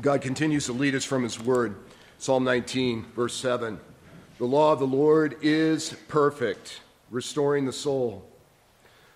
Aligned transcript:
God 0.00 0.22
continues 0.22 0.66
to 0.66 0.72
lead 0.72 0.94
us 0.94 1.04
from 1.04 1.24
His 1.24 1.40
Word. 1.40 1.74
Psalm 2.18 2.44
19, 2.44 3.06
verse 3.16 3.34
7. 3.34 3.80
The 4.38 4.44
law 4.44 4.72
of 4.72 4.78
the 4.78 4.86
Lord 4.86 5.36
is 5.42 5.92
perfect, 6.06 6.80
restoring 7.10 7.66
the 7.66 7.72
soul. 7.72 8.24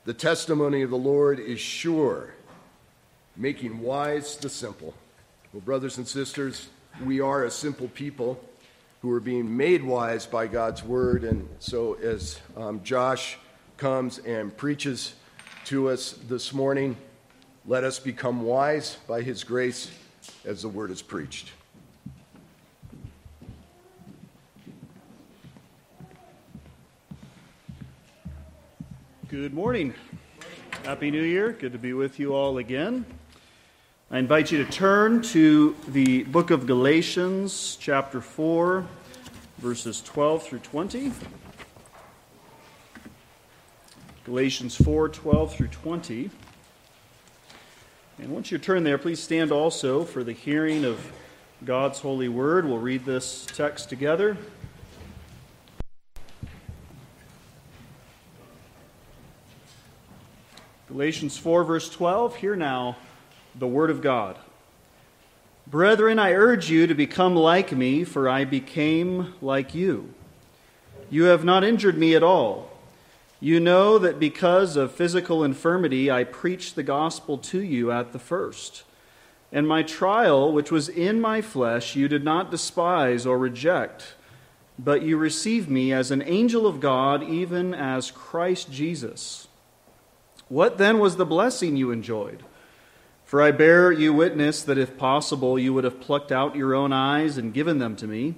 The 0.07 0.15
testimony 0.15 0.83
of 0.83 0.91
the 0.91 0.99
Lord 0.99 1.39
is 1.39 1.61
sure, 1.61 2.35
making 3.37 3.79
wise 3.79 4.37
the 4.37 4.49
simple. 4.49 4.93
Well, 5.53 5.61
brothers 5.61 5.99
and 5.99 6.09
sisters, 6.09 6.69
we 7.05 7.21
are 7.21 7.45
a 7.45 7.51
simple 7.51 7.87
people 7.87 8.43
who 9.03 9.13
are 9.13 9.21
being 9.21 9.57
made 9.57 9.85
wise 9.85 10.27
by 10.27 10.49
God's 10.49 10.83
word. 10.83 11.23
And 11.23 11.49
so, 11.61 11.95
as 11.95 12.41
um, 12.57 12.83
Josh 12.83 13.39
comes 13.77 14.19
and 14.19 14.57
preaches 14.57 15.15
to 15.67 15.91
us 15.91 16.19
this 16.27 16.53
morning, 16.53 16.97
let 17.67 17.85
us 17.85 18.01
become 18.01 18.43
wise 18.43 18.97
by 19.07 19.23
his 19.23 19.45
grace 19.45 19.89
as 20.45 20.63
the 20.63 20.69
word 20.69 20.91
is 20.91 21.03
preached. 21.03 21.51
Good 29.29 29.55
morning. 29.55 29.95
Happy 30.85 31.11
New 31.11 31.23
Year. 31.23 31.53
Good 31.53 31.73
to 31.73 31.79
be 31.79 31.95
with 31.95 32.19
you 32.21 32.35
all 32.35 32.59
again. 32.59 33.07
I 34.11 34.19
invite 34.19 34.53
you 34.53 34.63
to 34.63 34.71
turn 34.71 35.23
to 35.23 35.75
the 35.89 36.25
book 36.25 36.51
of 36.51 36.67
Galatians, 36.67 37.79
chapter 37.81 38.21
4, 38.21 38.87
verses 39.57 40.03
12 40.03 40.43
through 40.43 40.59
20. 40.59 41.13
Galatians 44.25 44.77
4 44.77 45.09
12 45.09 45.55
through 45.55 45.69
20. 45.69 46.31
And 48.23 48.31
once 48.31 48.53
you 48.53 48.59
turn 48.59 48.85
there, 48.85 48.99
please 48.99 49.19
stand 49.19 49.51
also 49.51 50.05
for 50.05 50.23
the 50.23 50.33
hearing 50.33 50.85
of 50.85 51.11
God's 51.65 51.99
holy 51.99 52.29
word. 52.29 52.65
We'll 52.65 52.79
read 52.79 53.05
this 53.05 53.47
text 53.47 53.89
together. 53.89 54.37
Galatians 60.87 61.37
4, 61.37 61.65
verse 61.65 61.91
12. 61.91 62.37
Hear 62.37 62.55
now 62.55 62.97
the 63.57 63.67
word 63.67 63.91
of 63.91 64.01
God. 64.01 64.39
Brethren, 65.67 66.21
I 66.21 66.35
urge 66.35 66.71
you 66.71 66.87
to 66.87 66.95
become 66.95 67.35
like 67.35 67.73
me, 67.73 68.05
for 68.05 68.29
I 68.29 68.45
became 68.45 69.35
like 69.43 69.75
you. 69.75 70.15
You 71.11 71.25
have 71.25 71.45
not 71.45 71.65
injured 71.65 71.99
me 71.99 72.15
at 72.15 72.23
all. 72.23 72.72
You 73.43 73.59
know 73.59 73.99
that 73.99 74.21
because 74.21 74.77
of 74.77 74.93
physical 74.93 75.43
infirmity, 75.43 76.09
I 76.13 76.23
preached 76.23 76.77
the 76.77 76.85
gospel 76.85 77.39
to 77.39 77.61
you 77.61 77.91
at 77.91 78.13
the 78.13 78.21
first. 78.21 78.85
And 79.51 79.67
my 79.67 79.83
trial, 79.83 80.53
which 80.53 80.71
was 80.71 80.89
in 80.89 81.21
my 81.21 81.41
flesh, 81.41 81.97
you 81.97 82.07
did 82.07 82.23
not 82.23 82.53
despise 82.53 83.27
or 83.27 83.37
reject, 83.37 84.15
but 84.79 85.03
you 85.03 85.17
received 85.17 85.69
me 85.69 85.93
as 85.93 86.13
an 86.13 86.23
angel 86.23 86.69
of 86.69 86.79
God, 86.79 87.25
even 87.25 87.75
as 87.75 88.13
Christ 88.13 88.71
Jesus. 88.71 89.49
What 90.49 90.79
then 90.79 91.01
was 91.01 91.17
the 91.17 91.27
blessing 91.27 91.75
you 91.75 91.91
enjoyed? 91.91 92.45
For 93.25 93.43
I 93.43 93.51
bear 93.51 93.91
you 93.91 94.13
witness 94.13 94.63
that 94.63 94.79
if 94.79 94.97
possible 94.97 95.59
you 95.59 95.75
would 95.75 95.83
have 95.83 96.01
plucked 96.01 96.31
out 96.31 96.55
your 96.55 96.77
own 96.77 96.93
eyes 96.93 97.37
and 97.39 97.53
given 97.53 97.81
them 97.81 97.97
to 97.97 98.07
me. 98.07 98.37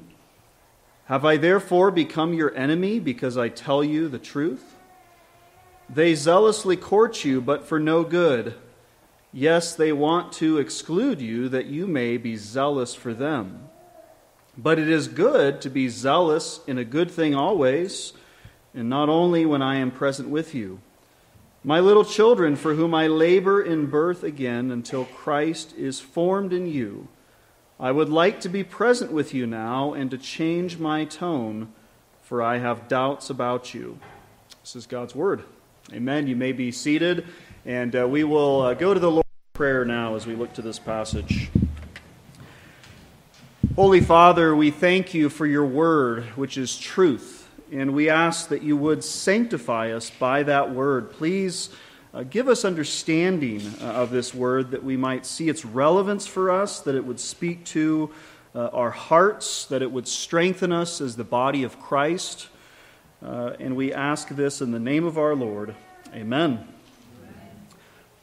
Have 1.09 1.27
I 1.27 1.37
therefore 1.37 1.91
become 1.91 2.33
your 2.33 2.57
enemy 2.57 3.01
because 3.01 3.37
I 3.37 3.51
tell 3.51 3.85
you 3.85 4.09
the 4.09 4.19
truth? 4.19 4.74
They 5.89 6.15
zealously 6.15 6.77
court 6.77 7.25
you, 7.25 7.41
but 7.41 7.65
for 7.65 7.79
no 7.79 8.05
good. 8.05 8.55
Yes, 9.33 9.75
they 9.75 9.93
want 9.93 10.33
to 10.35 10.59
exclude 10.59 11.21
you 11.21 11.49
that 11.49 11.67
you 11.67 11.87
may 11.87 12.17
be 12.17 12.37
zealous 12.37 12.95
for 12.95 13.13
them. 13.13 13.69
But 14.57 14.79
it 14.79 14.89
is 14.89 15.09
good 15.09 15.61
to 15.63 15.71
be 15.71 15.89
zealous 15.89 16.61
in 16.67 16.79
a 16.79 16.85
good 16.85 17.11
thing 17.11 17.35
always, 17.35 18.13
and 18.73 18.89
not 18.89 19.09
only 19.09 19.45
when 19.45 19.61
I 19.61 19.77
am 19.77 19.91
present 19.91 20.29
with 20.29 20.55
you. 20.55 20.81
My 21.65 21.81
little 21.81 22.05
children, 22.05 22.57
for 22.57 22.75
whom 22.75 22.95
I 22.95 23.07
labor 23.07 23.61
in 23.63 23.87
birth 23.87 24.23
again 24.23 24.71
until 24.71 25.07
Christ 25.07 25.75
is 25.77 25.99
formed 25.99 26.53
in 26.53 26.67
you, 26.67 27.09
I 27.81 27.91
would 27.91 28.09
like 28.09 28.41
to 28.41 28.49
be 28.49 28.63
present 28.63 29.11
with 29.11 29.35
you 29.35 29.47
now 29.47 29.95
and 29.95 30.11
to 30.11 30.19
change 30.19 30.79
my 30.79 31.05
tone, 31.05 31.73
for 32.23 32.41
I 32.41 32.59
have 32.59 32.87
doubts 32.87 33.31
about 33.31 33.75
you. 33.75 33.99
This 34.63 34.77
is 34.77 34.87
God's 34.87 35.15
word. 35.15 35.45
Amen. 35.93 36.27
You 36.27 36.37
may 36.37 36.53
be 36.53 36.73
seated, 36.73 37.27
and 37.67 37.95
uh, 37.95 38.09
we 38.09 38.25
will 38.25 38.63
uh, 38.63 38.75
go 38.75 38.95
to 38.95 39.01
the 39.01 39.11
Lord's 39.11 39.29
Prayer 39.53 39.85
now 39.85 40.15
as 40.15 40.27
we 40.27 40.35
look 40.35 40.53
to 40.55 40.63
this 40.63 40.79
passage. 40.79 41.51
Holy 43.77 44.01
Father, 44.01 44.57
we 44.57 44.71
thank 44.71 45.15
you 45.15 45.29
for 45.29 45.47
your 45.47 45.67
word, 45.67 46.25
which 46.37 46.57
is 46.57 46.79
truth 46.79 47.45
and 47.75 47.93
we 47.93 48.09
ask 48.09 48.49
that 48.49 48.63
you 48.63 48.77
would 48.77 49.03
sanctify 49.03 49.93
us 49.93 50.09
by 50.09 50.43
that 50.45 50.73
word. 50.73 51.11
Please 51.11 51.71
uh, 52.13 52.23
give 52.23 52.49
us 52.49 52.65
understanding 52.65 53.61
uh, 53.81 53.87
of 53.87 54.11
this 54.11 54.33
word 54.33 54.71
that 54.71 54.85
we 54.85 54.97
might 54.97 55.27
see 55.27 55.49
its 55.49 55.65
relevance 55.65 56.27
for 56.27 56.51
us, 56.51 56.81
that 56.81 56.95
it 56.95 57.05
would 57.05 57.19
speak 57.19 57.65
to 57.65 58.11
uh, 58.55 58.69
our 58.69 58.91
hearts, 58.91 59.65
that 59.67 59.83
it 59.83 59.91
would 59.91 60.07
strengthen 60.07 60.71
us 60.71 61.01
as 61.01 61.17
the 61.17 61.25
body 61.25 61.65
of 61.65 61.81
Christ. 61.81 62.49
Uh, 63.25 63.57
and 63.59 63.75
we 63.75 63.91
ask 63.91 64.29
this 64.29 64.61
in 64.61 64.71
the 64.71 64.79
name 64.79 65.07
of 65.07 65.17
our 65.17 65.35
Lord. 65.35 65.75
Amen. 66.13 66.69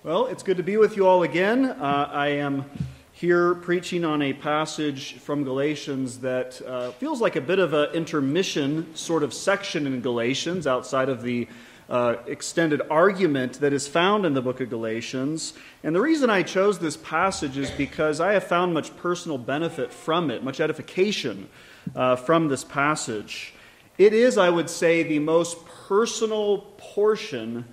Well, 0.04 0.28
it's 0.28 0.44
good 0.44 0.58
to 0.58 0.64
be 0.64 0.78
with 0.78 0.96
you 0.96 1.08
all 1.08 1.24
again. 1.24 1.66
Uh, 1.66 2.10
I 2.14 2.28
am 2.28 2.66
here 3.12 3.56
preaching 3.56 4.06
on 4.06 4.22
a 4.22 4.34
passage 4.34 5.16
from 5.16 5.44
Galatians 5.44 6.20
that 6.20 6.62
uh, 6.62 6.92
feels 6.92 7.20
like 7.20 7.36
a 7.36 7.42
bit 7.42 7.58
of 7.58 7.74
an 7.74 7.90
intermission 7.94 8.96
sort 8.96 9.24
of 9.24 9.34
section 9.34 9.88
in 9.88 10.02
Galatians 10.02 10.68
outside 10.68 11.10
of 11.10 11.24
the 11.24 11.48
uh, 11.90 12.18
extended 12.28 12.84
argument 12.92 13.60
that 13.60 13.74
is 13.74 13.88
found 13.88 14.24
in 14.24 14.36
the 14.36 14.42
book 14.42 14.62
of 14.62 14.70
Galatians. 14.70 15.54
And 15.84 15.96
the 15.96 16.02
reason 16.02 16.30
I 16.30 16.44
chose 16.44 16.78
this 16.78 16.98
passage 16.98 17.58
is 17.58 17.72
because 17.72 18.22
I 18.22 18.34
have 18.34 18.44
found 18.44 18.76
much 18.76 18.96
personal 18.98 19.40
benefit 19.40 19.92
from 19.92 20.30
it, 20.30 20.44
much 20.44 20.60
edification 20.60 21.50
uh, 21.96 22.18
from 22.18 22.50
this 22.50 22.64
passage. 22.64 23.56
It 24.02 24.14
is, 24.14 24.40
I 24.40 24.50
would 24.50 24.68
say, 24.68 25.04
the 25.04 25.20
most 25.20 25.64
personal 25.68 26.58
portion 26.80 27.66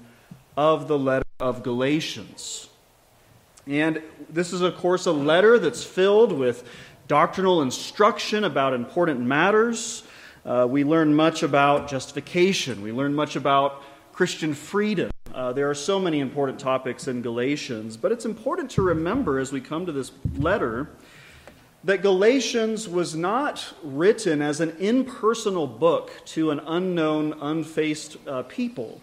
of 0.59 0.87
the 0.87 0.99
letter 0.99 1.25
of 1.41 1.63
Galatians. 1.63 2.69
And 3.67 4.03
this 4.29 4.53
is, 4.53 4.61
of 4.61 4.77
course, 4.77 5.07
a 5.07 5.13
letter 5.13 5.59
that's 5.59 5.83
filled 5.83 6.33
with 6.33 6.69
doctrinal 7.07 7.63
instruction 7.63 8.45
about 8.45 8.75
important 8.75 9.21
matters. 9.21 10.03
Uh, 10.45 10.67
we 10.69 10.85
learn 10.85 11.15
much 11.15 11.43
about 11.43 11.89
justification, 11.89 12.83
we 12.83 12.93
learn 12.93 13.15
much 13.15 13.35
about 13.35 13.83
Christian 14.13 14.53
freedom. 14.53 15.11
Uh, 15.33 15.55
there 15.55 15.71
are 15.71 15.75
so 15.75 15.99
many 15.99 16.21
important 16.21 16.61
topics 16.61 17.09
in 17.09 17.23
Galatians, 17.23 17.97
but 17.97 18.13
it's 18.13 18.27
important 18.27 18.71
to 18.73 18.83
remember 18.83 19.39
as 19.39 19.51
we 19.51 19.63
come 19.63 19.87
to 19.87 19.93
this 19.93 20.13
letter 20.37 20.91
that 21.89 22.03
Galatians 22.03 22.87
was 22.87 23.17
not 23.17 23.73
written 23.83 24.43
as 24.43 24.61
an 24.61 24.77
impersonal 24.79 25.67
book 25.67 26.13
to 26.27 26.51
an 26.51 26.61
unknown, 26.67 27.33
unfaced 27.41 28.19
uh, 28.27 28.43
people. 28.43 29.01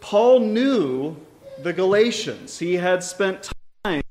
Paul 0.00 0.40
knew 0.40 1.14
the 1.62 1.74
Galatians. 1.74 2.58
He 2.58 2.72
had 2.72 3.04
spent 3.04 3.50
time 3.84 4.02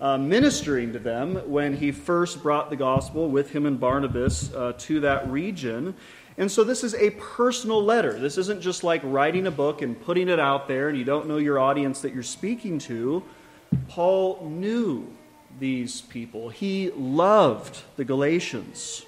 uh, 0.00 0.18
ministering 0.18 0.92
to 0.92 1.00
them 1.00 1.50
when 1.50 1.74
he 1.74 1.90
first 1.90 2.44
brought 2.44 2.70
the 2.70 2.76
gospel 2.76 3.28
with 3.28 3.50
him 3.50 3.66
and 3.66 3.80
Barnabas 3.80 4.54
uh, 4.54 4.72
to 4.78 5.00
that 5.00 5.28
region. 5.28 5.96
And 6.36 6.48
so 6.48 6.62
this 6.62 6.84
is 6.84 6.94
a 6.94 7.10
personal 7.10 7.82
letter. 7.82 8.20
This 8.20 8.38
isn't 8.38 8.60
just 8.60 8.84
like 8.84 9.00
writing 9.02 9.48
a 9.48 9.50
book 9.50 9.82
and 9.82 10.00
putting 10.00 10.28
it 10.28 10.38
out 10.38 10.68
there 10.68 10.90
and 10.90 10.96
you 10.96 11.02
don't 11.02 11.26
know 11.26 11.38
your 11.38 11.58
audience 11.58 12.00
that 12.02 12.14
you're 12.14 12.22
speaking 12.22 12.78
to. 12.78 13.24
Paul 13.88 14.48
knew 14.48 15.12
these 15.58 16.00
people, 16.00 16.48
he 16.48 16.90
loved 16.90 17.82
the 17.96 18.04
Galatians. 18.04 19.04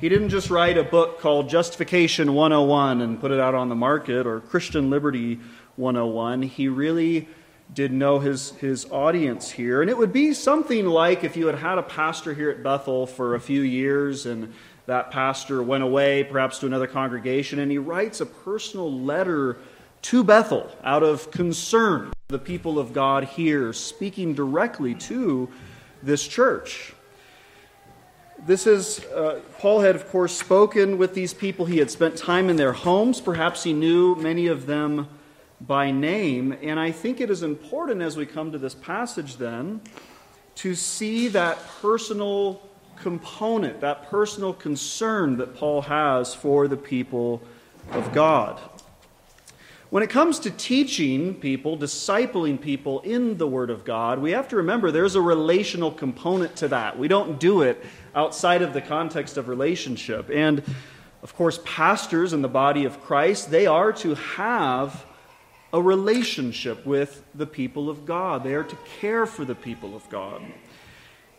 He 0.00 0.08
didn't 0.08 0.30
just 0.30 0.50
write 0.50 0.76
a 0.76 0.82
book 0.82 1.20
called 1.20 1.48
Justification 1.48 2.34
101 2.34 3.00
and 3.00 3.20
put 3.20 3.30
it 3.30 3.40
out 3.40 3.54
on 3.54 3.68
the 3.68 3.74
market 3.74 4.26
or 4.26 4.40
Christian 4.40 4.90
Liberty 4.90 5.38
101. 5.76 6.42
He 6.42 6.68
really 6.68 7.28
did 7.72 7.92
know 7.92 8.18
his, 8.18 8.50
his 8.52 8.86
audience 8.90 9.50
here. 9.50 9.80
And 9.80 9.90
it 9.90 9.96
would 9.96 10.12
be 10.12 10.34
something 10.34 10.86
like 10.86 11.24
if 11.24 11.36
you 11.36 11.46
had 11.46 11.56
had 11.56 11.78
a 11.78 11.82
pastor 11.82 12.34
here 12.34 12.50
at 12.50 12.62
Bethel 12.62 13.06
for 13.06 13.34
a 13.34 13.40
few 13.40 13.62
years 13.62 14.26
and 14.26 14.52
that 14.86 15.10
pastor 15.10 15.62
went 15.62 15.82
away, 15.82 16.24
perhaps 16.24 16.58
to 16.58 16.66
another 16.66 16.86
congregation, 16.86 17.58
and 17.58 17.70
he 17.70 17.78
writes 17.78 18.20
a 18.20 18.26
personal 18.26 18.92
letter 18.92 19.56
to 20.02 20.22
Bethel 20.22 20.70
out 20.84 21.02
of 21.02 21.30
concern 21.30 22.12
the 22.28 22.38
people 22.38 22.78
of 22.78 22.94
God 22.94 23.24
here, 23.24 23.74
speaking 23.74 24.32
directly 24.32 24.94
to 24.94 25.46
this 26.02 26.26
church. 26.26 26.94
This 28.46 28.66
is, 28.66 29.04
uh, 29.14 29.40
Paul 29.58 29.80
had, 29.80 29.94
of 29.94 30.08
course, 30.08 30.34
spoken 30.34 30.96
with 30.96 31.12
these 31.12 31.34
people. 31.34 31.66
He 31.66 31.76
had 31.76 31.90
spent 31.90 32.16
time 32.16 32.48
in 32.48 32.56
their 32.56 32.72
homes. 32.72 33.20
Perhaps 33.20 33.64
he 33.64 33.74
knew 33.74 34.14
many 34.14 34.46
of 34.46 34.64
them 34.64 35.06
by 35.60 35.90
name. 35.90 36.56
And 36.62 36.80
I 36.80 36.92
think 36.92 37.20
it 37.20 37.28
is 37.28 37.42
important 37.42 38.00
as 38.00 38.16
we 38.16 38.24
come 38.24 38.50
to 38.52 38.58
this 38.58 38.74
passage 38.74 39.36
then 39.36 39.82
to 40.54 40.74
see 40.74 41.28
that 41.28 41.58
personal 41.82 42.62
component, 42.96 43.82
that 43.82 44.08
personal 44.08 44.54
concern 44.54 45.36
that 45.36 45.54
Paul 45.54 45.82
has 45.82 46.34
for 46.34 46.68
the 46.68 46.76
people 46.78 47.42
of 47.92 48.14
God. 48.14 48.58
When 49.94 50.02
it 50.02 50.10
comes 50.10 50.40
to 50.40 50.50
teaching 50.50 51.36
people, 51.36 51.78
discipling 51.78 52.60
people 52.60 52.98
in 53.02 53.38
the 53.38 53.46
Word 53.46 53.70
of 53.70 53.84
God, 53.84 54.18
we 54.18 54.32
have 54.32 54.48
to 54.48 54.56
remember 54.56 54.90
there's 54.90 55.14
a 55.14 55.20
relational 55.20 55.92
component 55.92 56.56
to 56.56 56.66
that. 56.66 56.98
We 56.98 57.06
don't 57.06 57.38
do 57.38 57.62
it 57.62 57.80
outside 58.12 58.62
of 58.62 58.72
the 58.72 58.80
context 58.80 59.36
of 59.36 59.46
relationship. 59.46 60.30
And 60.32 60.64
of 61.22 61.36
course, 61.36 61.60
pastors 61.64 62.32
in 62.32 62.42
the 62.42 62.48
body 62.48 62.86
of 62.86 63.00
Christ, 63.02 63.52
they 63.52 63.68
are 63.68 63.92
to 63.92 64.16
have 64.16 65.06
a 65.72 65.80
relationship 65.80 66.84
with 66.84 67.22
the 67.32 67.46
people 67.46 67.88
of 67.88 68.04
God. 68.04 68.42
They 68.42 68.54
are 68.54 68.64
to 68.64 68.78
care 68.98 69.26
for 69.26 69.44
the 69.44 69.54
people 69.54 69.94
of 69.94 70.10
God. 70.10 70.42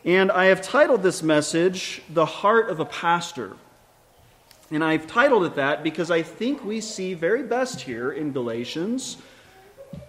And 0.05 0.31
I 0.31 0.45
have 0.45 0.61
titled 0.61 1.03
this 1.03 1.21
message, 1.21 2.03
The 2.09 2.25
Heart 2.25 2.69
of 2.69 2.79
a 2.79 2.85
Pastor. 2.85 3.57
And 4.75 4.83
I've 4.83 5.07
titled 5.07 5.45
it 5.45 5.56
that 5.56 5.83
because 5.83 6.12
I 6.12 6.22
think 6.22 6.66
we 6.66 6.81
see 6.81 7.13
very 7.13 7.44
best 7.44 7.80
here 7.80 8.12
in 8.12 8.33
Galatians 8.33 9.16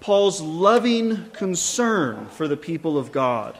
Paul's 0.01 0.41
loving 0.41 1.31
concern 1.31 2.27
for 2.27 2.49
the 2.49 2.57
people 2.57 2.99
of 2.99 3.13
God. 3.13 3.57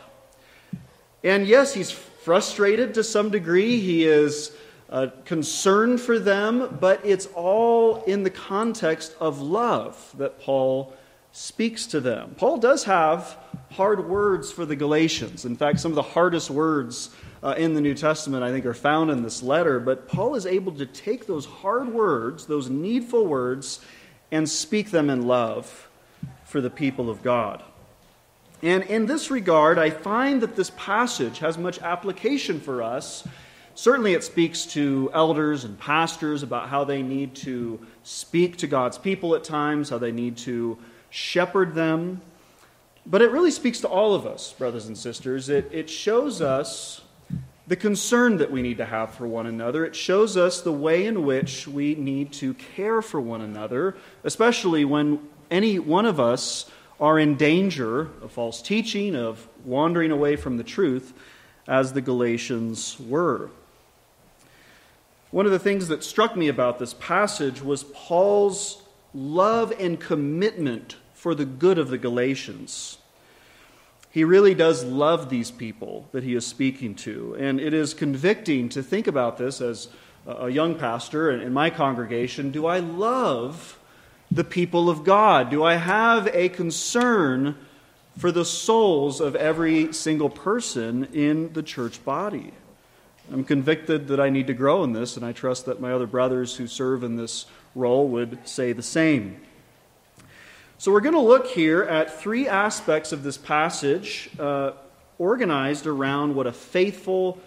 And 1.23 1.47
yes, 1.47 1.75
he's 1.75 1.93
frustrated 1.93 2.95
to 2.95 3.05
some 3.05 3.31
degree. 3.31 3.79
He 3.79 4.05
is 4.05 4.57
uh, 4.91 5.09
concern 5.25 5.97
for 5.97 6.19
them, 6.19 6.77
but 6.81 7.01
it's 7.05 7.27
all 7.27 8.03
in 8.03 8.25
the 8.25 8.31
context 8.31 9.15
of 9.21 9.41
love 9.41 10.13
that 10.19 10.41
Paul 10.41 10.93
speaks 11.31 11.87
to 11.87 12.01
them. 12.01 12.35
Paul 12.37 12.59
does 12.59 12.83
have 12.83 13.37
hard 13.71 14.09
words 14.09 14.51
for 14.51 14.67
the 14.67 14.75
Galatians. 14.75 15.45
In 15.45 15.55
fact, 15.55 15.79
some 15.79 15.93
of 15.93 15.97
the 15.97 16.03
hardest 16.03 16.51
words 16.51 17.11
uh, 17.47 17.55
in 17.57 17.75
the 17.75 17.81
New 17.81 17.95
Testament, 17.95 18.43
I 18.43 18.51
think, 18.51 18.67
are 18.67 18.75
found 18.75 19.11
in 19.11 19.23
this 19.23 19.43
letter. 19.43 19.79
But 19.79 20.09
Paul 20.09 20.35
is 20.35 20.47
able 20.47 20.73
to 20.73 20.87
take 20.87 21.27
those 21.27 21.47
hard 21.47 21.89
words, 21.89 22.47
those 22.47 22.69
needful 22.69 23.27
words, 23.27 23.81
and 24.33 24.49
speak 24.49 24.91
them 24.91 25.09
in 25.09 25.27
love 25.27 25.89
for 26.45 26.61
the 26.61 26.71
people 26.71 27.09
of 27.09 27.23
God. 27.23 27.63
And 28.63 28.83
in 28.85 29.07
this 29.07 29.31
regard, 29.31 29.79
I 29.79 29.91
find 29.91 30.41
that 30.43 30.57
this 30.57 30.71
passage 30.77 31.39
has 31.39 31.57
much 31.57 31.79
application 31.81 32.61
for 32.61 32.83
us 32.83 33.27
Certainly, 33.77 34.15
it 34.15 34.25
speaks 34.25 34.65
to 34.69 35.11
elders 35.13 35.65
and 35.65 35.79
pastors 35.79 36.43
about 36.43 36.71
how 36.71 36.85
they 36.85 37.03
need 37.03 37.35
to 37.35 37.79
speak 38.05 38.57
to 38.57 38.67
God's 38.67 38.97
people 38.97 39.35
at 39.35 39.45
times, 39.45 39.91
how 39.91 39.99
they 39.99 40.13
need 40.13 40.39
to 40.39 40.79
shepherd 41.11 41.75
them. 41.75 42.23
But 43.05 43.21
it 43.21 43.31
really 43.31 43.51
speaks 43.51 43.81
to 43.81 43.89
all 43.89 44.15
of 44.15 44.25
us, 44.25 44.55
brothers 44.55 44.87
and 44.87 44.97
sisters. 44.97 45.51
It, 45.51 45.69
it 45.73 45.91
shows 45.91 46.41
us 46.41 47.03
the 47.67 47.77
concern 47.77 48.37
that 48.37 48.51
we 48.51 48.63
need 48.63 48.79
to 48.79 48.85
have 48.85 49.15
for 49.15 49.27
one 49.27 49.47
another. 49.47 49.85
It 49.85 49.97
shows 49.97 50.37
us 50.37 50.61
the 50.61 50.73
way 50.73 51.07
in 51.07 51.25
which 51.25 51.67
we 51.67 51.95
need 51.95 52.33
to 52.35 52.55
care 52.55 53.03
for 53.03 53.21
one 53.21 53.41
another, 53.41 53.97
especially 54.23 54.85
when 54.85 55.21
any 55.51 55.79
one 55.79 56.07
of 56.07 56.21
us 56.21 56.71
are 57.01 57.19
in 57.19 57.37
danger 57.37 58.03
of 58.23 58.33
false 58.33 58.63
teaching, 58.63 59.15
of 59.17 59.49
wandering 59.65 60.11
away 60.11 60.37
from 60.37 60.57
the 60.57 60.65
truth, 60.65 61.13
as 61.69 61.93
the 61.93 62.01
Galatians 62.01 62.99
were. 63.01 63.51
One 65.31 65.45
of 65.45 65.53
the 65.53 65.59
things 65.59 65.89
that 65.89 66.05
struck 66.05 66.37
me 66.37 66.49
about 66.49 66.79
this 66.79 66.95
passage 66.95 67.61
was 67.61 67.85
Paul's 67.85 68.83
love 69.13 69.73
and 69.79 69.99
commitment 69.99 70.97
for 71.15 71.35
the 71.35 71.45
good 71.45 71.79
of 71.79 71.89
the 71.89 71.99
Galatians. 71.99 72.99
He 74.17 74.25
really 74.25 74.55
does 74.55 74.83
love 74.83 75.29
these 75.29 75.51
people 75.51 76.09
that 76.13 76.25
he 76.25 76.35
is 76.35 76.47
speaking 76.47 76.95
to. 76.95 77.37
And 77.39 77.61
it 77.61 77.75
is 77.75 77.93
convicting 77.93 78.71
to 78.71 78.83
think 78.83 79.09
about 79.09 79.37
this 79.37 79.61
as 79.61 79.89
a 80.27 80.49
young 80.49 80.77
pastor 80.77 81.31
in 81.31 81.53
my 81.53 81.69
congregation. 81.69 82.51
Do 82.51 82.65
I 82.65 82.79
love 82.79 83.79
the 84.31 84.43
people 84.43 84.89
of 84.89 85.05
God? 85.05 85.51
Do 85.51 85.63
I 85.65 85.75
have 85.75 86.29
a 86.29 86.49
concern 86.49 87.57
for 88.17 88.33
the 88.33 88.47
souls 88.47 89.21
of 89.21 89.37
every 89.37 89.93
single 89.93 90.31
person 90.31 91.09
in 91.13 91.53
the 91.53 91.63
church 91.63 92.03
body? 92.03 92.55
I'm 93.31 93.45
convicted 93.45 94.09
that 94.09 94.19
I 94.19 94.31
need 94.31 94.47
to 94.47 94.55
grow 94.55 94.83
in 94.83 94.95
this, 94.95 95.19
and 95.19 95.27
I 95.27 95.33
trust 95.33 95.67
that 95.67 95.79
my 95.79 95.93
other 95.93 96.07
brothers 96.07 96.57
who 96.57 96.67
serve 96.67 97.05
in 97.05 97.17
this 97.17 97.45
role 97.75 98.09
would 98.09 98.49
say 98.49 98.73
the 98.73 98.83
same. 98.83 99.43
So, 100.79 100.93
we're 100.93 101.01
going 101.01 101.15
to 101.15 101.21
look 101.21 101.47
here 101.47 101.85
at 101.85 102.21
three 102.21 102.49
aspects 102.49 103.11
of 103.11 103.23
this 103.23 103.39
passage 103.39 104.29
uh, 104.39 104.73
organized 105.17 105.87
around 105.87 106.35
what 106.35 106.47
a 106.47 106.53
faithful 106.53 107.41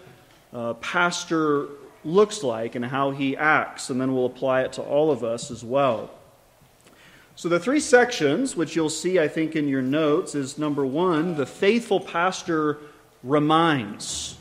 uh, 0.52 0.74
pastor 0.74 1.68
looks 2.04 2.42
like 2.42 2.74
and 2.74 2.84
how 2.84 3.12
he 3.12 3.36
acts, 3.36 3.88
and 3.88 4.00
then 4.00 4.12
we'll 4.12 4.26
apply 4.26 4.62
it 4.62 4.72
to 4.72 4.82
all 4.82 5.12
of 5.12 5.22
us 5.22 5.52
as 5.52 5.62
well. 5.62 6.10
So, 7.36 7.48
the 7.48 7.60
three 7.60 7.78
sections, 7.78 8.56
which 8.56 8.74
you'll 8.74 8.90
see, 8.90 9.20
I 9.20 9.28
think, 9.28 9.54
in 9.54 9.68
your 9.68 9.80
notes, 9.80 10.34
is 10.34 10.58
number 10.58 10.84
one, 10.84 11.36
the 11.36 11.46
faithful 11.46 12.00
pastor 12.00 12.78
reminds. 13.22 14.38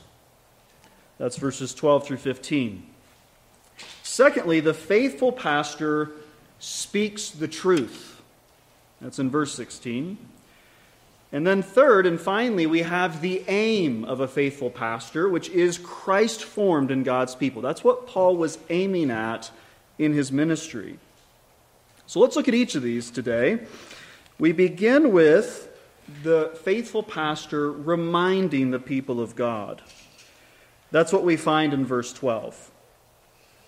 That's 1.20 1.38
verses 1.38 1.76
12 1.76 2.08
through 2.08 2.18
15. 2.18 2.88
Secondly, 4.02 4.62
the 4.62 4.74
faithful 4.74 5.32
pastor 5.32 6.10
speaks 6.58 7.30
the 7.30 7.48
truth. 7.48 8.19
That's 9.02 9.20
in 9.20 9.30
verse 9.30 9.54
16. 9.54 10.18
And 11.32 11.46
then, 11.46 11.62
third 11.62 12.08
and 12.08 12.20
finally, 12.20 12.66
we 12.66 12.82
have 12.82 13.22
the 13.22 13.44
aim 13.48 14.04
of 14.04 14.20
a 14.20 14.28
faithful 14.28 14.72
pastor, 14.72 15.30
which 15.30 15.50
is 15.50 15.78
Christ 15.78 16.44
formed 16.44 16.90
in 16.90 17.04
God's 17.04 17.36
people. 17.36 17.62
That's 17.62 17.84
what 17.84 18.08
Paul 18.08 18.36
was 18.36 18.58
aiming 18.70 19.12
at 19.12 19.52
in 20.00 20.14
his 20.14 20.32
ministry. 20.32 20.98
So 22.08 22.20
let's 22.20 22.36
look 22.36 22.48
at 22.48 22.56
each 22.56 22.74
of 22.74 22.82
these 22.82 23.12
today. 23.12 23.60
We 24.40 24.54
begin 24.54 25.12
with 25.12 25.70
the 26.24 26.58
faithful 26.64 27.04
pastor 27.04 27.72
reminding 27.72 28.72
the 28.72 28.80
people 28.80 29.22
of 29.22 29.36
God. 29.36 29.84
That's 30.90 31.14
what 31.14 31.24
we 31.24 31.38
find 31.38 31.74
in 31.74 31.86
verse 31.86 32.12
12. 32.12 32.72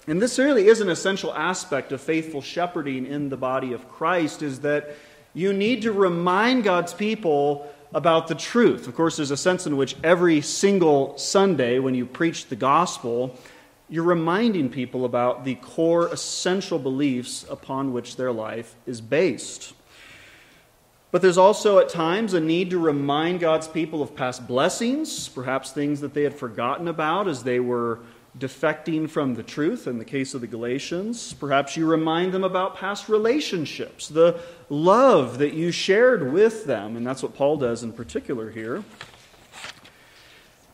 And 0.07 0.19
this 0.19 0.39
really 0.39 0.67
is 0.67 0.81
an 0.81 0.89
essential 0.89 1.31
aspect 1.35 1.91
of 1.91 2.01
faithful 2.01 2.41
shepherding 2.41 3.05
in 3.05 3.29
the 3.29 3.37
body 3.37 3.73
of 3.73 3.87
Christ 3.87 4.41
is 4.41 4.61
that 4.61 4.95
you 5.33 5.53
need 5.53 5.83
to 5.83 5.91
remind 5.91 6.63
God's 6.63 6.93
people 6.93 7.71
about 7.93 8.27
the 8.27 8.35
truth. 8.35 8.88
Of 8.88 8.95
course, 8.95 9.17
there's 9.17 9.31
a 9.31 9.38
sense 9.38 9.65
in 9.65 9.77
which 9.77 9.95
every 10.03 10.41
single 10.41 11.17
Sunday 11.17 11.79
when 11.79 11.95
you 11.95 12.05
preach 12.05 12.47
the 12.47 12.55
gospel, 12.55 13.38
you're 13.89 14.03
reminding 14.03 14.69
people 14.69 15.03
about 15.05 15.43
the 15.43 15.55
core 15.55 16.07
essential 16.07 16.79
beliefs 16.79 17.45
upon 17.50 17.91
which 17.91 18.15
their 18.15 18.31
life 18.31 18.75
is 18.85 19.01
based. 19.01 19.73
But 21.11 21.21
there's 21.21 21.38
also 21.38 21.79
at 21.79 21.89
times 21.89 22.33
a 22.33 22.39
need 22.39 22.69
to 22.69 22.79
remind 22.79 23.41
God's 23.41 23.67
people 23.67 24.01
of 24.01 24.15
past 24.15 24.47
blessings, 24.47 25.27
perhaps 25.27 25.71
things 25.71 26.00
that 26.00 26.13
they 26.13 26.23
had 26.23 26.33
forgotten 26.33 26.88
about 26.88 27.27
as 27.27 27.43
they 27.43 27.59
were 27.59 28.00
defecting 28.38 29.09
from 29.09 29.35
the 29.35 29.43
truth 29.43 29.88
in 29.88 29.97
the 29.97 30.05
case 30.05 30.33
of 30.33 30.41
the 30.41 30.47
Galatians. 30.47 31.33
Perhaps 31.33 31.75
you 31.75 31.85
remind 31.85 32.31
them 32.33 32.43
about 32.43 32.77
past 32.77 33.09
relationships, 33.09 34.07
the 34.07 34.39
love 34.69 35.38
that 35.39 35.53
you 35.53 35.71
shared 35.71 36.31
with 36.31 36.65
them, 36.65 36.95
and 36.95 37.05
that's 37.05 37.21
what 37.21 37.35
Paul 37.35 37.57
does 37.57 37.83
in 37.83 37.91
particular 37.91 38.50
here. 38.50 38.83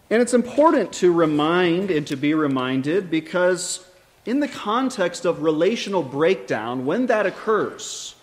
And 0.09 0.21
it's 0.21 0.33
important 0.33 0.93
to 0.93 1.11
remind 1.11 1.91
and 1.91 2.07
to 2.07 2.15
be 2.15 2.33
reminded 2.33 3.09
because, 3.09 3.85
in 4.25 4.39
the 4.39 4.47
context 4.47 5.25
of 5.25 5.41
relational 5.41 6.03
breakdown, 6.03 6.85
when 6.85 7.07
that 7.07 7.25
occurs, 7.25 8.15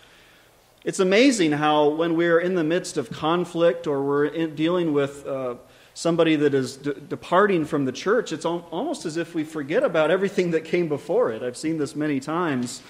it's 0.83 0.99
amazing 0.99 1.51
how, 1.51 1.89
when 1.89 2.15
we're 2.15 2.39
in 2.39 2.55
the 2.55 2.63
midst 2.63 2.97
of 2.97 3.11
conflict 3.11 3.85
or 3.85 4.01
we're 4.01 4.25
in, 4.25 4.55
dealing 4.55 4.93
with 4.93 5.27
uh, 5.27 5.55
somebody 5.95 6.35
that 6.35 6.53
is 6.53 6.75
de- 6.77 6.93
departing 6.93 7.65
from 7.65 7.85
the 7.85 7.91
church, 7.91 8.31
it's 8.31 8.45
al- 8.45 8.67
almost 8.69 9.05
as 9.05 9.17
if 9.17 9.33
we 9.33 9.43
forget 9.43 9.81
about 9.81 10.11
everything 10.11 10.51
that 10.51 10.65
came 10.65 10.87
before 10.87 11.31
it. 11.31 11.41
I've 11.41 11.57
seen 11.57 11.79
this 11.79 11.95
many 11.95 12.19
times. 12.19 12.83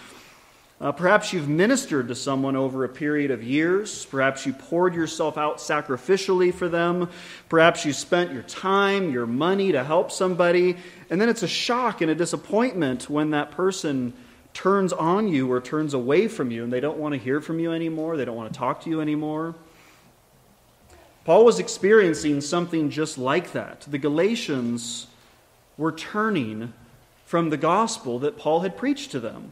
Uh, 0.82 0.92
perhaps 0.92 1.32
you've 1.32 1.48
ministered 1.48 2.10
to 2.10 2.16
someone 2.16 2.58
over 2.58 2.84
a 2.84 2.90
period 2.90 3.32
of 3.32 3.42
years. 3.42 4.06
Perhaps 4.08 4.46
you 4.46 4.52
poured 4.52 4.94
yourself 4.94 5.38
out 5.38 5.60
sacrificially 5.60 6.54
for 6.54 6.68
them. 6.68 7.10
Perhaps 7.48 7.86
you 7.86 7.94
spent 7.94 8.34
your 8.34 8.44
time, 8.44 9.12
your 9.12 9.26
money 9.26 9.72
to 9.72 9.84
help 9.84 10.12
somebody. 10.12 10.76
And 11.10 11.22
then 11.22 11.30
it's 11.30 11.44
a 11.44 11.48
shock 11.48 12.02
and 12.02 12.12
a 12.12 12.16
disappointment 12.16 13.10
when 13.10 13.30
that 13.30 13.52
person 13.52 14.14
turns 14.54 14.92
on 14.92 15.28
you 15.28 15.50
or 15.50 15.62
turns 15.62 15.94
away 15.94 16.28
from 16.28 16.50
you 16.50 16.64
and 16.64 16.74
they 16.74 16.80
don't 16.80 16.98
want 16.98 17.14
to 17.14 17.20
hear 17.20 17.40
from 17.40 17.60
you 17.60 17.72
anymore, 17.72 18.18
they 18.18 18.26
don't 18.26 18.36
want 18.36 18.52
to 18.52 18.58
talk 18.58 18.82
to 18.82 18.90
you 18.90 19.00
anymore. 19.00 19.56
Paul 21.26 21.44
was 21.44 21.60
experiencing 21.60 22.40
something 22.40 22.92
just 22.92 23.18
like 23.18 23.52
that. 23.54 23.82
The 23.90 23.98
Galatians 23.98 25.08
were 25.76 25.92
turning 25.92 26.72
from 27.26 27.50
the 27.50 27.58
gospel 27.58 28.20
that 28.20 28.38
Paul 28.38 28.62
had 28.62 28.78
preached 28.78 29.12
to 29.12 29.20
them. 29.20 29.52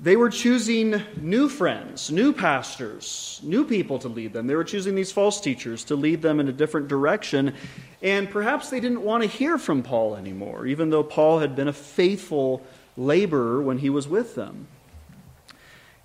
they 0.00 0.14
were 0.14 0.30
choosing 0.30 1.02
new 1.20 1.48
friends, 1.48 2.12
new 2.12 2.32
pastors, 2.32 3.40
new 3.42 3.64
people 3.64 3.98
to 3.98 4.08
lead 4.08 4.32
them. 4.32 4.46
They 4.46 4.54
were 4.54 4.62
choosing 4.62 4.94
these 4.94 5.10
false 5.10 5.40
teachers 5.40 5.82
to 5.84 5.96
lead 5.96 6.22
them 6.22 6.38
in 6.38 6.46
a 6.46 6.52
different 6.52 6.86
direction. 6.86 7.52
And 8.00 8.30
perhaps 8.30 8.70
they 8.70 8.78
didn't 8.78 9.02
want 9.02 9.24
to 9.24 9.28
hear 9.28 9.58
from 9.58 9.82
Paul 9.82 10.14
anymore, 10.14 10.66
even 10.66 10.90
though 10.90 11.02
Paul 11.02 11.40
had 11.40 11.56
been 11.56 11.66
a 11.66 11.72
faithful 11.72 12.62
laborer 12.96 13.60
when 13.60 13.78
he 13.78 13.90
was 13.90 14.06
with 14.06 14.36
them. 14.36 14.68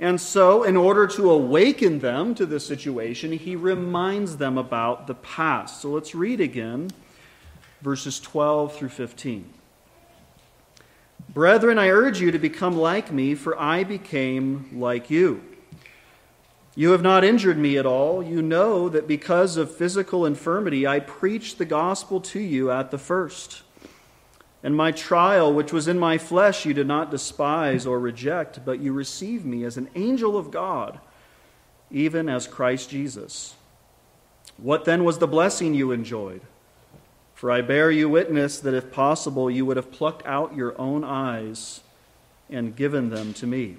And 0.03 0.19
so, 0.19 0.63
in 0.63 0.75
order 0.75 1.07
to 1.07 1.31
awaken 1.31 1.99
them 1.99 2.35
to 2.35 2.45
this 2.45 2.67
situation, 2.67 3.31
he 3.31 3.55
reminds 3.55 4.35
them 4.35 4.57
about 4.57 5.07
the 5.07 5.15
past. 5.15 5.81
So 5.81 5.91
let's 5.91 6.13
read 6.13 6.41
again 6.41 6.89
verses 7.81 8.19
12 8.19 8.75
through 8.75 8.89
15. 8.89 9.53
Brethren, 11.33 11.79
I 11.79 11.87
urge 11.87 12.19
you 12.19 12.31
to 12.31 12.37
become 12.37 12.77
like 12.77 13.13
me, 13.13 13.33
for 13.33 13.57
I 13.57 13.85
became 13.85 14.71
like 14.73 15.09
you. 15.09 15.41
You 16.75 16.91
have 16.91 17.01
not 17.01 17.23
injured 17.23 17.57
me 17.57 17.77
at 17.77 17.85
all. 17.85 18.21
You 18.21 18.41
know 18.41 18.89
that 18.89 19.07
because 19.07 19.55
of 19.55 19.73
physical 19.73 20.25
infirmity, 20.25 20.85
I 20.85 20.99
preached 20.99 21.59
the 21.59 21.65
gospel 21.65 22.19
to 22.19 22.41
you 22.41 22.71
at 22.71 22.91
the 22.91 22.97
first. 22.97 23.62
And 24.63 24.75
my 24.75 24.91
trial, 24.91 25.53
which 25.53 25.73
was 25.73 25.89
in 25.89 25.99
my 25.99 26.17
flesh, 26.17 26.65
you 26.65 26.73
did 26.73 26.87
not 26.87 27.11
despise 27.11 27.85
or 27.85 27.99
reject, 27.99 28.63
but 28.63 28.79
you 28.79 28.93
received 28.93 29.45
me 29.45 29.65
as 29.65 29.75
an 29.75 29.89
angel 29.93 30.37
of 30.37 30.51
God, 30.51 30.99
even 31.91 32.29
as 32.29 32.47
Christ 32.47 32.89
Jesus. 32.89 33.55
What 34.57 34.85
then 34.85 35.03
was 35.03 35.17
the 35.17 35.27
blessing 35.27 35.73
you 35.73 35.91
enjoyed? 35.91 36.41
For 37.33 37.51
I 37.51 37.61
bear 37.61 37.91
you 37.91 38.07
witness 38.07 38.59
that 38.59 38.73
if 38.73 38.89
possible, 38.89 39.51
you 39.51 39.65
would 39.65 39.75
have 39.75 39.91
plucked 39.91 40.25
out 40.25 40.55
your 40.55 40.79
own 40.79 41.03
eyes 41.03 41.81
and 42.49 42.73
given 42.73 43.09
them 43.09 43.33
to 43.33 43.47
me. 43.47 43.75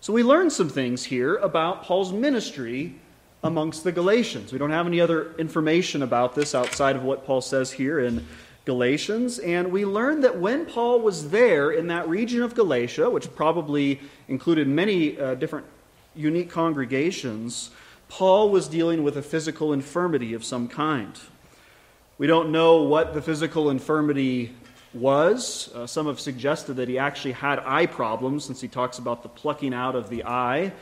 So 0.00 0.12
we 0.12 0.24
learn 0.24 0.50
some 0.50 0.68
things 0.68 1.04
here 1.04 1.36
about 1.36 1.84
Paul's 1.84 2.12
ministry 2.12 2.96
amongst 3.44 3.84
the 3.84 3.92
Galatians. 3.92 4.52
We 4.52 4.58
don't 4.58 4.70
have 4.70 4.86
any 4.86 5.00
other 5.00 5.34
information 5.36 6.02
about 6.02 6.34
this 6.34 6.54
outside 6.54 6.96
of 6.96 7.04
what 7.04 7.24
Paul 7.24 7.40
says 7.40 7.70
here 7.70 8.00
in 8.00 8.26
Galatians. 8.64 9.38
And 9.38 9.70
we 9.70 9.84
learn 9.84 10.20
that 10.22 10.38
when 10.38 10.66
Paul 10.66 11.00
was 11.00 11.30
there 11.30 11.70
in 11.70 11.88
that 11.88 12.08
region 12.08 12.42
of 12.42 12.54
Galatia, 12.54 13.10
which 13.10 13.34
probably 13.34 14.00
included 14.28 14.66
many 14.68 15.18
uh, 15.18 15.34
different 15.34 15.66
unique 16.14 16.50
congregations, 16.50 17.70
Paul 18.08 18.50
was 18.50 18.68
dealing 18.68 19.02
with 19.02 19.16
a 19.16 19.22
physical 19.22 19.72
infirmity 19.72 20.34
of 20.34 20.44
some 20.44 20.68
kind. 20.68 21.18
We 22.16 22.26
don't 22.26 22.52
know 22.52 22.82
what 22.82 23.12
the 23.12 23.20
physical 23.20 23.70
infirmity 23.70 24.54
was. 24.92 25.70
Uh, 25.74 25.86
some 25.86 26.06
have 26.06 26.20
suggested 26.20 26.74
that 26.74 26.88
he 26.88 26.98
actually 26.98 27.32
had 27.32 27.58
eye 27.58 27.86
problems 27.86 28.44
since 28.44 28.60
he 28.60 28.68
talks 28.68 28.98
about 28.98 29.22
the 29.22 29.28
plucking 29.28 29.74
out 29.74 29.96
of 29.96 30.08
the 30.08 30.24
eye. 30.24 30.72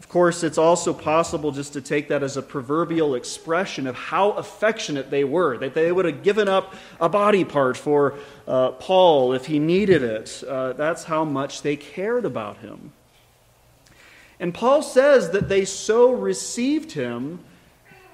Of 0.00 0.08
course, 0.08 0.42
it's 0.42 0.56
also 0.56 0.94
possible 0.94 1.52
just 1.52 1.74
to 1.74 1.82
take 1.82 2.08
that 2.08 2.22
as 2.22 2.38
a 2.38 2.42
proverbial 2.42 3.14
expression 3.14 3.86
of 3.86 3.94
how 3.94 4.32
affectionate 4.32 5.10
they 5.10 5.24
were, 5.24 5.58
that 5.58 5.74
they 5.74 5.92
would 5.92 6.06
have 6.06 6.22
given 6.22 6.48
up 6.48 6.74
a 6.98 7.08
body 7.08 7.44
part 7.44 7.76
for 7.76 8.14
uh, 8.48 8.70
Paul 8.70 9.34
if 9.34 9.44
he 9.44 9.58
needed 9.58 10.02
it. 10.02 10.42
Uh, 10.42 10.72
that's 10.72 11.04
how 11.04 11.24
much 11.26 11.60
they 11.60 11.76
cared 11.76 12.24
about 12.24 12.56
him. 12.56 12.92
And 14.40 14.54
Paul 14.54 14.82
says 14.82 15.30
that 15.32 15.50
they 15.50 15.66
so 15.66 16.12
received 16.12 16.92
him 16.92 17.40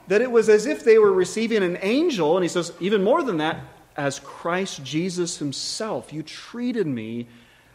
that 0.08 0.20
it 0.20 0.30
was 0.30 0.48
as 0.48 0.66
if 0.66 0.82
they 0.82 0.98
were 0.98 1.12
receiving 1.12 1.62
an 1.62 1.78
angel. 1.82 2.36
And 2.36 2.42
he 2.42 2.48
says, 2.48 2.72
even 2.80 3.04
more 3.04 3.22
than 3.22 3.36
that, 3.38 3.60
as 3.96 4.18
Christ 4.18 4.82
Jesus 4.82 5.38
himself. 5.38 6.12
You 6.12 6.24
treated 6.24 6.88
me 6.88 7.28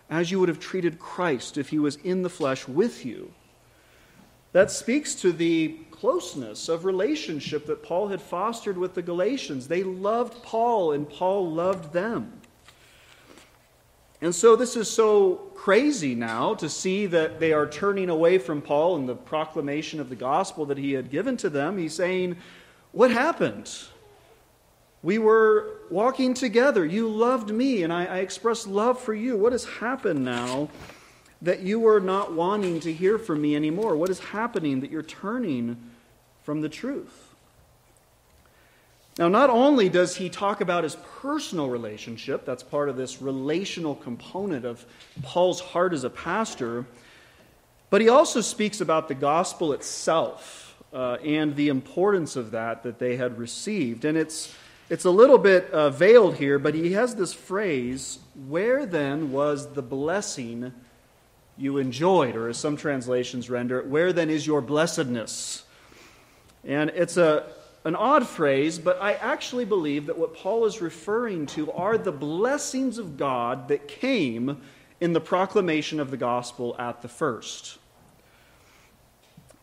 as 0.10 0.32
you 0.32 0.40
would 0.42 0.50
have 0.50 0.60
treated 0.60 1.00
Christ 1.00 1.58
if 1.58 1.70
he 1.70 1.80
was 1.80 1.96
in 1.96 2.24
the 2.24 2.30
flesh 2.30 2.68
with 2.68 3.06
you. 3.06 3.32
That 4.54 4.70
speaks 4.70 5.16
to 5.16 5.32
the 5.32 5.78
closeness 5.92 6.68
of 6.68 6.84
relationship 6.84 7.68
that 7.68 7.84
Paul 7.84 8.08
had 8.08 8.22
fostered 8.22 8.78
with 8.78 8.96
the 8.96 9.02
Galatians. 9.02 9.68
They 9.68 9.84
loved 9.84 10.44
Paul, 10.44 10.92
and 10.92 11.10
Paul 11.10 11.52
loved 11.52 11.94
them. 11.94 12.42
And 14.20 14.36
so 14.36 14.56
this 14.56 14.76
is 14.76 14.90
so 14.90 15.36
crazy 15.56 16.14
now 16.14 16.54
to 16.56 16.70
see 16.70 17.08
that 17.08 17.40
they 17.40 17.54
are 17.54 17.68
turning 17.68 18.10
away 18.10 18.38
from 18.38 18.62
Paul 18.62 18.96
and 18.98 19.08
the 19.08 19.16
proclamation 19.16 20.00
of 20.00 20.10
the 20.10 20.16
gospel 20.16 20.66
that 20.66 20.78
he 20.78 20.94
had 20.94 21.10
given 21.10 21.38
to 21.38 21.50
them. 21.50 21.78
He's 21.78 21.96
saying, 21.96 22.38
What 22.92 23.12
happened? 23.12 23.72
We 25.04 25.18
were 25.18 25.80
walking 25.90 26.36
together. 26.36 26.86
You 26.86 27.08
loved 27.08 27.50
me, 27.50 27.82
and 27.82 27.92
I, 27.92 28.06
I 28.06 28.18
expressed 28.18 28.68
love 28.68 29.00
for 29.00 29.16
you. 29.16 29.36
What 29.36 29.52
has 29.52 29.66
happened 29.66 30.24
now 30.24 30.70
that 31.42 31.62
you 31.62 31.88
are 31.88 32.00
not 32.00 32.34
wanting 32.34 32.80
to 32.82 32.94
hear 32.94 33.18
from 33.18 33.42
me 33.42 33.56
anymore? 33.56 33.96
What 33.96 34.10
is 34.10 34.20
happening 34.20 34.82
that 34.82 34.92
you're 34.92 35.02
turning 35.02 35.78
from 36.44 36.62
the 36.62 36.70
truth? 36.70 37.32
Now, 39.18 39.28
not 39.28 39.50
only 39.50 39.90
does 39.90 40.16
he 40.16 40.30
talk 40.30 40.62
about 40.62 40.84
his 40.84 40.96
personal 41.20 41.70
relationship, 41.70 42.46
that's 42.46 42.64
part 42.64 42.88
of 42.88 42.96
this 42.96 43.22
relational 43.22 43.96
component 43.96 44.66
of 44.66 44.86
Paul's 45.22 45.60
heart 45.60 45.94
as 45.94 46.04
a 46.04 46.10
pastor, 46.10 46.86
but 47.90 48.00
he 48.00 48.08
also 48.08 48.40
speaks 48.40 48.80
about 48.80 49.10
the 49.10 49.14
gospel 49.14 49.74
itself 49.74 50.82
uh, 50.94 51.18
and 51.26 51.56
the 51.56 51.68
importance 51.68 52.38
of 52.38 52.52
that 52.52 52.84
that 52.84 53.00
they 53.00 53.18
had 53.18 53.38
received. 53.38 54.06
And 54.06 54.18
it's, 54.18 54.56
it's 54.90 55.04
a 55.04 55.12
little 55.12 55.38
bit 55.38 55.70
uh, 55.72 55.90
veiled 55.90 56.36
here, 56.36 56.58
but 56.58 56.74
he 56.74 56.94
has 56.94 57.16
this 57.16 57.34
phrase, 57.34 58.20
Where 58.48 58.86
then 58.86 59.34
was 59.34 59.74
the 59.74 59.82
blessing 59.82 60.74
you 61.62 61.78
enjoyed? 61.78 62.36
Or 62.36 62.50
as 62.50 62.58
some 62.58 62.76
translations 62.76 63.50
render 63.50 63.80
it, 63.80 63.88
Where 63.88 64.12
then 64.12 64.30
is 64.30 64.46
your 64.46 64.62
blessedness? 64.62 65.64
And 66.64 66.90
it's 66.92 67.18
a 67.18 67.46
an 67.84 67.96
odd 67.96 68.28
phrase, 68.28 68.78
but 68.78 69.02
I 69.02 69.14
actually 69.14 69.66
believe 69.66 70.06
that 70.06 70.18
what 70.18 70.36
Paul 70.36 70.66
is 70.66 70.82
referring 70.82 71.48
to 71.48 71.72
are 71.72 71.98
the 71.98 72.12
blessings 72.12 73.00
of 73.00 73.18
God 73.18 73.70
that 73.70 73.88
came 73.88 74.62
in 75.00 75.14
the 75.14 75.22
proclamation 75.22 76.00
of 76.00 76.12
the 76.12 76.18
gospel 76.18 76.76
at 76.78 77.02
the 77.02 77.08
first. 77.08 77.80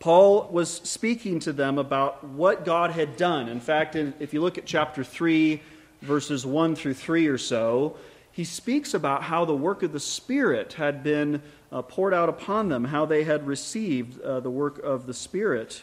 Paul 0.01 0.49
was 0.51 0.69
speaking 0.69 1.39
to 1.41 1.53
them 1.53 1.79
about 1.79 2.25
what 2.25 2.65
God 2.65 2.91
had 2.91 3.17
done. 3.17 3.49
In 3.49 3.61
fact, 3.61 3.95
if 3.95 4.35
you 4.35 4.41
look 4.41 4.59
at 4.59 4.67
chapter 4.67 5.05
3, 5.05 5.61
verses 6.03 6.45
1 6.45 6.75
through 6.75 6.95
3 6.95 7.27
or 7.29 7.39
so, 7.39 7.97
he 8.39 8.45
speaks 8.45 8.95
about 8.95 9.25
how 9.25 9.45
the 9.45 9.57
work 9.57 9.83
of 9.83 9.91
the 9.91 9.99
Spirit 9.99 10.75
had 10.75 11.03
been 11.03 11.43
uh, 11.73 11.83
poured 11.83 12.15
out 12.15 12.29
upon 12.29 12.69
them, 12.69 12.85
how 12.85 13.05
they 13.05 13.25
had 13.25 13.45
received 13.49 14.21
uh, 14.21 14.39
the 14.39 14.49
work 14.49 14.79
of 14.79 15.09
the 15.09 15.13
Spirit. 15.13 15.83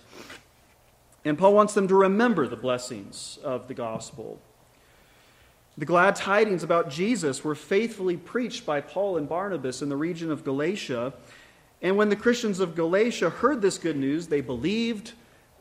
And 1.25 1.37
Paul 1.37 1.53
wants 1.53 1.73
them 1.73 1.89
to 1.89 1.95
remember 1.95 2.47
the 2.47 2.55
blessings 2.55 3.39
of 3.43 3.67
the 3.67 3.73
gospel. 3.73 4.39
The 5.77 5.85
glad 5.85 6.15
tidings 6.15 6.63
about 6.63 6.89
Jesus 6.89 7.43
were 7.43 7.55
faithfully 7.55 8.15
preached 8.15 8.65
by 8.65 8.79
Paul 8.79 9.17
and 9.17 9.27
Barnabas 9.27 9.81
in 9.81 9.89
the 9.89 9.97
region 9.97 10.31
of 10.31 10.45
Galatia. 10.45 11.11
And 11.81 11.97
when 11.97 12.07
the 12.07 12.15
Christians 12.15 12.61
of 12.61 12.73
Galatia 12.73 13.31
heard 13.31 13.61
this 13.61 13.77
good 13.77 13.97
news, 13.97 14.27
they 14.27 14.39
believed 14.39 15.11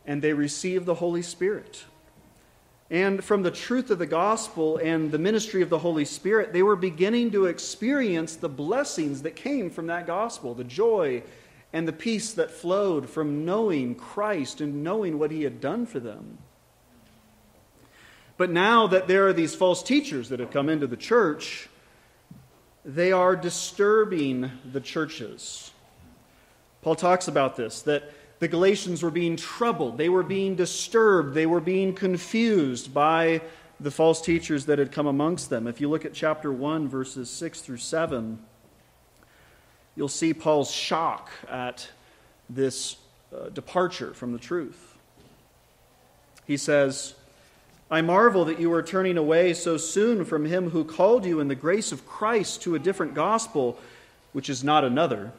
and 0.06 0.22
they 0.22 0.32
received 0.32 0.86
the 0.86 0.94
Holy 0.94 1.22
Spirit. 1.22 1.86
And 2.90 3.24
from 3.24 3.42
the 3.42 3.50
truth 3.50 3.90
of 3.90 3.98
the 3.98 4.06
gospel 4.06 4.76
and 4.76 5.10
the 5.10 5.18
ministry 5.18 5.62
of 5.62 5.70
the 5.70 5.78
Holy 5.78 6.04
Spirit, 6.04 6.52
they 6.52 6.62
were 6.62 6.76
beginning 6.76 7.30
to 7.30 7.46
experience 7.46 8.36
the 8.36 8.48
blessings 8.48 9.22
that 9.22 9.36
came 9.36 9.70
from 9.70 9.86
that 9.86 10.06
gospel 10.06 10.54
the 10.54 10.64
joy 10.64 11.22
and 11.72 11.88
the 11.88 11.92
peace 11.92 12.34
that 12.34 12.50
flowed 12.50 13.08
from 13.08 13.44
knowing 13.44 13.94
Christ 13.94 14.60
and 14.60 14.84
knowing 14.84 15.18
what 15.18 15.30
he 15.30 15.42
had 15.42 15.60
done 15.60 15.86
for 15.86 15.98
them. 15.98 16.38
But 18.36 18.50
now 18.50 18.86
that 18.88 19.08
there 19.08 19.26
are 19.26 19.32
these 19.32 19.54
false 19.54 19.82
teachers 19.82 20.28
that 20.28 20.40
have 20.40 20.50
come 20.50 20.68
into 20.68 20.86
the 20.86 20.96
church, 20.96 21.68
they 22.84 23.12
are 23.12 23.34
disturbing 23.34 24.50
the 24.64 24.80
churches. 24.80 25.70
Paul 26.82 26.96
talks 26.96 27.28
about 27.28 27.56
this 27.56 27.82
that 27.82 28.12
the 28.38 28.48
Galatians 28.48 29.02
were 29.02 29.10
being 29.10 29.36
troubled, 29.36 29.98
they 29.98 30.08
were 30.08 30.22
being 30.22 30.54
disturbed, 30.54 31.34
they 31.34 31.46
were 31.46 31.60
being 31.60 31.94
confused 31.94 32.92
by 32.92 33.40
the 33.80 33.90
false 33.90 34.20
teachers 34.20 34.66
that 34.66 34.78
had 34.78 34.92
come 34.92 35.06
amongst 35.06 35.50
them. 35.50 35.66
If 35.66 35.80
you 35.80 35.88
look 35.88 36.04
at 36.04 36.14
chapter 36.14 36.52
1, 36.52 36.88
verses 36.88 37.30
6 37.30 37.60
through 37.60 37.78
7, 37.78 38.38
you'll 39.96 40.08
see 40.08 40.34
Paul's 40.34 40.70
shock 40.70 41.30
at 41.48 41.88
this 42.48 42.96
uh, 43.34 43.48
departure 43.48 44.14
from 44.14 44.32
the 44.32 44.38
truth. 44.38 44.96
He 46.46 46.56
says, 46.56 47.14
I 47.90 48.02
marvel 48.02 48.44
that 48.46 48.60
you 48.60 48.72
are 48.72 48.82
turning 48.82 49.16
away 49.16 49.54
so 49.54 49.76
soon 49.76 50.24
from 50.24 50.46
him 50.46 50.70
who 50.70 50.84
called 50.84 51.24
you 51.24 51.40
in 51.40 51.48
the 51.48 51.54
grace 51.54 51.92
of 51.92 52.06
Christ 52.06 52.62
to 52.62 52.74
a 52.74 52.78
different 52.78 53.14
gospel, 53.14 53.78
which 54.32 54.48
is 54.48 54.64
not 54.64 54.84
another. 54.84 55.32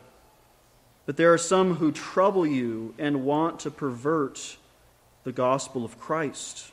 But 1.06 1.18
there 1.18 1.32
are 1.34 1.38
some 1.38 1.76
who 1.76 1.92
trouble 1.92 2.48
you 2.48 2.94
and 2.98 3.24
want 3.24 3.60
to 3.62 3.72
pervert 3.72 4.58
the 5.24 5.32
gospel 5.32 5.86
of 5.86 6.00
Christ. 6.00 6.72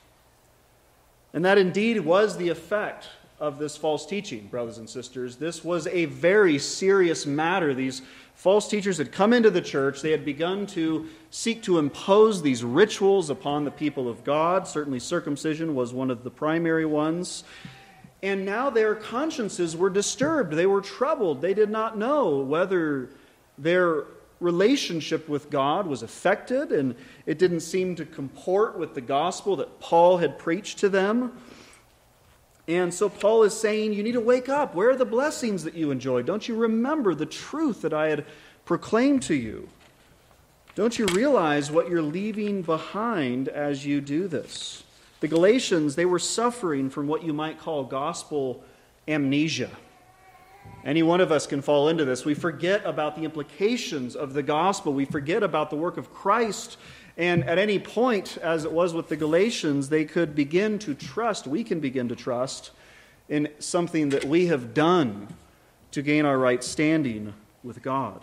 And 1.33 1.45
that 1.45 1.59
indeed 1.59 2.01
was 2.01 2.37
the 2.37 2.49
effect 2.49 3.09
of 3.41 3.59
this 3.59 3.77
false 3.77 4.07
teaching, 4.07 4.47
brothers 4.47 4.79
and 4.79 4.89
sisters. 4.89 5.37
This 5.37 5.65
was 5.65 5.87
a 5.89 6.05
very 6.05 6.59
serious 6.59 7.27
matter. 7.27 7.75
These 7.75 8.03
false 8.37 8.69
teachers 8.69 8.99
had 8.99 9.11
come 9.11 9.33
into 9.33 9.51
the 9.51 9.61
church. 9.61 10.01
They 10.01 10.13
had 10.13 10.25
begun 10.25 10.67
to 10.69 11.09
seek 11.31 11.63
to 11.65 11.79
impose 11.79 12.41
these 12.41 12.63
rituals 12.63 13.31
upon 13.31 13.65
the 13.65 13.71
people 13.71 14.09
of 14.09 14.23
God. 14.23 14.69
Certainly, 14.69 15.01
circumcision 15.01 15.75
was 15.75 15.93
one 15.93 16.11
of 16.11 16.23
the 16.23 16.31
primary 16.31 16.87
ones. 16.87 17.45
And 18.23 18.45
now 18.45 18.71
their 18.71 18.95
consciences 18.95 19.77
were 19.77 19.91
disturbed. 19.91 20.53
They 20.53 20.67
were 20.67 20.81
troubled. 20.81 21.43
They 21.43 21.55
did 21.55 21.71
not 21.71 21.99
know 21.99 22.39
whether 22.39 23.11
their 23.59 24.05
relationship 24.43 25.29
with 25.29 25.51
God 25.51 25.87
was 25.87 26.03
affected, 26.03 26.73
and 26.73 26.95
it 27.27 27.39
didn't 27.39 27.61
seem 27.61 27.95
to 27.97 28.05
comport 28.05 28.79
with 28.79 28.95
the 28.95 29.01
gospel 29.01 29.57
that 29.57 29.81
Paul 29.81 30.19
had 30.19 30.39
preached 30.39 30.79
to 30.79 30.89
them. 30.89 31.33
And 32.69 32.93
so 32.93 33.09
Paul 33.09 33.43
is 33.45 33.59
saying, 33.59 33.93
You 33.93 34.03
need 34.03 34.13
to 34.13 34.21
wake 34.21 34.49
up. 34.49 34.75
Where 34.75 34.91
are 34.91 34.97
the 34.97 35.05
blessings 35.05 35.65
that 35.65 35.75
you 35.75 35.91
enjoyed? 35.91 36.27
Don't 36.27 36.47
you 36.47 36.55
remember 36.55 37.15
the 37.15 37.27
truth 37.27 37.83
that 37.83 37.93
I 37.93 38.09
had 38.09 38.25
proclaimed 38.65 39.23
to 39.25 39.35
you? 39.35 39.69
Don't 40.75 40.99
you 40.99 41.07
realize 41.07 41.71
what 41.71 41.89
you're 41.89 42.03
leaving 42.03 42.63
behind 42.63 43.49
as 43.49 43.85
you 43.85 44.01
do 44.01 44.27
this? 44.27 44.85
The 45.21 45.29
Galatians, 45.29 45.97
they 45.97 46.07
were 46.07 46.19
suffering 46.19 46.89
from 46.89 47.07
what 47.07 47.23
you 47.23 47.33
might 47.33 47.59
call 47.59 47.85
gospel 47.85 48.65
amnesia. 49.07 49.71
Any 50.85 51.03
one 51.03 51.21
of 51.21 51.31
us 51.31 51.47
can 51.47 51.63
fall 51.63 51.89
into 51.89 52.05
this. 52.05 52.25
We 52.25 52.35
forget 52.35 52.85
about 52.85 53.15
the 53.15 53.23
implications 53.23 54.17
of 54.17 54.35
the 54.35 54.43
gospel. 54.43 54.93
We 54.93 55.05
forget 55.05 55.43
about 55.43 55.71
the 55.71 55.77
work 55.77 55.97
of 55.97 56.13
Christ. 56.13 56.77
And 57.17 57.45
at 57.45 57.59
any 57.59 57.79
point, 57.79 58.37
as 58.39 58.65
it 58.65 58.73
was 58.73 58.93
with 58.93 59.09
the 59.09 59.17
Galatians, 59.17 59.91
they 59.91 60.05
could 60.05 60.35
begin 60.35 60.79
to 60.81 60.95
trust, 60.95 61.47
we 61.47 61.63
can 61.63 61.79
begin 61.79 62.09
to 62.09 62.17
trust 62.17 62.73
in 63.29 63.49
something 63.61 64.09
that 64.09 64.25
we 64.25 64.47
have 64.47 64.75
done 64.75 65.29
to 65.93 66.03
gain 66.03 66.25
our 66.25 66.39
right 66.39 66.65
standing 66.65 67.35
with 67.63 67.81
God. 67.83 68.23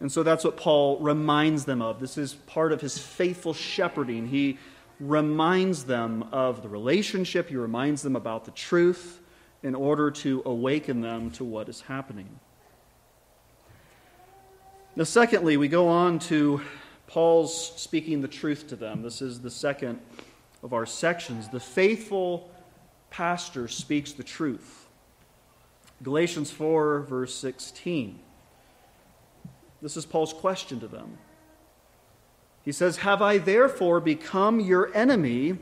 And 0.00 0.12
so 0.12 0.22
that's 0.22 0.44
what 0.44 0.56
Paul 0.56 0.98
reminds 1.00 1.64
them 1.64 1.82
of. 1.82 1.98
This 1.98 2.16
is 2.16 2.34
part 2.34 2.72
of 2.72 2.80
his 2.80 2.98
faithful 2.98 3.52
shepherding. 3.52 4.28
He 4.28 4.58
reminds 5.00 5.84
them 5.84 6.28
of 6.30 6.62
the 6.62 6.68
relationship, 6.68 7.48
he 7.48 7.56
reminds 7.56 8.02
them 8.02 8.14
about 8.14 8.44
the 8.44 8.50
truth 8.52 9.20
in 9.62 9.74
order 9.74 10.10
to 10.10 10.42
awaken 10.44 11.00
them 11.00 11.30
to 11.32 11.44
what 11.44 11.68
is 11.68 11.80
happening. 11.82 12.28
Now, 14.94 15.04
secondly, 15.04 15.56
we 15.56 15.68
go 15.68 15.88
on 15.88 16.18
to 16.20 16.60
Paul's 17.06 17.72
speaking 17.80 18.20
the 18.20 18.28
truth 18.28 18.68
to 18.68 18.76
them. 18.76 19.02
This 19.02 19.22
is 19.22 19.40
the 19.40 19.50
second 19.50 20.00
of 20.62 20.72
our 20.72 20.86
sections. 20.86 21.48
The 21.48 21.60
faithful 21.60 22.50
pastor 23.10 23.68
speaks 23.68 24.12
the 24.12 24.24
truth. 24.24 24.86
Galatians 26.02 26.50
4, 26.50 27.00
verse 27.00 27.34
16. 27.34 28.18
This 29.80 29.96
is 29.96 30.04
Paul's 30.04 30.32
question 30.32 30.80
to 30.80 30.88
them. 30.88 31.18
He 32.64 32.72
says, 32.72 32.98
Have 32.98 33.22
I 33.22 33.38
therefore 33.38 34.00
become 34.00 34.60
your 34.60 34.94
enemy 34.94 35.58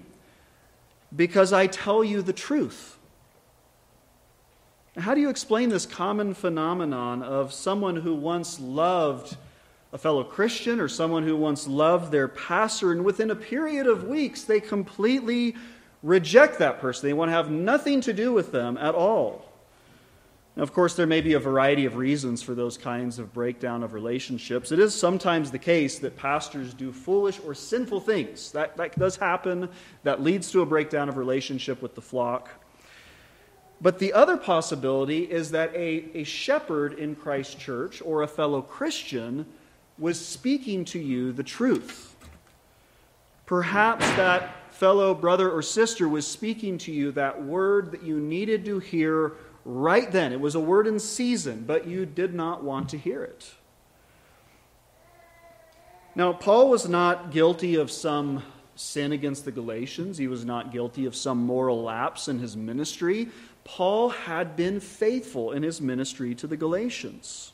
because 1.14 1.52
I 1.52 1.66
tell 1.66 2.02
you 2.02 2.22
the 2.22 2.32
truth? 2.32 2.95
How 4.98 5.14
do 5.14 5.20
you 5.20 5.28
explain 5.28 5.68
this 5.68 5.84
common 5.84 6.32
phenomenon 6.32 7.22
of 7.22 7.52
someone 7.52 7.96
who 7.96 8.14
once 8.14 8.58
loved 8.58 9.36
a 9.92 9.98
fellow 9.98 10.24
Christian 10.24 10.80
or 10.80 10.88
someone 10.88 11.22
who 11.22 11.36
once 11.36 11.68
loved 11.68 12.10
their 12.10 12.28
pastor, 12.28 12.92
and 12.92 13.04
within 13.04 13.30
a 13.30 13.36
period 13.36 13.86
of 13.86 14.04
weeks, 14.04 14.44
they 14.44 14.58
completely 14.58 15.54
reject 16.02 16.58
that 16.60 16.80
person? 16.80 17.08
They 17.08 17.12
want 17.12 17.28
to 17.28 17.34
have 17.34 17.50
nothing 17.50 18.00
to 18.02 18.14
do 18.14 18.32
with 18.32 18.52
them 18.52 18.78
at 18.78 18.94
all. 18.94 19.44
Now, 20.56 20.62
of 20.62 20.72
course, 20.72 20.94
there 20.94 21.06
may 21.06 21.20
be 21.20 21.34
a 21.34 21.38
variety 21.38 21.84
of 21.84 21.96
reasons 21.96 22.42
for 22.42 22.54
those 22.54 22.78
kinds 22.78 23.18
of 23.18 23.34
breakdown 23.34 23.82
of 23.82 23.92
relationships. 23.92 24.72
It 24.72 24.78
is 24.78 24.94
sometimes 24.94 25.50
the 25.50 25.58
case 25.58 25.98
that 25.98 26.16
pastors 26.16 26.72
do 26.72 26.90
foolish 26.90 27.38
or 27.44 27.54
sinful 27.54 28.00
things. 28.00 28.50
That, 28.52 28.78
that 28.78 28.98
does 28.98 29.16
happen. 29.16 29.68
That 30.04 30.22
leads 30.22 30.50
to 30.52 30.62
a 30.62 30.66
breakdown 30.66 31.10
of 31.10 31.18
relationship 31.18 31.82
with 31.82 31.94
the 31.94 32.00
flock. 32.00 32.48
But 33.80 33.98
the 33.98 34.12
other 34.12 34.36
possibility 34.36 35.24
is 35.30 35.50
that 35.50 35.74
a, 35.74 36.08
a 36.14 36.24
shepherd 36.24 36.94
in 36.94 37.14
Christ's 37.14 37.54
church 37.56 38.00
or 38.02 38.22
a 38.22 38.28
fellow 38.28 38.62
Christian 38.62 39.46
was 39.98 40.24
speaking 40.24 40.84
to 40.86 40.98
you 40.98 41.32
the 41.32 41.42
truth. 41.42 42.14
Perhaps 43.44 44.04
that 44.16 44.72
fellow 44.72 45.14
brother 45.14 45.50
or 45.50 45.62
sister 45.62 46.08
was 46.08 46.26
speaking 46.26 46.78
to 46.78 46.92
you 46.92 47.12
that 47.12 47.42
word 47.42 47.92
that 47.92 48.02
you 48.02 48.18
needed 48.18 48.64
to 48.64 48.78
hear 48.78 49.32
right 49.64 50.10
then. 50.10 50.32
It 50.32 50.40
was 50.40 50.54
a 50.54 50.60
word 50.60 50.86
in 50.86 50.98
season, 50.98 51.64
but 51.66 51.86
you 51.86 52.06
did 52.06 52.34
not 52.34 52.62
want 52.62 52.88
to 52.90 52.98
hear 52.98 53.22
it. 53.24 53.52
Now, 56.14 56.32
Paul 56.32 56.70
was 56.70 56.88
not 56.88 57.30
guilty 57.30 57.74
of 57.74 57.90
some 57.90 58.42
sin 58.74 59.12
against 59.12 59.44
the 59.44 59.52
Galatians, 59.52 60.18
he 60.18 60.28
was 60.28 60.44
not 60.44 60.72
guilty 60.72 61.06
of 61.06 61.14
some 61.14 61.38
moral 61.38 61.82
lapse 61.82 62.28
in 62.28 62.38
his 62.38 62.56
ministry. 62.56 63.28
Paul 63.66 64.10
had 64.10 64.54
been 64.54 64.78
faithful 64.78 65.50
in 65.50 65.64
his 65.64 65.80
ministry 65.80 66.36
to 66.36 66.46
the 66.46 66.56
Galatians. 66.56 67.52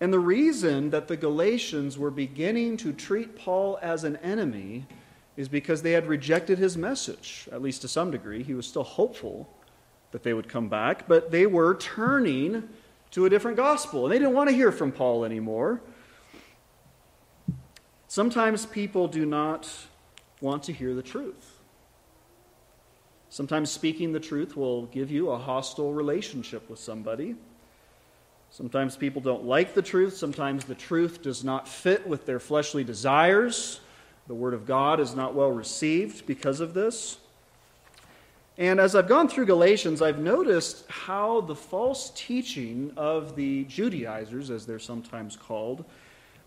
And 0.00 0.12
the 0.12 0.18
reason 0.18 0.90
that 0.90 1.08
the 1.08 1.16
Galatians 1.16 1.96
were 1.96 2.10
beginning 2.10 2.76
to 2.76 2.92
treat 2.92 3.36
Paul 3.36 3.78
as 3.80 4.04
an 4.04 4.16
enemy 4.16 4.84
is 5.38 5.48
because 5.48 5.80
they 5.80 5.92
had 5.92 6.06
rejected 6.06 6.58
his 6.58 6.76
message, 6.76 7.48
at 7.50 7.62
least 7.62 7.80
to 7.82 7.88
some 7.88 8.10
degree. 8.10 8.42
He 8.42 8.52
was 8.52 8.66
still 8.66 8.82
hopeful 8.82 9.48
that 10.12 10.22
they 10.22 10.34
would 10.34 10.48
come 10.48 10.68
back, 10.68 11.08
but 11.08 11.30
they 11.30 11.46
were 11.46 11.74
turning 11.76 12.68
to 13.12 13.24
a 13.24 13.30
different 13.30 13.56
gospel. 13.56 14.04
And 14.04 14.12
they 14.12 14.18
didn't 14.18 14.34
want 14.34 14.50
to 14.50 14.54
hear 14.54 14.70
from 14.70 14.92
Paul 14.92 15.24
anymore. 15.24 15.80
Sometimes 18.08 18.66
people 18.66 19.08
do 19.08 19.24
not 19.24 19.70
want 20.42 20.64
to 20.64 20.72
hear 20.74 20.94
the 20.94 21.02
truth. 21.02 21.53
Sometimes 23.34 23.68
speaking 23.68 24.12
the 24.12 24.20
truth 24.20 24.56
will 24.56 24.86
give 24.86 25.10
you 25.10 25.30
a 25.30 25.36
hostile 25.36 25.92
relationship 25.92 26.70
with 26.70 26.78
somebody. 26.78 27.34
Sometimes 28.52 28.96
people 28.96 29.20
don't 29.20 29.42
like 29.42 29.74
the 29.74 29.82
truth. 29.82 30.16
Sometimes 30.16 30.64
the 30.66 30.76
truth 30.76 31.20
does 31.20 31.42
not 31.42 31.66
fit 31.66 32.06
with 32.06 32.26
their 32.26 32.38
fleshly 32.38 32.84
desires. 32.84 33.80
The 34.28 34.34
Word 34.34 34.54
of 34.54 34.66
God 34.66 35.00
is 35.00 35.16
not 35.16 35.34
well 35.34 35.50
received 35.50 36.26
because 36.26 36.60
of 36.60 36.74
this. 36.74 37.18
And 38.56 38.78
as 38.78 38.94
I've 38.94 39.08
gone 39.08 39.26
through 39.26 39.46
Galatians, 39.46 40.00
I've 40.00 40.20
noticed 40.20 40.88
how 40.88 41.40
the 41.40 41.56
false 41.56 42.12
teaching 42.14 42.92
of 42.96 43.34
the 43.34 43.64
Judaizers, 43.64 44.48
as 44.48 44.64
they're 44.64 44.78
sometimes 44.78 45.34
called, 45.34 45.84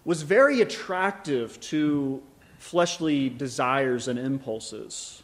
was 0.06 0.22
very 0.22 0.62
attractive 0.62 1.60
to 1.60 2.24
fleshly 2.60 3.28
desires 3.28 4.08
and 4.08 4.18
impulses. 4.18 5.22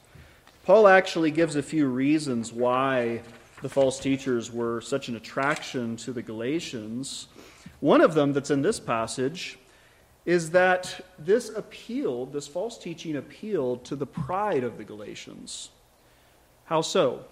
Paul 0.63 0.88
actually 0.88 1.30
gives 1.30 1.58
a 1.58 1.62
few 1.62 1.88
reasons 1.88 2.54
why 2.54 3.21
the 3.62 3.67
false 3.67 3.99
teachers 3.99 4.49
were 4.49 4.80
such 4.80 5.10
an 5.10 5.17
attraction 5.17 5.97
to 5.97 6.13
the 6.13 6.21
Galatians. 6.21 7.28
One 7.82 7.99
of 7.99 8.13
them 8.13 8.32
that's 8.32 8.49
in 8.49 8.62
this 8.62 8.80
passage 8.80 9.60
is 10.26 10.52
that 10.52 11.06
this 11.19 11.49
appealed, 11.49 12.32
this 12.32 12.47
false 12.47 12.78
teaching 12.78 13.17
appealed 13.17 13.84
to 13.86 13.97
the 13.97 14.06
pride 14.06 14.63
of 14.63 14.78
the 14.78 14.86
Galatians. 14.86 15.69
How 16.63 16.80
so? 16.80 17.26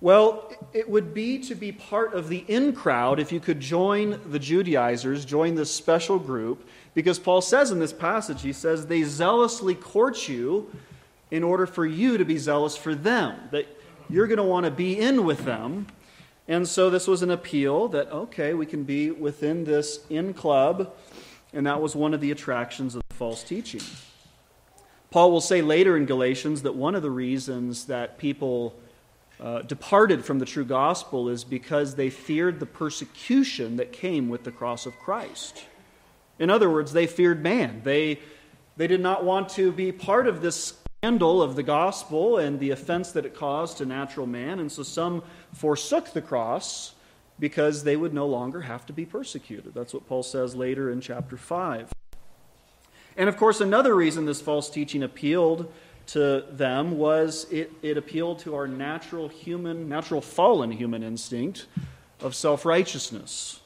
Well, 0.00 0.52
it 0.72 0.90
would 0.90 1.14
be 1.14 1.38
to 1.38 1.54
be 1.54 1.70
part 1.70 2.14
of 2.14 2.28
the 2.28 2.44
in 2.48 2.72
crowd 2.72 3.20
if 3.20 3.30
you 3.30 3.38
could 3.38 3.60
join 3.60 4.18
the 4.26 4.40
Judaizers, 4.40 5.24
join 5.24 5.54
this 5.54 5.72
special 5.72 6.18
group, 6.18 6.68
because 6.94 7.20
Paul 7.20 7.40
says 7.40 7.70
in 7.70 7.78
this 7.78 7.92
passage, 7.92 8.42
he 8.42 8.52
says, 8.52 8.86
they 8.86 9.04
zealously 9.04 9.76
court 9.76 10.26
you 10.28 10.68
in 11.30 11.42
order 11.42 11.66
for 11.66 11.86
you 11.86 12.18
to 12.18 12.24
be 12.24 12.38
zealous 12.38 12.76
for 12.76 12.94
them, 12.94 13.48
that 13.50 13.66
you're 14.08 14.26
going 14.26 14.38
to 14.38 14.42
want 14.42 14.64
to 14.64 14.70
be 14.70 14.98
in 14.98 15.24
with 15.24 15.44
them. 15.44 15.86
And 16.48 16.66
so 16.66 16.90
this 16.90 17.06
was 17.06 17.22
an 17.22 17.30
appeal 17.30 17.88
that, 17.88 18.10
okay, 18.10 18.54
we 18.54 18.66
can 18.66 18.82
be 18.82 19.10
within 19.10 19.64
this 19.64 20.04
in 20.10 20.34
club, 20.34 20.92
and 21.52 21.66
that 21.66 21.80
was 21.80 21.94
one 21.94 22.12
of 22.12 22.20
the 22.20 22.32
attractions 22.32 22.94
of 22.94 23.02
the 23.08 23.14
false 23.14 23.44
teaching. 23.44 23.82
Paul 25.10 25.30
will 25.30 25.40
say 25.40 25.62
later 25.62 25.96
in 25.96 26.06
Galatians 26.06 26.62
that 26.62 26.74
one 26.74 26.94
of 26.94 27.02
the 27.02 27.10
reasons 27.10 27.86
that 27.86 28.18
people 28.18 28.74
uh, 29.40 29.62
departed 29.62 30.24
from 30.24 30.38
the 30.38 30.44
true 30.44 30.64
gospel 30.64 31.28
is 31.28 31.44
because 31.44 31.94
they 31.94 32.10
feared 32.10 32.60
the 32.60 32.66
persecution 32.66 33.76
that 33.76 33.92
came 33.92 34.28
with 34.28 34.44
the 34.44 34.52
cross 34.52 34.86
of 34.86 34.96
Christ. 34.98 35.64
In 36.38 36.50
other 36.50 36.70
words, 36.70 36.92
they 36.92 37.06
feared 37.06 37.42
man. 37.42 37.82
They, 37.84 38.20
they 38.76 38.86
did 38.86 39.00
not 39.00 39.24
want 39.24 39.48
to 39.50 39.72
be 39.72 39.92
part 39.92 40.26
of 40.26 40.42
this 40.42 40.79
scandal 41.02 41.40
of 41.40 41.56
the 41.56 41.62
gospel 41.62 42.36
and 42.36 42.60
the 42.60 42.72
offense 42.72 43.12
that 43.12 43.24
it 43.24 43.34
caused 43.34 43.78
to 43.78 43.86
natural 43.86 44.26
man, 44.26 44.60
and 44.60 44.70
so 44.70 44.82
some 44.82 45.22
forsook 45.54 46.12
the 46.12 46.20
cross 46.20 46.92
because 47.38 47.84
they 47.84 47.96
would 47.96 48.12
no 48.12 48.26
longer 48.26 48.60
have 48.60 48.84
to 48.84 48.92
be 48.92 49.06
persecuted. 49.06 49.72
That's 49.72 49.94
what 49.94 50.06
Paul 50.06 50.22
says 50.22 50.54
later 50.54 50.90
in 50.90 51.00
chapter 51.00 51.38
5. 51.38 51.90
And 53.16 53.30
of 53.30 53.38
course, 53.38 53.62
another 53.62 53.94
reason 53.94 54.26
this 54.26 54.42
false 54.42 54.68
teaching 54.68 55.02
appealed 55.02 55.72
to 56.08 56.44
them 56.50 56.98
was 56.98 57.46
it, 57.50 57.72
it 57.80 57.96
appealed 57.96 58.40
to 58.40 58.54
our 58.54 58.68
natural 58.68 59.28
human, 59.28 59.88
natural 59.88 60.20
fallen 60.20 60.70
human 60.70 61.02
instinct 61.02 61.66
of 62.20 62.34
self 62.34 62.66
righteousness. 62.66 63.60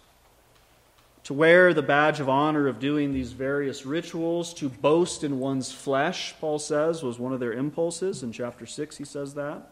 To 1.24 1.34
wear 1.34 1.72
the 1.72 1.82
badge 1.82 2.20
of 2.20 2.28
honor 2.28 2.68
of 2.68 2.78
doing 2.78 3.12
these 3.12 3.32
various 3.32 3.86
rituals, 3.86 4.52
to 4.54 4.68
boast 4.68 5.24
in 5.24 5.38
one's 5.40 5.72
flesh, 5.72 6.34
Paul 6.38 6.58
says, 6.58 7.02
was 7.02 7.18
one 7.18 7.32
of 7.32 7.40
their 7.40 7.54
impulses. 7.54 8.22
In 8.22 8.30
chapter 8.30 8.66
6, 8.66 8.98
he 8.98 9.04
says 9.04 9.34
that. 9.34 9.70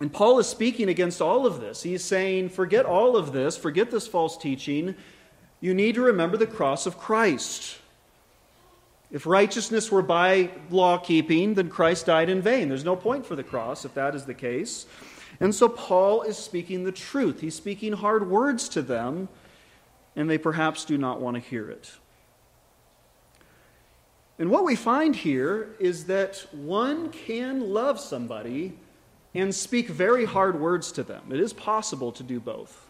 And 0.00 0.12
Paul 0.12 0.38
is 0.38 0.46
speaking 0.46 0.88
against 0.88 1.20
all 1.20 1.46
of 1.46 1.60
this. 1.60 1.82
He's 1.82 2.02
saying, 2.02 2.48
forget 2.48 2.86
all 2.86 3.16
of 3.16 3.32
this, 3.32 3.56
forget 3.56 3.90
this 3.90 4.08
false 4.08 4.36
teaching. 4.36 4.94
You 5.60 5.74
need 5.74 5.94
to 5.94 6.00
remember 6.00 6.36
the 6.36 6.46
cross 6.46 6.86
of 6.86 6.98
Christ. 6.98 7.78
If 9.12 9.26
righteousness 9.26 9.92
were 9.92 10.02
by 10.02 10.50
law 10.70 10.96
keeping, 10.96 11.52
then 11.52 11.68
Christ 11.68 12.06
died 12.06 12.30
in 12.30 12.40
vain. 12.40 12.68
There's 12.68 12.82
no 12.82 12.96
point 12.96 13.26
for 13.26 13.36
the 13.36 13.44
cross 13.44 13.84
if 13.84 13.92
that 13.92 14.14
is 14.14 14.24
the 14.24 14.34
case. 14.34 14.86
And 15.38 15.54
so 15.54 15.68
Paul 15.68 16.22
is 16.22 16.38
speaking 16.38 16.84
the 16.84 16.92
truth. 16.92 17.40
He's 17.40 17.54
speaking 17.54 17.92
hard 17.92 18.28
words 18.28 18.70
to 18.70 18.80
them, 18.80 19.28
and 20.16 20.28
they 20.28 20.38
perhaps 20.38 20.84
do 20.84 20.98
not 20.98 21.20
want 21.20 21.34
to 21.34 21.40
hear 21.40 21.70
it. 21.70 21.92
And 24.38 24.50
what 24.50 24.64
we 24.64 24.76
find 24.76 25.14
here 25.14 25.74
is 25.78 26.06
that 26.06 26.46
one 26.52 27.10
can 27.10 27.72
love 27.72 28.00
somebody 28.00 28.78
and 29.34 29.54
speak 29.54 29.88
very 29.88 30.24
hard 30.24 30.60
words 30.60 30.92
to 30.92 31.02
them. 31.02 31.30
It 31.30 31.40
is 31.40 31.52
possible 31.52 32.12
to 32.12 32.22
do 32.22 32.40
both. 32.40 32.88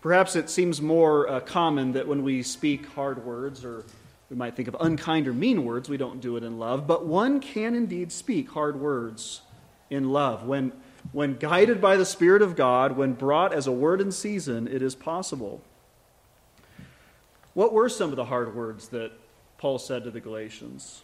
Perhaps 0.00 0.36
it 0.36 0.48
seems 0.48 0.80
more 0.80 1.28
uh, 1.28 1.40
common 1.40 1.92
that 1.92 2.06
when 2.06 2.22
we 2.22 2.42
speak 2.42 2.86
hard 2.86 3.24
words 3.24 3.64
or 3.64 3.84
we 4.30 4.36
might 4.36 4.56
think 4.56 4.68
of 4.68 4.76
unkind 4.80 5.28
or 5.28 5.32
mean 5.32 5.64
words. 5.64 5.88
We 5.88 5.96
don't 5.96 6.20
do 6.20 6.36
it 6.36 6.42
in 6.42 6.58
love. 6.58 6.86
But 6.86 7.06
one 7.06 7.40
can 7.40 7.74
indeed 7.74 8.10
speak 8.10 8.50
hard 8.50 8.80
words 8.80 9.42
in 9.88 10.10
love. 10.10 10.44
When, 10.44 10.72
when 11.12 11.36
guided 11.36 11.80
by 11.80 11.96
the 11.96 12.04
Spirit 12.04 12.42
of 12.42 12.56
God, 12.56 12.96
when 12.96 13.12
brought 13.12 13.52
as 13.52 13.66
a 13.66 13.72
word 13.72 14.00
in 14.00 14.10
season, 14.10 14.66
it 14.66 14.82
is 14.82 14.94
possible. 14.94 15.62
What 17.56 17.72
were 17.72 17.88
some 17.88 18.10
of 18.10 18.16
the 18.16 18.26
hard 18.26 18.54
words 18.54 18.88
that 18.88 19.12
Paul 19.56 19.78
said 19.78 20.04
to 20.04 20.10
the 20.10 20.20
Galatians? 20.20 21.00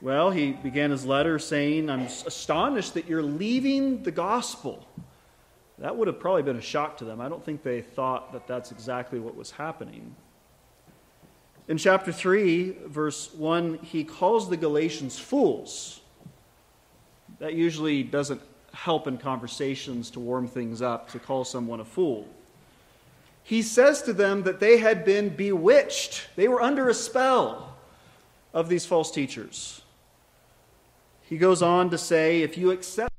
Well, 0.00 0.32
he 0.32 0.50
began 0.50 0.90
his 0.90 1.06
letter 1.06 1.38
saying, 1.38 1.88
I'm 1.88 2.00
astonished 2.00 2.94
that 2.94 3.06
you're 3.06 3.22
leaving 3.22 4.02
the 4.02 4.10
gospel. 4.10 4.84
That 5.78 5.96
would 5.96 6.08
have 6.08 6.18
probably 6.18 6.42
been 6.42 6.56
a 6.56 6.60
shock 6.60 6.96
to 6.96 7.04
them. 7.04 7.20
I 7.20 7.28
don't 7.28 7.44
think 7.44 7.62
they 7.62 7.80
thought 7.80 8.32
that 8.32 8.48
that's 8.48 8.72
exactly 8.72 9.20
what 9.20 9.36
was 9.36 9.52
happening. 9.52 10.16
In 11.68 11.78
chapter 11.78 12.10
3, 12.10 12.78
verse 12.86 13.32
1, 13.32 13.78
he 13.84 14.02
calls 14.02 14.50
the 14.50 14.56
Galatians 14.56 15.16
fools. 15.16 16.00
That 17.38 17.54
usually 17.54 18.02
doesn't 18.02 18.40
help 18.72 19.06
in 19.06 19.16
conversations 19.16 20.10
to 20.10 20.18
warm 20.18 20.48
things 20.48 20.82
up, 20.82 21.08
to 21.10 21.20
call 21.20 21.44
someone 21.44 21.78
a 21.78 21.84
fool. 21.84 22.26
He 23.50 23.62
says 23.62 24.00
to 24.02 24.12
them 24.12 24.44
that 24.44 24.60
they 24.60 24.78
had 24.78 25.04
been 25.04 25.30
bewitched, 25.30 26.28
they 26.36 26.46
were 26.46 26.62
under 26.62 26.88
a 26.88 26.94
spell 26.94 27.74
of 28.54 28.68
these 28.68 28.86
false 28.86 29.10
teachers. 29.10 29.82
He 31.22 31.36
goes 31.36 31.60
on 31.60 31.90
to 31.90 31.98
say, 31.98 32.42
if 32.42 32.56
you 32.56 32.70
accept 32.70 33.12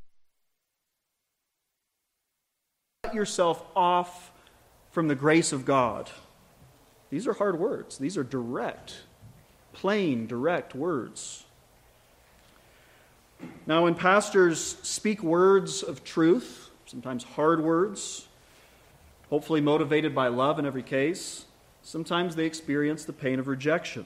yourself 3.14 3.62
off 3.76 4.32
from 4.92 5.10
the 5.10 5.16
grace 5.16 5.52
of 5.52 5.66
God, 5.66 6.10
these 7.10 7.28
are 7.28 7.34
hard 7.34 7.60
words. 7.60 7.98
These 7.98 8.16
are 8.18 8.24
direct, 8.24 9.02
plain, 9.74 10.28
direct 10.28 10.74
words. 10.74 11.44
Now, 13.68 13.84
when 13.84 13.96
pastors 13.96 14.78
speak 14.82 15.22
words 15.22 15.84
of 15.84 16.06
truth, 16.06 16.70
sometimes 16.86 17.26
hard 17.26 17.62
words, 17.62 18.30
hopefully 19.32 19.62
motivated 19.62 20.14
by 20.14 20.28
love 20.28 20.60
in 20.60 20.66
every 20.66 20.84
case, 20.84 21.46
sometimes 21.82 22.36
they 22.36 22.46
experience 22.46 23.06
the 23.06 23.14
pain 23.14 23.40
of 23.40 23.48
rejection. 23.48 24.06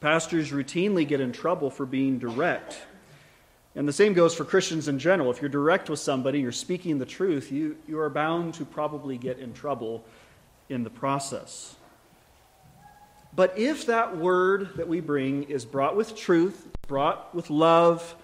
Pastors 0.00 0.50
routinely 0.50 1.08
get 1.08 1.18
in 1.18 1.32
trouble 1.32 1.70
for 1.70 1.86
being 1.86 2.18
direct. 2.18 2.82
And 3.74 3.88
the 3.88 3.94
same 3.94 4.12
goes 4.12 4.34
for 4.34 4.44
Christians 4.44 4.88
in 4.88 4.98
general. 4.98 5.30
If 5.30 5.40
you're 5.40 5.48
direct 5.48 5.88
with 5.88 5.98
somebody, 5.98 6.40
you're 6.40 6.52
speaking 6.52 6.98
the 6.98 7.06
truth, 7.06 7.50
you, 7.50 7.78
you 7.88 7.98
are 7.98 8.10
bound 8.10 8.52
to 8.54 8.66
probably 8.66 9.16
get 9.16 9.38
in 9.38 9.54
trouble 9.54 10.04
in 10.68 10.84
the 10.84 10.90
process. 10.90 11.74
But 13.34 13.58
if 13.58 13.86
that 13.86 14.18
word 14.18 14.76
that 14.76 14.88
we 14.88 15.00
bring 15.00 15.44
is 15.44 15.64
brought 15.64 15.96
with 15.96 16.14
truth, 16.14 16.68
brought 16.86 17.34
with 17.34 17.48
love, 17.48 18.14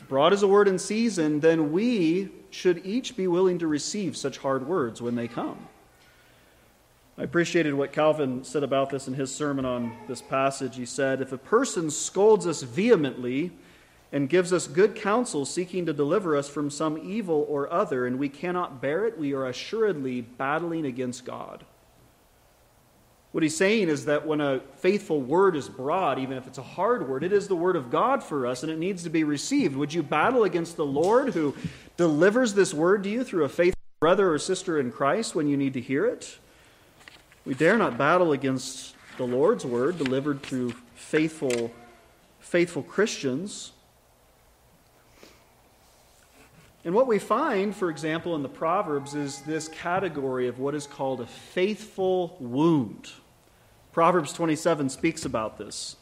brought 0.00 0.32
as 0.32 0.42
a 0.42 0.48
word 0.48 0.68
in 0.68 0.78
season, 0.78 1.40
then 1.40 1.72
we 1.72 2.30
should 2.50 2.84
each 2.84 3.16
be 3.16 3.26
willing 3.26 3.58
to 3.58 3.66
receive 3.66 4.16
such 4.16 4.38
hard 4.38 4.66
words 4.66 5.00
when 5.00 5.14
they 5.14 5.28
come. 5.28 5.68
I 7.16 7.24
appreciated 7.24 7.74
what 7.74 7.92
Calvin 7.92 8.44
said 8.44 8.62
about 8.62 8.90
this 8.90 9.08
in 9.08 9.14
his 9.14 9.34
sermon 9.34 9.64
on 9.64 9.96
this 10.06 10.22
passage. 10.22 10.76
He 10.76 10.86
said, 10.86 11.20
If 11.20 11.32
a 11.32 11.38
person 11.38 11.90
scolds 11.90 12.46
us 12.46 12.62
vehemently 12.62 13.50
and 14.12 14.28
gives 14.28 14.52
us 14.52 14.68
good 14.68 14.94
counsel, 14.94 15.44
seeking 15.44 15.84
to 15.86 15.92
deliver 15.92 16.36
us 16.36 16.48
from 16.48 16.70
some 16.70 16.96
evil 16.98 17.44
or 17.48 17.72
other, 17.72 18.06
and 18.06 18.20
we 18.20 18.28
cannot 18.28 18.80
bear 18.80 19.04
it, 19.04 19.18
we 19.18 19.34
are 19.34 19.46
assuredly 19.46 20.20
battling 20.20 20.86
against 20.86 21.24
God. 21.24 21.64
What 23.32 23.42
he's 23.42 23.56
saying 23.56 23.88
is 23.88 24.06
that 24.06 24.26
when 24.26 24.40
a 24.40 24.60
faithful 24.76 25.20
word 25.20 25.54
is 25.54 25.68
brought, 25.68 26.18
even 26.18 26.38
if 26.38 26.46
it's 26.46 26.58
a 26.58 26.62
hard 26.62 27.08
word, 27.08 27.22
it 27.22 27.32
is 27.32 27.46
the 27.46 27.56
word 27.56 27.76
of 27.76 27.90
God 27.90 28.22
for 28.22 28.46
us 28.46 28.62
and 28.62 28.72
it 28.72 28.78
needs 28.78 29.02
to 29.02 29.10
be 29.10 29.22
received. 29.22 29.76
Would 29.76 29.92
you 29.92 30.02
battle 30.02 30.44
against 30.44 30.76
the 30.76 30.86
Lord 30.86 31.34
who 31.34 31.54
delivers 31.96 32.54
this 32.54 32.72
word 32.72 33.02
to 33.02 33.10
you 33.10 33.24
through 33.24 33.44
a 33.44 33.48
faithful 33.48 33.78
brother 34.00 34.32
or 34.32 34.38
sister 34.38 34.80
in 34.80 34.90
Christ 34.90 35.34
when 35.34 35.46
you 35.46 35.58
need 35.58 35.74
to 35.74 35.80
hear 35.80 36.06
it? 36.06 36.38
We 37.44 37.54
dare 37.54 37.76
not 37.76 37.98
battle 37.98 38.32
against 38.32 38.94
the 39.18 39.26
Lord's 39.26 39.66
word 39.66 39.98
delivered 39.98 40.42
through 40.42 40.72
faithful 40.94 41.72
faithful 42.40 42.82
Christians. 42.82 43.72
And 46.84 46.94
what 46.94 47.06
we 47.06 47.18
find, 47.18 47.74
for 47.74 47.90
example, 47.90 48.34
in 48.36 48.42
the 48.42 48.48
Proverbs 48.48 49.14
is 49.14 49.42
this 49.42 49.68
category 49.68 50.46
of 50.46 50.58
what 50.58 50.74
is 50.74 50.86
called 50.86 51.20
a 51.20 51.26
faithful 51.26 52.36
wound. 52.38 53.10
Proverbs 53.92 54.32
27 54.32 54.88
speaks 54.88 55.24
about 55.24 55.58
this. 55.58 55.96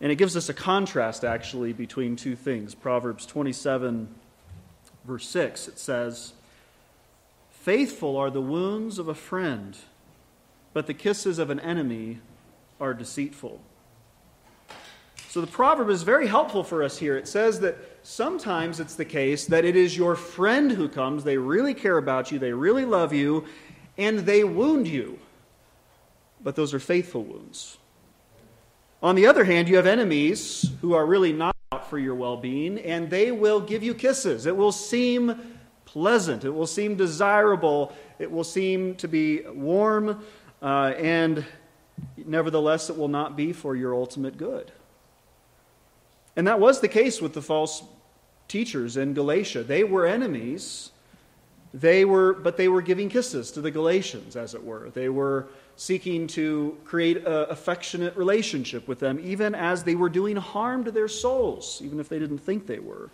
And 0.00 0.12
it 0.12 0.16
gives 0.16 0.36
us 0.36 0.48
a 0.48 0.54
contrast, 0.54 1.24
actually, 1.24 1.72
between 1.72 2.16
two 2.16 2.36
things. 2.36 2.74
Proverbs 2.74 3.24
27, 3.24 4.08
verse 5.06 5.26
6, 5.28 5.68
it 5.68 5.78
says, 5.78 6.34
Faithful 7.50 8.16
are 8.16 8.30
the 8.30 8.42
wounds 8.42 8.98
of 8.98 9.08
a 9.08 9.14
friend, 9.14 9.76
but 10.74 10.86
the 10.86 10.94
kisses 10.94 11.38
of 11.38 11.48
an 11.48 11.58
enemy 11.60 12.18
are 12.78 12.92
deceitful. 12.92 13.60
So 15.30 15.40
the 15.40 15.46
proverb 15.46 15.90
is 15.90 16.02
very 16.02 16.26
helpful 16.26 16.62
for 16.62 16.82
us 16.82 16.98
here. 16.98 17.16
It 17.16 17.26
says 17.26 17.60
that 17.60 17.95
sometimes 18.06 18.78
it's 18.78 18.94
the 18.94 19.04
case 19.04 19.46
that 19.46 19.64
it 19.64 19.74
is 19.74 19.96
your 19.96 20.14
friend 20.14 20.70
who 20.70 20.88
comes, 20.88 21.24
they 21.24 21.36
really 21.36 21.74
care 21.74 21.98
about 21.98 22.30
you, 22.30 22.38
they 22.38 22.52
really 22.52 22.84
love 22.84 23.12
you, 23.12 23.44
and 23.98 24.20
they 24.20 24.44
wound 24.44 24.86
you. 24.86 25.18
But 26.40 26.54
those 26.54 26.72
are 26.72 26.78
faithful 26.78 27.24
wounds. 27.24 27.78
On 29.02 29.16
the 29.16 29.26
other 29.26 29.42
hand, 29.42 29.68
you 29.68 29.76
have 29.76 29.86
enemies 29.86 30.70
who 30.80 30.94
are 30.94 31.04
really 31.04 31.32
not 31.32 31.56
out 31.72 31.90
for 31.90 31.98
your 31.98 32.14
well 32.14 32.36
being, 32.36 32.78
and 32.78 33.10
they 33.10 33.32
will 33.32 33.60
give 33.60 33.82
you 33.82 33.92
kisses. 33.92 34.46
It 34.46 34.56
will 34.56 34.72
seem 34.72 35.58
pleasant, 35.84 36.44
it 36.44 36.50
will 36.50 36.66
seem 36.66 36.94
desirable, 36.94 37.92
it 38.20 38.30
will 38.30 38.44
seem 38.44 38.94
to 38.96 39.08
be 39.08 39.40
warm, 39.48 40.22
uh, 40.62 40.92
and 40.96 41.44
nevertheless, 42.16 42.88
it 42.88 42.96
will 42.96 43.08
not 43.08 43.36
be 43.36 43.52
for 43.52 43.74
your 43.74 43.94
ultimate 43.94 44.36
good. 44.36 44.70
And 46.36 46.46
that 46.46 46.60
was 46.60 46.80
the 46.80 46.88
case 46.88 47.20
with 47.20 47.32
the 47.32 47.42
false 47.42 47.82
teachers 48.48 48.96
in 48.96 49.14
Galatia. 49.14 49.62
They 49.62 49.84
were 49.84 50.06
enemies. 50.06 50.90
They 51.74 52.04
were, 52.04 52.32
but 52.32 52.56
they 52.56 52.68
were 52.68 52.82
giving 52.82 53.08
kisses 53.08 53.50
to 53.52 53.60
the 53.60 53.70
Galatians, 53.70 54.36
as 54.36 54.54
it 54.54 54.64
were. 54.64 54.90
They 54.90 55.08
were 55.08 55.48
seeking 55.76 56.26
to 56.28 56.78
create 56.84 57.18
an 57.18 57.46
affectionate 57.50 58.16
relationship 58.16 58.88
with 58.88 58.98
them, 58.98 59.20
even 59.22 59.54
as 59.54 59.84
they 59.84 59.94
were 59.94 60.08
doing 60.08 60.36
harm 60.36 60.84
to 60.84 60.90
their 60.90 61.08
souls, 61.08 61.80
even 61.84 62.00
if 62.00 62.08
they 62.08 62.18
didn't 62.18 62.38
think 62.38 62.66
they 62.66 62.78
were. 62.78 63.10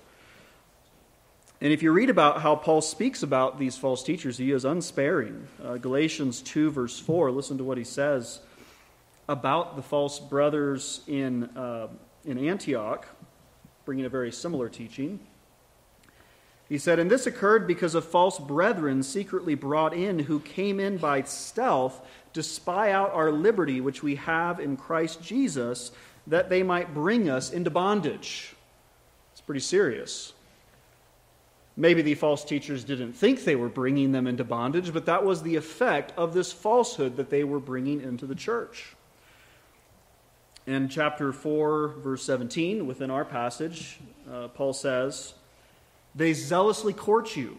And 1.61 1.73
if 1.73 1.83
you 1.83 1.92
read 1.92 2.11
about 2.11 2.42
how 2.42 2.57
Paul 2.57 2.81
speaks 2.81 3.23
about 3.23 3.59
these 3.59 3.77
false 3.77 4.03
teachers, 4.03 4.37
he 4.37 4.51
is 4.53 4.64
unsparing. 4.64 5.47
Uh, 5.62 5.77
Galatians 5.77 6.40
2, 6.42 6.71
verse 6.71 6.99
4, 6.99 7.31
listen 7.31 7.59
to 7.59 7.64
what 7.64 7.79
he 7.79 7.85
says 7.85 8.40
about 9.29 9.77
the 9.77 9.83
false 9.83 10.18
brothers 10.18 11.01
in 11.07 11.45
uh, 11.57 11.88
in 12.25 12.38
Antioch, 12.38 13.07
bringing 13.85 14.05
a 14.05 14.11
very 14.11 14.33
similar 14.33 14.68
teaching. 14.68 15.21
He 16.68 16.79
said, 16.79 16.99
And 16.99 17.11
this 17.11 17.27
occurred 17.27 17.66
because 17.66 17.95
of 17.95 18.05
false 18.05 18.38
brethren 18.38 19.03
secretly 19.03 19.55
brought 19.55 19.92
in, 19.92 20.18
who 20.18 20.40
came 20.40 20.81
in 20.81 20.97
by 20.97 21.23
stealth 21.23 22.01
to 22.33 22.42
spy 22.42 22.92
out 22.92 23.12
our 23.12 23.31
liberty 23.31 23.81
which 23.81 24.03
we 24.03 24.14
have 24.16 24.59
in 24.59 24.77
Christ 24.77 25.23
Jesus, 25.23 25.92
that 26.27 26.49
they 26.49 26.62
might 26.62 26.95
bring 26.95 27.29
us 27.29 27.53
into 27.53 27.71
bondage. 27.71 28.55
It's 29.33 29.40
pretty 29.40 29.61
serious. 29.61 30.33
Maybe 31.77 32.03
the 32.03 32.14
false 32.14 32.45
teachers 32.45 32.85
didn't 32.85 33.14
think 33.14 33.45
they 33.45 33.57
were 33.57 33.68
bringing 33.68 34.12
them 34.12 34.27
into 34.27 34.45
bondage, 34.45 34.92
but 34.92 35.07
that 35.07 35.25
was 35.25 35.42
the 35.42 35.57
effect 35.57 36.12
of 36.16 36.35
this 36.35 36.53
falsehood 36.53 37.16
that 37.16 37.31
they 37.31 37.45
were 37.45 37.61
bringing 37.61 38.01
into 38.01 38.27
the 38.27 38.35
church. 38.35 38.95
In 40.66 40.88
chapter 40.88 41.33
4, 41.33 41.88
verse 41.98 42.22
17, 42.25 42.87
within 42.87 43.11
our 43.11 43.25
passage, 43.25 43.98
uh, 44.31 44.48
Paul 44.48 44.72
says, 44.72 45.35
They 46.14 46.33
zealously 46.33 46.92
court 46.92 47.37
you, 47.37 47.59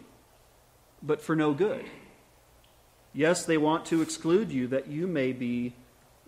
but 1.02 1.22
for 1.22 1.36
no 1.36 1.54
good. 1.54 1.86
Yes, 3.14 3.46
they 3.46 3.58
want 3.58 3.86
to 3.88 4.02
exclude 4.02 4.52
you 4.52 4.68
that 4.68 4.88
you 4.88 5.06
may 5.06 5.34
be 5.34 5.74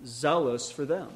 zealous 0.05 0.69
for 0.69 0.85
them. 0.85 1.09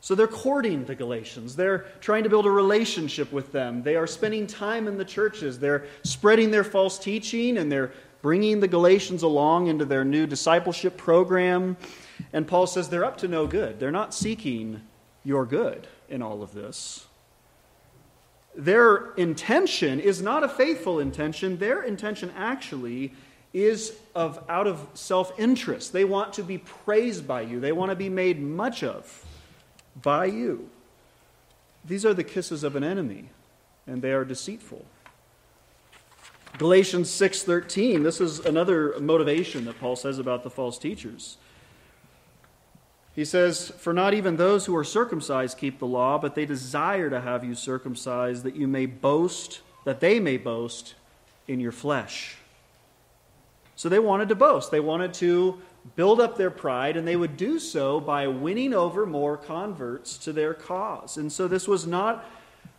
So 0.00 0.16
they're 0.16 0.26
courting 0.26 0.84
the 0.84 0.96
Galatians. 0.96 1.54
They're 1.54 1.84
trying 2.00 2.24
to 2.24 2.28
build 2.28 2.44
a 2.44 2.50
relationship 2.50 3.30
with 3.30 3.52
them. 3.52 3.84
They 3.84 3.94
are 3.94 4.08
spending 4.08 4.48
time 4.48 4.88
in 4.88 4.98
the 4.98 5.04
churches. 5.04 5.60
They're 5.60 5.86
spreading 6.02 6.50
their 6.50 6.64
false 6.64 6.98
teaching 6.98 7.58
and 7.58 7.70
they're 7.70 7.92
bringing 8.20 8.58
the 8.58 8.66
Galatians 8.66 9.22
along 9.22 9.68
into 9.68 9.84
their 9.84 10.04
new 10.04 10.26
discipleship 10.26 10.96
program. 10.96 11.76
And 12.32 12.46
Paul 12.46 12.66
says 12.66 12.88
they're 12.88 13.04
up 13.04 13.18
to 13.18 13.28
no 13.28 13.46
good. 13.46 13.80
They're 13.80 13.90
not 13.90 14.14
seeking 14.14 14.82
your 15.24 15.46
good 15.46 15.86
in 16.08 16.22
all 16.22 16.42
of 16.42 16.52
this. 16.52 17.06
Their 18.54 19.12
intention 19.14 19.98
is 20.00 20.20
not 20.20 20.44
a 20.44 20.48
faithful 20.48 21.00
intention. 21.00 21.58
Their 21.58 21.82
intention 21.82 22.30
actually 22.36 23.12
is 23.54 23.94
of 24.14 24.42
out 24.48 24.66
of 24.66 24.86
self-interest. 24.94 25.92
They 25.92 26.04
want 26.04 26.34
to 26.34 26.42
be 26.42 26.58
praised 26.58 27.26
by 27.26 27.42
you. 27.42 27.60
They 27.60 27.72
want 27.72 27.90
to 27.90 27.96
be 27.96 28.08
made 28.08 28.40
much 28.40 28.82
of 28.82 29.24
by 30.02 30.26
you. 30.26 30.68
These 31.84 32.06
are 32.06 32.14
the 32.14 32.24
kisses 32.24 32.62
of 32.62 32.76
an 32.76 32.84
enemy, 32.84 33.28
and 33.86 34.02
they 34.02 34.12
are 34.12 34.24
deceitful. 34.24 34.84
Galatians 36.58 37.08
6:13, 37.10 38.02
this 38.02 38.20
is 38.20 38.38
another 38.40 38.98
motivation 39.00 39.64
that 39.64 39.80
Paul 39.80 39.96
says 39.96 40.18
about 40.18 40.42
the 40.42 40.50
false 40.50 40.78
teachers. 40.78 41.38
He 43.14 43.24
says, 43.24 43.70
"For 43.78 43.92
not 43.92 44.14
even 44.14 44.36
those 44.36 44.66
who 44.66 44.76
are 44.76 44.84
circumcised 44.84 45.58
keep 45.58 45.78
the 45.78 45.86
law, 45.86 46.18
but 46.18 46.34
they 46.34 46.46
desire 46.46 47.10
to 47.10 47.20
have 47.20 47.44
you 47.44 47.54
circumcised 47.54 48.42
that 48.44 48.56
you 48.56 48.66
may 48.66 48.86
boast, 48.86 49.60
that 49.84 50.00
they 50.00 50.18
may 50.18 50.38
boast 50.38 50.94
in 51.46 51.60
your 51.60 51.72
flesh." 51.72 52.36
So 53.76 53.88
they 53.88 53.98
wanted 53.98 54.28
to 54.28 54.34
boast. 54.34 54.70
They 54.70 54.80
wanted 54.80 55.12
to 55.14 55.58
build 55.96 56.20
up 56.20 56.36
their 56.36 56.50
pride, 56.50 56.96
and 56.96 57.06
they 57.06 57.16
would 57.16 57.36
do 57.36 57.58
so 57.58 58.00
by 58.00 58.28
winning 58.28 58.72
over 58.72 59.04
more 59.04 59.36
converts 59.36 60.16
to 60.18 60.32
their 60.32 60.54
cause. 60.54 61.16
And 61.16 61.32
so 61.32 61.48
this 61.48 61.66
was 61.66 61.86
not, 61.86 62.24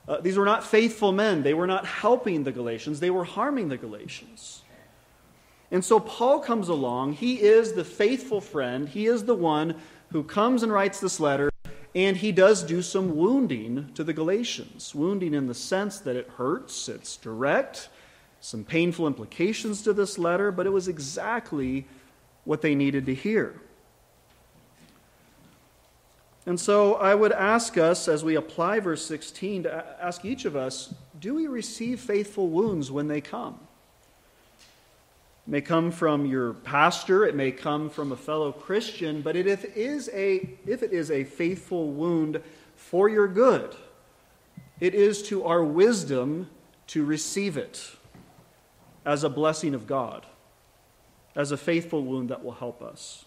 uh, 0.08 0.22
these 0.22 0.38
were 0.38 0.46
not 0.46 0.64
faithful 0.64 1.12
men. 1.12 1.44
They 1.44 1.54
were 1.54 1.68
not 1.68 1.86
helping 1.86 2.44
the 2.44 2.52
Galatians, 2.52 3.02
they 3.02 3.10
were 3.10 3.26
harming 3.26 3.68
the 3.68 3.78
Galatians. 3.78 4.62
And 5.70 5.84
so 5.84 6.00
Paul 6.00 6.40
comes 6.40 6.70
along. 6.70 7.14
He 7.14 7.42
is 7.42 7.74
the 7.74 7.84
faithful 7.84 8.40
friend, 8.40 8.88
he 8.88 9.08
is 9.08 9.26
the 9.26 9.36
one 9.36 9.76
who 10.14 10.24
comes 10.24 10.64
and 10.64 10.72
writes 10.72 11.00
this 11.00 11.20
letter. 11.20 11.52
And 11.94 12.18
he 12.18 12.32
does 12.32 12.64
do 12.64 12.82
some 12.82 13.16
wounding 13.16 13.92
to 13.96 14.04
the 14.04 14.14
Galatians. 14.14 14.96
Wounding 14.96 15.34
in 15.34 15.48
the 15.48 15.54
sense 15.54 16.00
that 16.00 16.16
it 16.16 16.30
hurts, 16.38 16.88
it's 16.88 17.18
direct, 17.18 17.90
some 18.40 18.64
painful 18.64 19.06
implications 19.06 19.82
to 19.84 19.94
this 19.94 20.18
letter, 20.18 20.52
but 20.52 20.66
it 20.66 20.72
was 20.72 20.88
exactly 20.88 21.86
what 22.46 22.62
they 22.62 22.74
needed 22.74 23.06
to 23.08 23.16
hear. 23.16 23.60
And 26.46 26.60
so 26.60 26.96
I 26.96 27.16
would 27.16 27.32
ask 27.32 27.78
us, 27.78 28.08
as 28.08 28.24
we 28.24 28.36
apply 28.36 28.80
verse 28.82 29.06
16, 29.06 29.64
to 29.64 29.86
ask 30.02 30.26
each 30.26 30.46
of 30.46 30.56
us 30.56 30.94
do 31.20 31.36
we 31.36 31.48
receive 31.48 32.02
faithful 32.02 32.50
wounds 32.50 32.92
when 32.92 33.08
they 33.08 33.22
come? 33.22 33.60
It 35.46 35.52
may 35.52 35.62
come 35.62 35.92
from 35.92 36.26
your 36.26 36.54
pastor, 36.54 37.26
it 37.26 37.36
may 37.36 37.52
come 37.52 37.90
from 37.90 38.12
a 38.12 38.18
fellow 38.18 38.52
Christian, 38.52 39.22
but 39.22 39.36
it 39.36 39.48
is 39.76 40.10
a, 40.14 40.58
if 40.66 40.84
it 40.84 40.94
is 40.94 41.12
a 41.12 41.24
faithful 41.24 41.92
wound 41.92 42.42
for 42.76 43.10
your 43.10 43.28
good, 43.28 43.76
it 44.80 44.96
is 44.96 45.22
to 45.24 45.46
our 45.46 45.64
wisdom 45.64 46.50
to 46.88 47.04
receive 47.06 47.58
it 47.58 47.92
as 49.06 49.24
a 49.24 49.30
blessing 49.30 49.74
of 49.74 49.86
God 49.88 50.26
as 51.36 51.52
a 51.52 51.58
faithful 51.58 52.04
wound 52.04 52.30
that 52.30 52.44
will 52.44 52.54
help 52.54 52.82
us. 52.82 53.26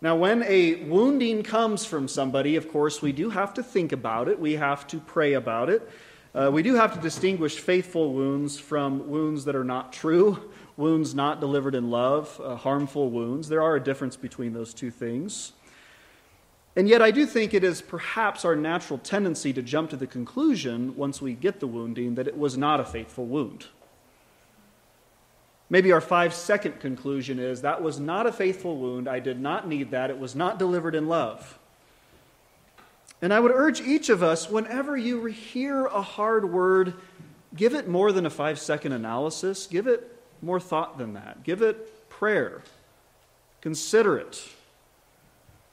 Now, 0.00 0.14
when 0.14 0.44
a 0.44 0.84
wounding 0.84 1.42
comes 1.42 1.84
from 1.84 2.06
somebody, 2.06 2.54
of 2.54 2.70
course, 2.70 3.02
we 3.02 3.10
do 3.10 3.30
have 3.30 3.52
to 3.54 3.62
think 3.62 3.90
about 3.90 4.28
it. 4.28 4.38
We 4.38 4.52
have 4.52 4.86
to 4.88 5.00
pray 5.00 5.32
about 5.32 5.68
it. 5.68 5.88
Uh, 6.34 6.50
we 6.52 6.62
do 6.62 6.74
have 6.74 6.94
to 6.94 7.00
distinguish 7.00 7.58
faithful 7.58 8.12
wounds 8.12 8.58
from 8.58 9.08
wounds 9.08 9.44
that 9.46 9.56
are 9.56 9.64
not 9.64 9.92
true, 9.92 10.50
wounds 10.76 11.14
not 11.14 11.40
delivered 11.40 11.74
in 11.74 11.90
love, 11.90 12.40
uh, 12.44 12.54
harmful 12.54 13.10
wounds. 13.10 13.48
There 13.48 13.62
are 13.62 13.76
a 13.76 13.82
difference 13.82 14.16
between 14.16 14.52
those 14.52 14.74
two 14.74 14.90
things. 14.90 15.52
And 16.76 16.88
yet, 16.88 17.02
I 17.02 17.10
do 17.10 17.26
think 17.26 17.54
it 17.54 17.64
is 17.64 17.82
perhaps 17.82 18.44
our 18.44 18.54
natural 18.54 18.98
tendency 18.98 19.52
to 19.52 19.62
jump 19.62 19.90
to 19.90 19.96
the 19.96 20.06
conclusion, 20.06 20.94
once 20.96 21.20
we 21.20 21.32
get 21.32 21.60
the 21.60 21.66
wounding, 21.66 22.14
that 22.14 22.28
it 22.28 22.38
was 22.38 22.56
not 22.56 22.78
a 22.78 22.84
faithful 22.84 23.26
wound. 23.26 23.66
Maybe 25.70 25.92
our 25.92 26.00
five 26.00 26.32
second 26.32 26.78
conclusion 26.80 27.38
is 27.38 27.62
that 27.62 27.82
was 27.82 27.98
not 27.98 28.26
a 28.26 28.32
faithful 28.32 28.76
wound. 28.76 29.08
I 29.08 29.18
did 29.18 29.40
not 29.40 29.66
need 29.66 29.90
that. 29.90 30.08
It 30.08 30.18
was 30.18 30.34
not 30.34 30.58
delivered 30.58 30.94
in 30.94 31.08
love. 31.08 31.58
And 33.20 33.34
I 33.34 33.40
would 33.40 33.50
urge 33.50 33.80
each 33.80 34.08
of 34.10 34.22
us, 34.22 34.48
whenever 34.48 34.96
you 34.96 35.24
hear 35.26 35.86
a 35.86 36.02
hard 36.02 36.52
word, 36.52 36.94
give 37.54 37.74
it 37.74 37.88
more 37.88 38.12
than 38.12 38.26
a 38.26 38.30
five 38.30 38.58
second 38.58 38.92
analysis. 38.92 39.66
Give 39.66 39.86
it 39.86 40.16
more 40.40 40.60
thought 40.60 40.98
than 40.98 41.14
that. 41.14 41.42
Give 41.42 41.62
it 41.62 42.08
prayer. 42.08 42.62
Consider 43.60 44.18
it. 44.18 44.48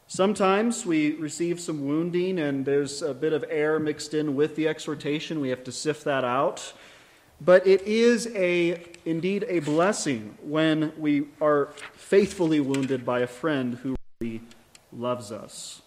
Sometimes 0.08 0.86
we 0.86 1.13
receive 1.15 1.60
some 1.60 1.86
wounding 1.86 2.39
and 2.39 2.65
there's 2.65 3.01
a 3.01 3.13
bit 3.13 3.34
of 3.34 3.43
air 3.49 3.79
mixed 3.79 4.13
in 4.13 4.36
with 4.36 4.55
the 4.55 4.67
exhortation. 4.67 5.39
We 5.39 5.49
have 5.49 5.63
to 5.63 5.71
sift 5.71 6.03
that 6.05 6.23
out. 6.23 6.73
But 7.41 7.67
it 7.67 7.81
is 7.81 8.27
a, 8.34 8.81
indeed 9.03 9.45
a 9.49 9.60
blessing 9.60 10.38
when 10.41 10.93
we 10.97 11.27
are 11.41 11.69
faithfully 11.93 12.60
wounded 12.60 13.05
by 13.05 13.19
a 13.19 13.27
friend 13.27 13.75
who 13.75 13.95
really 14.21 14.41
loves 14.93 15.31
us. 15.31 15.81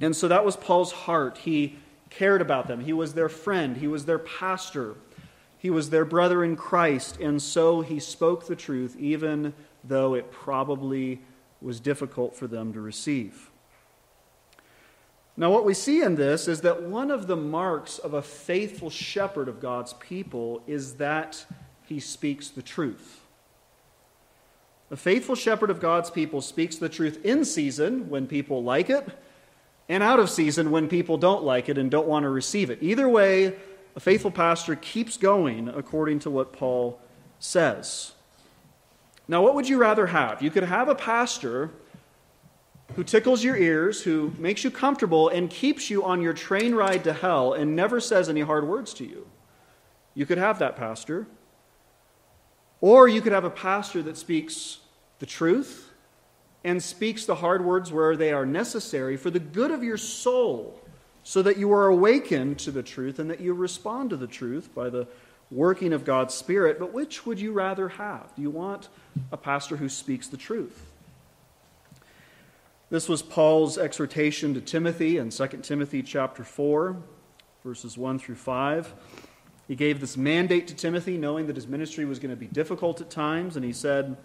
And 0.00 0.14
so 0.14 0.28
that 0.28 0.44
was 0.44 0.56
Paul's 0.56 0.92
heart. 0.92 1.38
He 1.38 1.78
cared 2.10 2.40
about 2.40 2.68
them. 2.68 2.80
He 2.80 2.92
was 2.92 3.14
their 3.14 3.28
friend, 3.28 3.76
he 3.76 3.88
was 3.88 4.04
their 4.06 4.18
pastor, 4.18 4.94
he 5.58 5.70
was 5.70 5.90
their 5.90 6.04
brother 6.04 6.44
in 6.44 6.56
Christ. 6.56 7.18
And 7.20 7.40
so 7.40 7.80
he 7.80 7.98
spoke 7.98 8.46
the 8.46 8.56
truth, 8.56 8.96
even 8.98 9.54
though 9.82 10.14
it 10.14 10.30
probably 10.30 11.20
was 11.60 11.80
difficult 11.80 12.36
for 12.36 12.46
them 12.46 12.72
to 12.72 12.80
receive. 12.80 13.50
Now, 15.36 15.50
what 15.50 15.64
we 15.64 15.74
see 15.74 16.02
in 16.02 16.14
this 16.14 16.46
is 16.46 16.60
that 16.60 16.82
one 16.82 17.10
of 17.10 17.26
the 17.26 17.36
marks 17.36 17.98
of 17.98 18.14
a 18.14 18.22
faithful 18.22 18.90
shepherd 18.90 19.48
of 19.48 19.60
God's 19.60 19.94
people 19.94 20.62
is 20.66 20.94
that 20.96 21.44
he 21.86 21.98
speaks 21.98 22.50
the 22.50 22.62
truth. 22.62 23.22
A 24.90 24.96
faithful 24.96 25.34
shepherd 25.34 25.70
of 25.70 25.80
God's 25.80 26.10
people 26.10 26.40
speaks 26.40 26.76
the 26.76 26.88
truth 26.88 27.24
in 27.24 27.44
season 27.44 28.08
when 28.08 28.28
people 28.28 28.62
like 28.62 28.90
it, 28.90 29.08
and 29.88 30.02
out 30.02 30.18
of 30.18 30.30
season 30.30 30.70
when 30.70 30.88
people 30.88 31.16
don't 31.18 31.44
like 31.44 31.68
it 31.68 31.78
and 31.78 31.90
don't 31.90 32.06
want 32.06 32.24
to 32.24 32.30
receive 32.30 32.70
it. 32.70 32.78
Either 32.82 33.08
way, 33.08 33.54
a 33.96 34.00
faithful 34.00 34.30
pastor 34.30 34.74
keeps 34.76 35.16
going 35.16 35.68
according 35.68 36.18
to 36.20 36.30
what 36.30 36.52
Paul 36.52 36.98
says. 37.38 38.12
Now, 39.28 39.42
what 39.42 39.54
would 39.54 39.68
you 39.68 39.78
rather 39.78 40.06
have? 40.06 40.42
You 40.42 40.50
could 40.50 40.64
have 40.64 40.88
a 40.88 40.94
pastor 40.94 41.70
who 42.94 43.04
tickles 43.04 43.42
your 43.42 43.56
ears, 43.56 44.02
who 44.02 44.32
makes 44.38 44.64
you 44.64 44.70
comfortable, 44.70 45.28
and 45.28 45.48
keeps 45.48 45.90
you 45.90 46.04
on 46.04 46.20
your 46.20 46.32
train 46.32 46.74
ride 46.74 47.04
to 47.04 47.12
hell 47.12 47.52
and 47.52 47.74
never 47.74 48.00
says 48.00 48.28
any 48.28 48.42
hard 48.42 48.66
words 48.68 48.92
to 48.94 49.04
you. 49.04 49.26
You 50.14 50.26
could 50.26 50.38
have 50.38 50.58
that 50.58 50.76
pastor. 50.76 51.26
Or 52.80 53.08
you 53.08 53.22
could 53.22 53.32
have 53.32 53.44
a 53.44 53.50
pastor 53.50 54.02
that 54.02 54.16
speaks 54.16 54.78
the 55.18 55.26
truth 55.26 55.90
and 56.64 56.82
speaks 56.82 57.26
the 57.26 57.36
hard 57.36 57.64
words 57.64 57.92
where 57.92 58.16
they 58.16 58.32
are 58.32 58.46
necessary 58.46 59.16
for 59.16 59.30
the 59.30 59.38
good 59.38 59.70
of 59.70 59.84
your 59.84 59.98
soul, 59.98 60.80
so 61.22 61.42
that 61.42 61.56
you 61.56 61.72
are 61.72 61.86
awakened 61.86 62.58
to 62.58 62.70
the 62.70 62.82
truth 62.82 63.18
and 63.18 63.30
that 63.30 63.40
you 63.40 63.54
respond 63.54 64.10
to 64.10 64.16
the 64.16 64.26
truth 64.26 64.74
by 64.74 64.90
the 64.90 65.06
working 65.50 65.92
of 65.92 66.04
God's 66.04 66.34
Spirit. 66.34 66.78
But 66.78 66.92
which 66.92 67.24
would 67.24 67.40
you 67.40 67.52
rather 67.52 67.88
have? 67.90 68.34
Do 68.34 68.42
you 68.42 68.50
want 68.50 68.88
a 69.30 69.36
pastor 69.36 69.76
who 69.76 69.88
speaks 69.88 70.26
the 70.28 70.36
truth? 70.36 70.86
This 72.90 73.08
was 73.08 73.22
Paul's 73.22 73.78
exhortation 73.78 74.54
to 74.54 74.60
Timothy 74.60 75.16
in 75.16 75.30
2 75.30 75.46
Timothy 75.62 76.02
chapter 76.02 76.44
4, 76.44 76.96
verses 77.64 77.96
1 77.96 78.18
through 78.18 78.34
5. 78.34 78.94
He 79.66 79.74
gave 79.74 80.00
this 80.00 80.16
mandate 80.16 80.68
to 80.68 80.74
Timothy, 80.74 81.16
knowing 81.16 81.46
that 81.46 81.56
his 81.56 81.66
ministry 81.66 82.04
was 82.04 82.18
going 82.18 82.30
to 82.30 82.36
be 82.36 82.46
difficult 82.46 83.00
at 83.00 83.08
times, 83.08 83.56
and 83.56 83.64
he 83.64 83.72
said, 83.72 84.16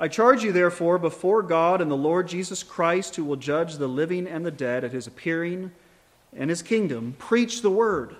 I 0.00 0.06
charge 0.06 0.44
you, 0.44 0.52
therefore, 0.52 0.98
before 0.98 1.42
God 1.42 1.80
and 1.80 1.90
the 1.90 1.96
Lord 1.96 2.28
Jesus 2.28 2.62
Christ, 2.62 3.16
who 3.16 3.24
will 3.24 3.36
judge 3.36 3.74
the 3.74 3.88
living 3.88 4.28
and 4.28 4.46
the 4.46 4.52
dead 4.52 4.84
at 4.84 4.92
his 4.92 5.08
appearing 5.08 5.72
and 6.36 6.50
his 6.50 6.62
kingdom, 6.62 7.16
preach 7.18 7.62
the 7.62 7.70
word. 7.70 8.14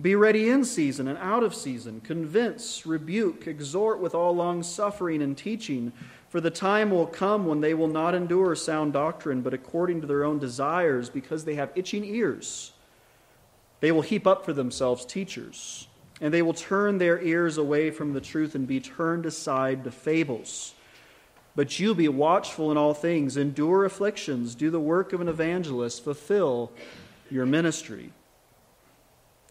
Be 0.00 0.14
ready 0.14 0.50
in 0.50 0.64
season 0.64 1.08
and 1.08 1.16
out 1.18 1.42
of 1.42 1.54
season. 1.54 2.00
Convince, 2.02 2.84
rebuke, 2.84 3.46
exhort 3.46 4.00
with 4.00 4.14
all 4.14 4.34
long 4.34 4.62
suffering 4.62 5.22
and 5.22 5.38
teaching. 5.38 5.92
For 6.28 6.40
the 6.40 6.50
time 6.50 6.90
will 6.90 7.06
come 7.06 7.46
when 7.46 7.60
they 7.60 7.72
will 7.72 7.88
not 7.88 8.14
endure 8.14 8.54
sound 8.54 8.92
doctrine, 8.92 9.40
but 9.40 9.54
according 9.54 10.02
to 10.02 10.06
their 10.06 10.24
own 10.24 10.38
desires, 10.38 11.08
because 11.08 11.44
they 11.44 11.54
have 11.54 11.70
itching 11.74 12.04
ears. 12.04 12.72
They 13.80 13.92
will 13.92 14.02
heap 14.02 14.26
up 14.26 14.44
for 14.44 14.52
themselves 14.52 15.06
teachers 15.06 15.86
and 16.20 16.32
they 16.32 16.42
will 16.42 16.54
turn 16.54 16.98
their 16.98 17.20
ears 17.20 17.58
away 17.58 17.90
from 17.90 18.12
the 18.12 18.20
truth 18.20 18.54
and 18.54 18.66
be 18.66 18.80
turned 18.80 19.26
aside 19.26 19.84
to 19.84 19.90
fables. 19.90 20.74
But 21.54 21.78
you 21.78 21.94
be 21.94 22.08
watchful 22.08 22.70
in 22.70 22.76
all 22.76 22.94
things, 22.94 23.36
endure 23.36 23.84
afflictions, 23.84 24.54
do 24.54 24.70
the 24.70 24.80
work 24.80 25.12
of 25.12 25.20
an 25.20 25.28
evangelist, 25.28 26.04
fulfill 26.04 26.70
your 27.30 27.46
ministry. 27.46 28.12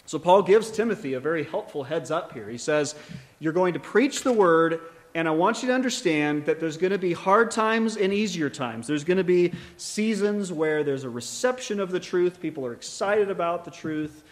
So, 0.08 0.20
Paul 0.20 0.44
gives 0.44 0.70
Timothy 0.70 1.14
a 1.14 1.20
very 1.20 1.44
helpful 1.44 1.84
heads 1.84 2.12
up 2.12 2.32
here. 2.32 2.48
He 2.48 2.60
says, 2.60 2.94
You're 3.40 3.54
going 3.54 3.74
to 3.74 3.80
preach 3.80 4.22
the 4.22 4.32
word, 4.32 4.82
and 5.16 5.28
I 5.28 5.32
want 5.32 5.64
you 5.64 5.70
to 5.70 5.74
understand 5.74 6.46
that 6.46 6.60
there's 6.60 6.78
going 6.78 6.92
to 6.92 7.00
be 7.00 7.14
hard 7.14 7.50
times 7.50 7.98
and 7.98 8.14
easier 8.14 8.52
times. 8.52 8.86
There's 8.86 9.04
going 9.04 9.18
to 9.18 9.24
be 9.24 9.52
seasons 9.78 10.54
where 10.54 10.84
there's 10.84 11.06
a 11.06 11.10
reception 11.10 11.80
of 11.80 11.90
the 11.90 12.00
truth, 12.00 12.40
people 12.40 12.68
are 12.68 12.74
excited 12.74 13.32
about 13.32 13.66
the 13.66 13.72
truth, 13.72 14.24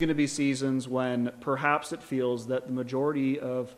going 0.00 0.08
to 0.08 0.14
be 0.14 0.26
seasons 0.26 0.88
when 0.88 1.30
perhaps 1.40 1.92
it 1.92 2.02
feels 2.02 2.48
that 2.48 2.66
the 2.66 2.72
majority 2.72 3.38
of, 3.38 3.72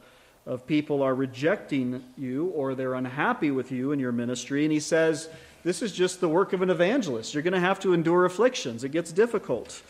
of 0.47 0.67
people 0.67 1.03
are 1.03 1.15
rejecting 1.15 2.03
you 2.17 2.47
or 2.55 2.75
they're 2.75 2.95
unhappy 2.95 3.51
with 3.51 3.71
you 3.71 3.93
and 3.93 4.01
your 4.01 4.13
ministry. 4.13 4.65
And 4.65 4.73
he 4.73 4.81
says, 4.81 5.29
This 5.63 5.83
is 5.83 5.93
just 5.93 6.23
the 6.23 6.29
work 6.29 6.55
of 6.55 6.63
an 6.63 6.71
evangelist. 6.71 7.35
You're 7.35 7.43
going 7.43 7.53
to 7.53 7.61
have 7.61 7.79
to 7.81 7.93
endure 7.93 8.25
afflictions, 8.25 8.83
it 8.83 8.93
gets 8.93 9.13
difficult. 9.13 9.83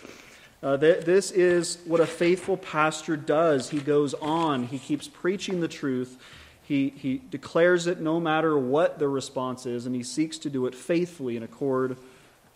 Uh, 0.64 0.76
th- 0.76 1.04
this 1.04 1.30
is 1.30 1.78
what 1.84 2.00
a 2.00 2.06
faithful 2.06 2.56
pastor 2.56 3.16
does. 3.16 3.70
He 3.70 3.78
goes 3.78 4.12
on, 4.14 4.64
he 4.64 4.80
keeps 4.80 5.06
preaching 5.06 5.60
the 5.60 5.68
truth. 5.68 6.18
He, 6.64 6.92
he 6.96 7.22
declares 7.30 7.86
it 7.86 8.00
no 8.00 8.18
matter 8.18 8.58
what 8.58 8.98
the 8.98 9.06
response 9.06 9.64
is, 9.64 9.86
and 9.86 9.94
he 9.94 10.02
seeks 10.02 10.38
to 10.38 10.50
do 10.50 10.66
it 10.66 10.74
faithfully 10.74 11.36
in 11.36 11.44
accord 11.44 11.96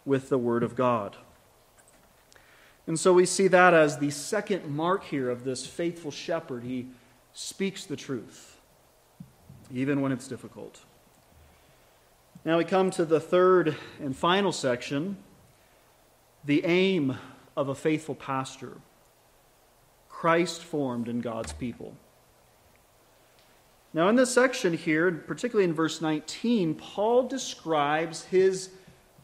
with 0.05 0.29
the 0.29 0.39
Word 0.39 0.65
of 0.65 0.75
God. 0.75 1.17
And 2.91 2.99
so 2.99 3.13
we 3.13 3.25
see 3.25 3.47
that 3.47 3.73
as 3.73 3.99
the 3.99 4.11
second 4.11 4.69
mark 4.69 5.05
here 5.05 5.31
of 5.31 5.45
this 5.45 5.65
faithful 5.65 6.11
shepherd. 6.11 6.65
He 6.65 6.89
speaks 7.33 7.85
the 7.85 7.95
truth, 7.95 8.59
even 9.73 10.01
when 10.01 10.11
it's 10.11 10.27
difficult. 10.27 10.81
Now 12.45 12.59
we 12.59 12.65
come 12.65 12.91
to 12.91 13.05
the 13.05 13.21
third 13.21 13.77
and 14.01 14.17
final 14.17 14.51
section 14.51 15.19
the 16.45 16.65
aim 16.65 17.17
of 17.57 17.69
a 17.69 17.77
faithful 17.77 18.17
pastor 18.17 18.73
Christ 20.09 20.61
formed 20.61 21.07
in 21.07 21.21
God's 21.21 21.53
people. 21.53 21.95
Now, 23.95 24.09
in 24.09 24.17
this 24.17 24.35
section 24.35 24.73
here, 24.73 25.13
particularly 25.13 25.69
in 25.69 25.75
verse 25.75 26.01
19, 26.01 26.75
Paul 26.75 27.29
describes 27.29 28.25
his 28.25 28.71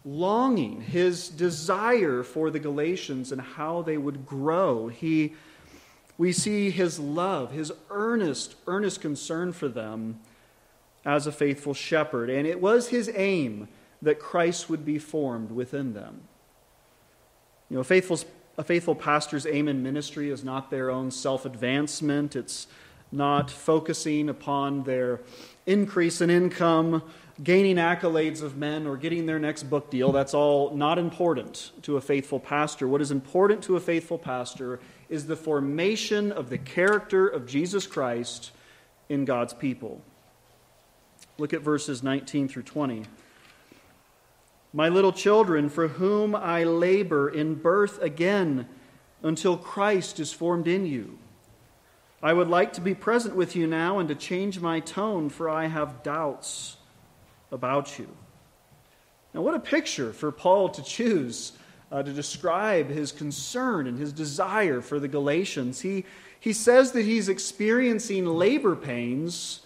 longing, 0.07 0.81
his 0.81 1.29
desire 1.29 2.23
for 2.23 2.49
the 2.49 2.61
Galatians 2.61 3.33
and 3.33 3.41
how 3.41 3.83
they 3.83 3.99
would 3.99 4.25
grow. 4.25 4.87
He, 4.87 5.35
we 6.17 6.33
see 6.33 6.71
his 6.71 7.01
love, 7.01 7.51
his 7.51 7.73
earnest, 7.91 8.55
earnest 8.69 9.01
concern 9.01 9.53
for 9.53 9.69
them 9.69 10.21
as 11.05 11.27
a 11.27 11.33
faithful 11.33 11.75
shepherd. 11.75 12.31
And 12.31 12.47
it 12.47 12.61
was 12.61 12.89
his 12.89 13.11
aim 13.15 13.67
that 14.01 14.21
Christ 14.21 14.71
would 14.71 14.85
be 14.85 14.99
formed 14.99 15.51
within 15.51 15.93
them. 15.93 16.21
You 17.69 17.75
know, 17.75 17.81
a 17.81 17.85
faithful, 17.85 18.21
a 18.57 18.63
faithful 18.63 18.95
pastor's 18.95 19.45
aim 19.45 19.67
in 19.67 19.83
ministry 19.83 20.31
is 20.31 20.45
not 20.45 20.71
their 20.71 20.89
own 20.89 21.11
self 21.11 21.45
advancement, 21.45 22.37
it's 22.37 22.69
not 23.11 23.51
focusing 23.51 24.29
upon 24.29 24.85
their 24.85 25.21
increase 25.67 26.21
in 26.21 26.31
income 26.31 27.03
gaining 27.43 27.77
accolades 27.77 28.43
of 28.43 28.57
men 28.57 28.87
or 28.87 28.97
getting 28.97 29.27
their 29.27 29.39
next 29.39 29.65
book 29.65 29.91
deal. 29.91 30.11
That's 30.13 30.35
all 30.35 30.75
not 30.75 30.99
important 30.99 31.73
to 31.83 31.97
a 31.97 32.01
faithful 32.01 32.41
pastor. 32.41 32.89
What 32.89 33.03
is 33.03 33.11
important 33.11 33.63
to 33.65 33.77
a 33.77 33.81
faithful 33.81 34.19
pastor 34.19 34.81
is 35.09 35.27
the 35.27 35.37
formation 35.37 36.33
of 36.33 36.49
the 36.49 36.59
character 36.59 37.29
of 37.29 37.47
Jesus 37.47 37.87
Christ 37.87 38.53
in 39.09 39.25
God's 39.25 39.53
people. 39.53 40.01
Look 41.39 41.53
at 41.53 41.61
verses 41.61 42.03
19 42.03 42.49
through 42.49 42.63
20. 42.63 43.05
My 44.73 44.89
little 44.89 45.13
children, 45.13 45.69
for 45.69 45.89
whom 45.89 46.35
I 46.35 46.65
labor 46.65 47.29
in 47.29 47.55
birth 47.55 48.01
again 48.01 48.67
until 49.23 49.57
Christ 49.57 50.19
is 50.21 50.33
formed 50.33 50.67
in 50.67 50.87
you. 50.87 51.19
I 52.23 52.33
would 52.33 52.49
like 52.49 52.73
to 52.75 52.81
be 52.81 52.95
present 52.95 53.37
with 53.37 53.55
you 53.55 53.67
now 53.67 53.99
and 53.99 54.09
to 54.09 54.15
change 54.15 54.59
my 54.59 54.81
tone, 54.81 55.29
for 55.29 55.49
I 55.49 55.67
have 55.67 56.03
doubts 56.03 56.79
about 57.51 57.99
you. 57.99 58.09
Now, 59.35 59.43
what 59.43 59.55
a 59.55 59.61
picture 59.61 60.13
for 60.13 60.33
Paul 60.33 60.71
to 60.71 60.83
choose 60.83 61.53
uh, 61.93 62.03
to 62.03 62.13
describe 62.13 62.89
his 62.89 63.13
concern 63.13 63.87
and 63.87 63.99
his 63.99 64.13
desire 64.13 64.81
for 64.81 64.99
the 64.99 65.09
Galatians. 65.09 65.81
He, 65.81 66.05
he 66.41 66.53
says 66.53 66.93
that 66.93 67.05
he's 67.05 67.29
experiencing 67.29 68.27
labor 68.27 68.75
pains 68.75 69.61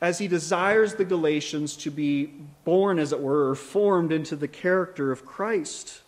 as 0.00 0.18
he 0.18 0.28
desires 0.28 0.94
the 0.94 1.04
Galatians 1.04 1.76
to 1.76 1.90
be 1.90 2.26
born, 2.64 2.98
as 2.98 3.12
it 3.12 3.20
were, 3.20 3.50
or 3.50 3.54
formed 3.56 4.12
into 4.12 4.36
the 4.36 4.46
character 4.46 5.10
of 5.10 5.26
Christ. 5.26 6.02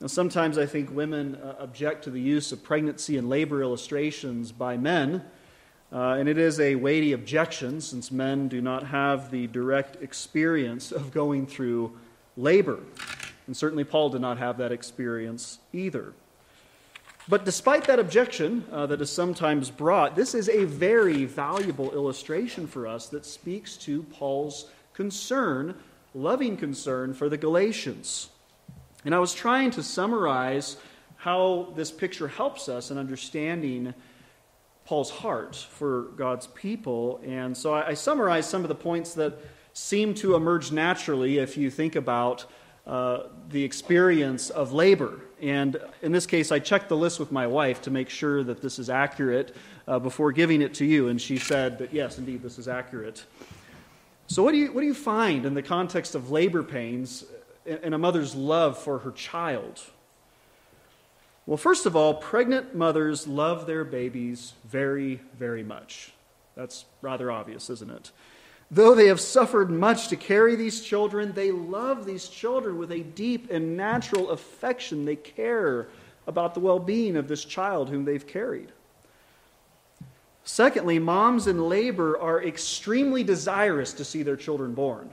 Now, 0.00 0.08
sometimes 0.08 0.58
I 0.58 0.66
think 0.66 0.90
women 0.90 1.36
uh, 1.36 1.56
object 1.58 2.04
to 2.04 2.10
the 2.10 2.20
use 2.20 2.52
of 2.52 2.62
pregnancy 2.62 3.16
and 3.16 3.30
labor 3.30 3.62
illustrations 3.62 4.52
by 4.52 4.76
men. 4.76 5.24
Uh, 5.92 6.16
and 6.18 6.28
it 6.28 6.38
is 6.38 6.60
a 6.60 6.76
weighty 6.76 7.12
objection 7.12 7.80
since 7.80 8.12
men 8.12 8.46
do 8.48 8.60
not 8.60 8.86
have 8.86 9.30
the 9.30 9.48
direct 9.48 10.00
experience 10.02 10.92
of 10.92 11.12
going 11.12 11.46
through 11.46 11.96
labor. 12.36 12.78
And 13.46 13.56
certainly 13.56 13.82
Paul 13.82 14.10
did 14.10 14.20
not 14.20 14.38
have 14.38 14.58
that 14.58 14.70
experience 14.70 15.58
either. 15.72 16.12
But 17.28 17.44
despite 17.44 17.84
that 17.84 17.98
objection 17.98 18.64
uh, 18.72 18.86
that 18.86 19.00
is 19.00 19.10
sometimes 19.10 19.70
brought, 19.70 20.16
this 20.16 20.34
is 20.34 20.48
a 20.48 20.64
very 20.64 21.24
valuable 21.24 21.92
illustration 21.92 22.66
for 22.66 22.86
us 22.86 23.06
that 23.08 23.26
speaks 23.26 23.76
to 23.78 24.02
Paul's 24.04 24.66
concern, 24.94 25.74
loving 26.14 26.56
concern 26.56 27.14
for 27.14 27.28
the 27.28 27.36
Galatians. 27.36 28.30
And 29.04 29.14
I 29.14 29.18
was 29.18 29.34
trying 29.34 29.70
to 29.72 29.82
summarize 29.82 30.76
how 31.16 31.72
this 31.74 31.90
picture 31.90 32.28
helps 32.28 32.68
us 32.68 32.90
in 32.90 32.98
understanding 32.98 33.94
Paul's 34.90 35.10
heart 35.10 35.54
for 35.54 36.06
God's 36.16 36.48
people. 36.48 37.20
And 37.24 37.56
so 37.56 37.72
I, 37.72 37.90
I 37.90 37.94
summarize 37.94 38.48
some 38.48 38.62
of 38.62 38.68
the 38.68 38.74
points 38.74 39.14
that 39.14 39.38
seem 39.72 40.14
to 40.14 40.34
emerge 40.34 40.72
naturally 40.72 41.38
if 41.38 41.56
you 41.56 41.70
think 41.70 41.94
about 41.94 42.44
uh, 42.88 43.28
the 43.50 43.62
experience 43.62 44.50
of 44.50 44.72
labor. 44.72 45.20
And 45.40 45.80
in 46.02 46.10
this 46.10 46.26
case, 46.26 46.50
I 46.50 46.58
checked 46.58 46.88
the 46.88 46.96
list 46.96 47.20
with 47.20 47.30
my 47.30 47.46
wife 47.46 47.80
to 47.82 47.92
make 47.92 48.08
sure 48.08 48.42
that 48.42 48.62
this 48.62 48.80
is 48.80 48.90
accurate 48.90 49.54
uh, 49.86 50.00
before 50.00 50.32
giving 50.32 50.60
it 50.60 50.74
to 50.74 50.84
you. 50.84 51.06
And 51.06 51.20
she 51.20 51.38
said 51.38 51.78
that, 51.78 51.94
yes, 51.94 52.18
indeed, 52.18 52.42
this 52.42 52.58
is 52.58 52.66
accurate. 52.66 53.24
So, 54.26 54.42
what 54.42 54.50
do 54.50 54.58
you, 54.58 54.72
what 54.72 54.80
do 54.80 54.88
you 54.88 54.94
find 54.94 55.46
in 55.46 55.54
the 55.54 55.62
context 55.62 56.16
of 56.16 56.32
labor 56.32 56.64
pains 56.64 57.26
and 57.64 57.94
a 57.94 57.98
mother's 57.98 58.34
love 58.34 58.76
for 58.76 58.98
her 58.98 59.12
child? 59.12 59.80
Well, 61.46 61.56
first 61.56 61.86
of 61.86 61.96
all, 61.96 62.14
pregnant 62.14 62.74
mothers 62.74 63.26
love 63.26 63.66
their 63.66 63.84
babies 63.84 64.54
very, 64.68 65.20
very 65.38 65.64
much. 65.64 66.12
That's 66.54 66.84
rather 67.02 67.30
obvious, 67.30 67.70
isn't 67.70 67.90
it? 67.90 68.10
Though 68.70 68.94
they 68.94 69.08
have 69.08 69.20
suffered 69.20 69.70
much 69.70 70.08
to 70.08 70.16
carry 70.16 70.54
these 70.54 70.80
children, 70.80 71.32
they 71.32 71.50
love 71.50 72.06
these 72.06 72.28
children 72.28 72.78
with 72.78 72.92
a 72.92 73.00
deep 73.00 73.50
and 73.50 73.76
natural 73.76 74.30
affection. 74.30 75.04
They 75.04 75.16
care 75.16 75.88
about 76.26 76.54
the 76.54 76.60
well 76.60 76.78
being 76.78 77.16
of 77.16 77.26
this 77.26 77.44
child 77.44 77.88
whom 77.88 78.04
they've 78.04 78.26
carried. 78.26 78.70
Secondly, 80.44 80.98
moms 80.98 81.46
in 81.46 81.68
labor 81.68 82.18
are 82.18 82.42
extremely 82.42 83.24
desirous 83.24 83.92
to 83.94 84.04
see 84.04 84.22
their 84.22 84.36
children 84.36 84.72
born. 84.72 85.10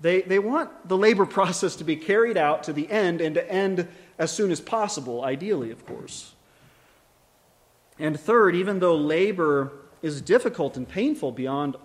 They, 0.00 0.22
they 0.22 0.38
want 0.38 0.88
the 0.88 0.96
labor 0.96 1.26
process 1.38 1.76
to 1.76 1.84
be 1.84 1.96
carried 1.96 2.36
out 2.36 2.64
to 2.64 2.72
the 2.72 2.90
end 2.90 3.20
and 3.20 3.34
to 3.34 3.50
end 3.50 3.86
as 4.20 4.30
soon 4.30 4.50
as 4.52 4.60
possible, 4.60 5.24
ideally, 5.24 5.70
of 5.70 5.84
course. 5.86 6.34
And 7.98 8.20
third, 8.20 8.54
even 8.54 8.78
though 8.78 8.94
labor 8.94 9.72
is 10.02 10.20
difficult 10.20 10.76
and 10.76 10.86
painful 10.86 11.32
beyond 11.32 11.76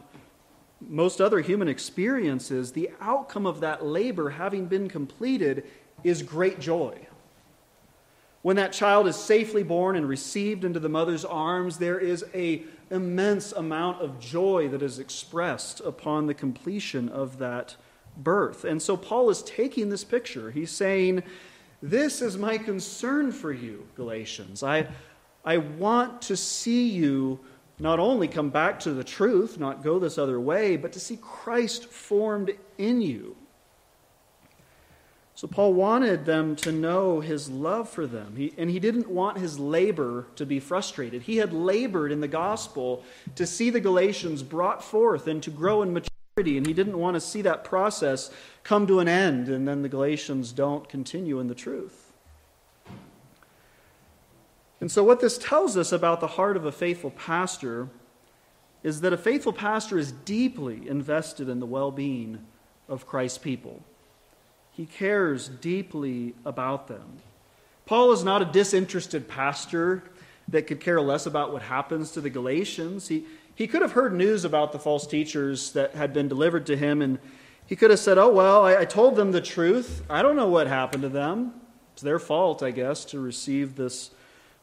most 0.81 1.21
other 1.21 1.39
human 1.39 1.69
experiences, 1.69 2.73
the 2.73 2.91
outcome 2.99 3.45
of 3.45 3.61
that 3.61 3.85
labor 3.85 4.31
having 4.31 4.65
been 4.65 4.89
completed 4.89 5.63
is 6.03 6.21
great 6.21 6.59
joy. 6.59 7.07
When 8.41 8.57
that 8.57 8.73
child 8.73 9.07
is 9.07 9.15
safely 9.15 9.63
born 9.63 9.95
and 9.95 10.07
received 10.07 10.65
into 10.65 10.81
the 10.81 10.89
mother's 10.89 11.23
arms, 11.23 11.77
there 11.77 11.97
is 11.97 12.25
a 12.33 12.63
immense 12.91 13.53
amount 13.53 14.01
of 14.01 14.19
joy 14.19 14.67
that 14.67 14.81
is 14.81 14.99
expressed 14.99 15.79
upon 15.79 16.27
the 16.27 16.33
completion 16.33 17.07
of 17.07 17.37
that 17.39 17.77
birth. 18.17 18.65
And 18.65 18.81
so 18.81 18.97
Paul 18.97 19.29
is 19.29 19.41
taking 19.41 19.89
this 19.89 20.03
picture. 20.03 20.51
He's 20.51 20.69
saying, 20.69 21.23
This 21.81 22.21
is 22.21 22.37
my 22.37 22.57
concern 22.57 23.31
for 23.31 23.51
you, 23.51 23.87
Galatians. 23.95 24.63
I, 24.63 24.87
I 25.43 25.57
want 25.57 26.21
to 26.23 26.37
see 26.37 26.89
you 26.89 27.39
not 27.77 27.99
only 27.99 28.27
come 28.27 28.49
back 28.49 28.79
to 28.81 28.93
the 28.93 29.03
truth, 29.03 29.59
not 29.59 29.83
go 29.83 29.99
this 29.99 30.17
other 30.17 30.39
way, 30.39 30.77
but 30.77 30.93
to 30.93 30.99
see 30.99 31.17
Christ 31.21 31.85
formed 31.85 32.51
in 32.77 33.01
you. 33.01 33.35
So 35.35 35.49
Paul 35.49 35.73
wanted 35.73 36.25
them 36.25 36.55
to 36.57 36.71
know 36.71 37.19
his 37.19 37.49
love 37.49 37.89
for 37.89 38.07
them, 38.07 38.35
he, 38.37 38.53
and 38.57 38.69
he 38.69 38.79
didn't 38.79 39.09
want 39.09 39.37
his 39.37 39.59
labor 39.59 40.27
to 40.37 40.45
be 40.45 40.61
frustrated. 40.61 41.23
He 41.23 41.35
had 41.35 41.51
labored 41.51 42.13
in 42.13 42.21
the 42.21 42.27
gospel 42.29 43.03
to 43.35 43.45
see 43.45 43.69
the 43.69 43.81
Galatians 43.81 44.43
brought 44.43 44.81
forth 44.81 45.27
and 45.27 45.43
to 45.43 45.51
grow 45.51 45.81
in 45.81 45.89
maturity, 45.89 46.09
and 46.37 46.67
he 46.67 46.73
didn't 46.73 46.99
want 46.99 47.15
to 47.15 47.21
see 47.21 47.41
that 47.43 47.63
process 47.63 48.29
come 48.65 48.85
to 48.87 48.99
an 48.99 49.07
end 49.07 49.47
and 49.47 49.65
then 49.65 49.83
the 49.83 49.87
Galatians 49.87 50.51
don't 50.51 50.89
continue 50.89 51.39
in 51.39 51.47
the 51.47 51.55
truth. 51.55 52.11
And 54.81 54.91
so, 54.91 55.01
what 55.01 55.21
this 55.21 55.37
tells 55.37 55.77
us 55.77 55.93
about 55.93 56.19
the 56.19 56.27
heart 56.27 56.57
of 56.57 56.65
a 56.65 56.73
faithful 56.73 57.11
pastor 57.11 57.87
is 58.83 58.99
that 58.99 59.13
a 59.13 59.17
faithful 59.17 59.53
pastor 59.53 59.97
is 59.97 60.11
deeply 60.11 60.85
invested 60.89 61.47
in 61.47 61.61
the 61.61 61.65
well 61.65 61.89
being 61.89 62.45
of 62.89 63.07
Christ's 63.07 63.37
people. 63.37 63.81
He 64.73 64.85
cares 64.85 65.47
deeply 65.47 66.35
about 66.43 66.89
them. 66.89 67.19
Paul 67.85 68.11
is 68.11 68.25
not 68.25 68.41
a 68.41 68.45
disinterested 68.45 69.29
pastor 69.29 70.03
that 70.49 70.67
could 70.67 70.81
care 70.81 70.99
less 70.99 71.25
about 71.25 71.53
what 71.53 71.61
happens 71.61 72.11
to 72.11 72.19
the 72.19 72.29
Galatians. 72.29 73.07
He, 73.07 73.23
he 73.55 73.67
could 73.67 73.81
have 73.81 73.93
heard 73.93 74.13
news 74.13 74.43
about 74.43 74.73
the 74.73 74.79
false 74.79 75.07
teachers 75.07 75.71
that 75.71 75.95
had 75.95 76.13
been 76.13 76.27
delivered 76.27 76.65
to 76.67 76.75
him, 76.75 77.01
and 77.01 77.17
he 77.65 77.75
could 77.75 77.89
have 77.89 77.99
said, 77.99 78.17
Oh, 78.17 78.29
well, 78.29 78.65
I, 78.65 78.81
I 78.81 78.85
told 78.85 79.15
them 79.15 79.31
the 79.31 79.41
truth. 79.41 80.03
I 80.09 80.21
don't 80.21 80.35
know 80.35 80.49
what 80.49 80.67
happened 80.67 81.03
to 81.03 81.09
them. 81.09 81.53
It's 81.93 82.01
their 82.01 82.19
fault, 82.19 82.61
I 82.61 82.71
guess, 82.71 83.05
to 83.05 83.19
receive 83.19 83.75
this, 83.75 84.11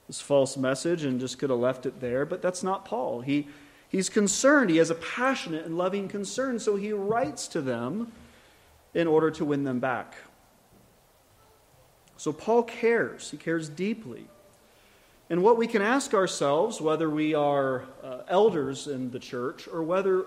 this 0.06 0.20
false 0.20 0.58
message 0.58 1.04
and 1.04 1.18
just 1.18 1.38
could 1.38 1.48
have 1.48 1.58
left 1.58 1.86
it 1.86 2.00
there. 2.00 2.26
But 2.26 2.42
that's 2.42 2.62
not 2.62 2.84
Paul. 2.84 3.22
He, 3.22 3.48
he's 3.88 4.10
concerned. 4.10 4.68
He 4.68 4.76
has 4.76 4.90
a 4.90 4.94
passionate 4.94 5.64
and 5.64 5.78
loving 5.78 6.08
concern, 6.08 6.58
so 6.58 6.76
he 6.76 6.92
writes 6.92 7.48
to 7.48 7.62
them 7.62 8.12
in 8.92 9.06
order 9.06 9.30
to 9.30 9.44
win 9.46 9.64
them 9.64 9.80
back. 9.80 10.14
So 12.18 12.32
Paul 12.32 12.62
cares, 12.64 13.30
he 13.30 13.38
cares 13.38 13.70
deeply. 13.70 14.26
And 15.32 15.42
what 15.42 15.56
we 15.56 15.66
can 15.66 15.80
ask 15.80 16.12
ourselves, 16.12 16.78
whether 16.78 17.08
we 17.08 17.32
are 17.32 17.84
uh, 18.04 18.18
elders 18.28 18.86
in 18.86 19.10
the 19.10 19.18
church 19.18 19.66
or 19.66 19.82
whether, 19.82 20.26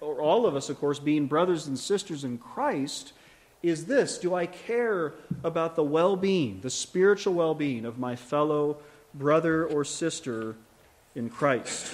or 0.00 0.22
all 0.22 0.46
of 0.46 0.56
us, 0.56 0.70
of 0.70 0.78
course, 0.78 0.98
being 0.98 1.26
brothers 1.26 1.66
and 1.66 1.78
sisters 1.78 2.24
in 2.24 2.38
Christ, 2.38 3.12
is 3.62 3.84
this 3.84 4.16
Do 4.16 4.34
I 4.34 4.46
care 4.46 5.12
about 5.44 5.76
the 5.76 5.84
well 5.84 6.16
being, 6.16 6.60
the 6.62 6.70
spiritual 6.70 7.34
well 7.34 7.54
being 7.54 7.84
of 7.84 7.98
my 7.98 8.16
fellow 8.16 8.78
brother 9.12 9.66
or 9.66 9.84
sister 9.84 10.56
in 11.14 11.28
Christ? 11.28 11.92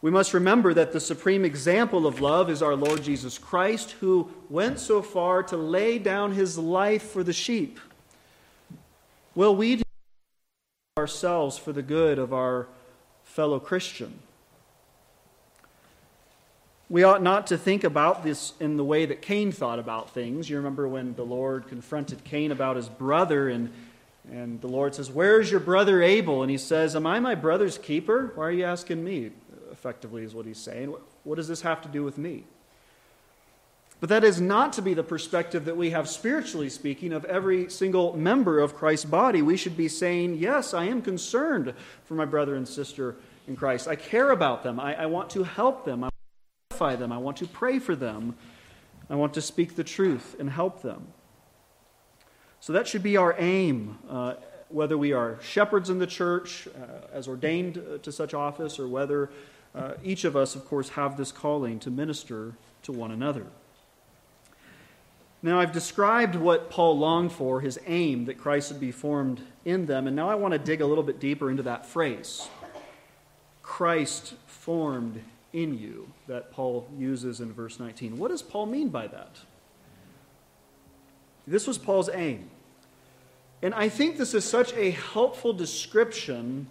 We 0.00 0.12
must 0.12 0.34
remember 0.34 0.72
that 0.74 0.92
the 0.92 1.00
supreme 1.00 1.44
example 1.44 2.06
of 2.06 2.20
love 2.20 2.50
is 2.50 2.62
our 2.62 2.76
Lord 2.76 3.02
Jesus 3.02 3.36
Christ, 3.36 3.96
who 3.98 4.30
went 4.48 4.78
so 4.78 5.02
far 5.02 5.42
to 5.42 5.56
lay 5.56 5.98
down 5.98 6.34
his 6.34 6.56
life 6.56 7.02
for 7.02 7.24
the 7.24 7.32
sheep. 7.32 7.80
Will 9.34 9.56
we 9.56 9.82
ourselves 10.98 11.56
for 11.56 11.72
the 11.72 11.82
good 11.82 12.18
of 12.18 12.34
our 12.34 12.66
fellow 13.24 13.58
Christian? 13.58 14.18
We 16.90 17.02
ought 17.02 17.22
not 17.22 17.46
to 17.46 17.56
think 17.56 17.82
about 17.82 18.22
this 18.22 18.52
in 18.60 18.76
the 18.76 18.84
way 18.84 19.06
that 19.06 19.22
Cain 19.22 19.52
thought 19.52 19.78
about 19.78 20.10
things. 20.10 20.50
You 20.50 20.58
remember 20.58 20.86
when 20.86 21.14
the 21.14 21.24
Lord 21.24 21.66
confronted 21.66 22.24
Cain 22.24 22.52
about 22.52 22.76
his 22.76 22.90
brother, 22.90 23.48
and, 23.48 23.72
and 24.30 24.60
the 24.60 24.68
Lord 24.68 24.94
says, 24.94 25.10
Where's 25.10 25.50
your 25.50 25.60
brother 25.60 26.02
Abel? 26.02 26.42
And 26.42 26.50
he 26.50 26.58
says, 26.58 26.94
Am 26.94 27.06
I 27.06 27.20
my 27.20 27.34
brother's 27.34 27.78
keeper? 27.78 28.32
Why 28.34 28.48
are 28.48 28.52
you 28.52 28.64
asking 28.64 29.02
me? 29.02 29.30
effectively, 29.82 30.22
is 30.22 30.32
what 30.32 30.46
he's 30.46 30.58
saying. 30.58 30.94
What 31.24 31.34
does 31.34 31.48
this 31.48 31.62
have 31.62 31.82
to 31.82 31.88
do 31.88 32.04
with 32.04 32.18
me? 32.18 32.44
But 34.02 34.08
that 34.08 34.24
is 34.24 34.40
not 34.40 34.72
to 34.72 34.82
be 34.82 34.94
the 34.94 35.04
perspective 35.04 35.64
that 35.66 35.76
we 35.76 35.90
have 35.90 36.08
spiritually 36.08 36.68
speaking 36.68 37.12
of 37.12 37.24
every 37.26 37.70
single 37.70 38.16
member 38.16 38.58
of 38.58 38.74
Christ's 38.74 39.04
body. 39.04 39.42
We 39.42 39.56
should 39.56 39.76
be 39.76 39.86
saying, 39.86 40.38
Yes, 40.38 40.74
I 40.74 40.86
am 40.86 41.02
concerned 41.02 41.72
for 42.02 42.14
my 42.14 42.24
brother 42.24 42.56
and 42.56 42.66
sister 42.66 43.14
in 43.46 43.54
Christ. 43.54 43.86
I 43.86 43.94
care 43.94 44.32
about 44.32 44.64
them. 44.64 44.80
I, 44.80 45.02
I 45.02 45.06
want 45.06 45.30
to 45.30 45.44
help 45.44 45.84
them. 45.84 46.02
I 46.02 46.06
want 46.06 46.14
to 46.70 46.74
edify 46.74 46.96
them. 46.96 47.12
I 47.12 47.18
want 47.18 47.36
to 47.36 47.46
pray 47.46 47.78
for 47.78 47.94
them. 47.94 48.34
I 49.08 49.14
want 49.14 49.34
to 49.34 49.40
speak 49.40 49.76
the 49.76 49.84
truth 49.84 50.34
and 50.40 50.50
help 50.50 50.82
them. 50.82 51.06
So 52.58 52.72
that 52.72 52.88
should 52.88 53.04
be 53.04 53.16
our 53.16 53.36
aim, 53.38 54.00
uh, 54.10 54.34
whether 54.68 54.98
we 54.98 55.12
are 55.12 55.38
shepherds 55.42 55.90
in 55.90 56.00
the 56.00 56.08
church 56.08 56.66
uh, 56.66 57.06
as 57.12 57.28
ordained 57.28 57.78
uh, 57.78 57.98
to 57.98 58.10
such 58.10 58.34
office 58.34 58.80
or 58.80 58.88
whether 58.88 59.30
uh, 59.76 59.92
each 60.02 60.24
of 60.24 60.34
us, 60.34 60.56
of 60.56 60.64
course, 60.64 60.88
have 60.88 61.16
this 61.16 61.30
calling 61.30 61.78
to 61.78 61.88
minister 61.88 62.54
to 62.82 62.90
one 62.90 63.12
another. 63.12 63.46
Now, 65.44 65.58
I've 65.58 65.72
described 65.72 66.36
what 66.36 66.70
Paul 66.70 66.98
longed 66.98 67.32
for, 67.32 67.60
his 67.60 67.78
aim 67.86 68.26
that 68.26 68.38
Christ 68.38 68.70
would 68.70 68.80
be 68.80 68.92
formed 68.92 69.42
in 69.64 69.86
them, 69.86 70.06
and 70.06 70.14
now 70.14 70.28
I 70.28 70.36
want 70.36 70.52
to 70.52 70.58
dig 70.58 70.80
a 70.80 70.86
little 70.86 71.02
bit 71.02 71.18
deeper 71.18 71.50
into 71.50 71.64
that 71.64 71.86
phrase 71.86 72.48
Christ 73.62 74.34
formed 74.46 75.20
in 75.52 75.76
you, 75.76 76.08
that 76.28 76.52
Paul 76.52 76.88
uses 76.96 77.40
in 77.40 77.52
verse 77.52 77.80
19. 77.80 78.16
What 78.16 78.30
does 78.30 78.42
Paul 78.42 78.66
mean 78.66 78.88
by 78.88 79.08
that? 79.08 79.36
This 81.46 81.66
was 81.66 81.76
Paul's 81.76 82.08
aim. 82.12 82.48
And 83.62 83.74
I 83.74 83.88
think 83.88 84.16
this 84.16 84.34
is 84.34 84.44
such 84.44 84.72
a 84.74 84.90
helpful 84.90 85.52
description 85.52 86.68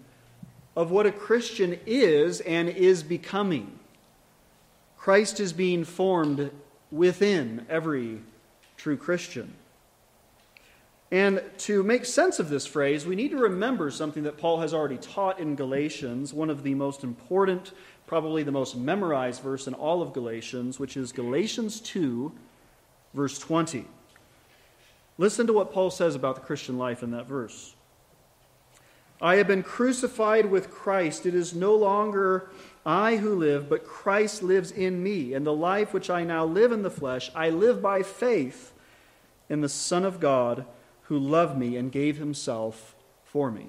of 0.74 0.90
what 0.90 1.06
a 1.06 1.12
Christian 1.12 1.78
is 1.86 2.40
and 2.40 2.68
is 2.68 3.02
becoming. 3.02 3.78
Christ 4.96 5.40
is 5.40 5.52
being 5.52 5.84
formed 5.84 6.50
within 6.90 7.66
every 7.68 8.20
true 8.82 8.96
Christian. 8.96 9.54
And 11.12 11.40
to 11.58 11.84
make 11.84 12.04
sense 12.04 12.40
of 12.40 12.48
this 12.48 12.66
phrase, 12.66 13.06
we 13.06 13.14
need 13.14 13.30
to 13.30 13.36
remember 13.36 13.92
something 13.92 14.24
that 14.24 14.38
Paul 14.38 14.60
has 14.60 14.74
already 14.74 14.96
taught 14.96 15.38
in 15.38 15.54
Galatians, 15.54 16.34
one 16.34 16.50
of 16.50 16.64
the 16.64 16.74
most 16.74 17.04
important, 17.04 17.72
probably 18.08 18.42
the 18.42 18.50
most 18.50 18.76
memorized 18.76 19.40
verse 19.40 19.68
in 19.68 19.74
all 19.74 20.02
of 20.02 20.12
Galatians, 20.12 20.80
which 20.80 20.96
is 20.96 21.12
Galatians 21.12 21.80
2, 21.80 22.32
verse 23.14 23.38
20. 23.38 23.84
Listen 25.16 25.46
to 25.46 25.52
what 25.52 25.72
Paul 25.72 25.92
says 25.92 26.16
about 26.16 26.34
the 26.34 26.40
Christian 26.40 26.76
life 26.76 27.04
in 27.04 27.12
that 27.12 27.28
verse. 27.28 27.76
I 29.20 29.36
have 29.36 29.46
been 29.46 29.62
crucified 29.62 30.46
with 30.46 30.72
Christ. 30.72 31.24
It 31.24 31.36
is 31.36 31.54
no 31.54 31.76
longer 31.76 32.50
I 32.84 33.14
who 33.14 33.36
live, 33.36 33.68
but 33.68 33.86
Christ 33.86 34.42
lives 34.42 34.72
in 34.72 35.00
me. 35.00 35.34
And 35.34 35.46
the 35.46 35.52
life 35.52 35.94
which 35.94 36.10
I 36.10 36.24
now 36.24 36.44
live 36.44 36.72
in 36.72 36.82
the 36.82 36.90
flesh, 36.90 37.30
I 37.32 37.50
live 37.50 37.80
by 37.80 38.02
faith 38.02 38.71
in 39.52 39.60
the 39.60 39.68
Son 39.68 40.02
of 40.02 40.18
God 40.18 40.64
who 41.02 41.18
loved 41.18 41.58
me 41.58 41.76
and 41.76 41.92
gave 41.92 42.16
himself 42.16 42.94
for 43.22 43.50
me. 43.50 43.66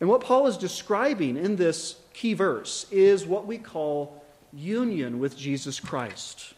And 0.00 0.08
what 0.08 0.20
Paul 0.20 0.46
is 0.46 0.58
describing 0.58 1.38
in 1.38 1.56
this 1.56 1.96
key 2.12 2.34
verse 2.34 2.84
is 2.90 3.24
what 3.24 3.46
we 3.46 3.56
call 3.56 4.22
union 4.52 5.18
with 5.18 5.34
Jesus 5.34 5.80
Christ. 5.80 6.52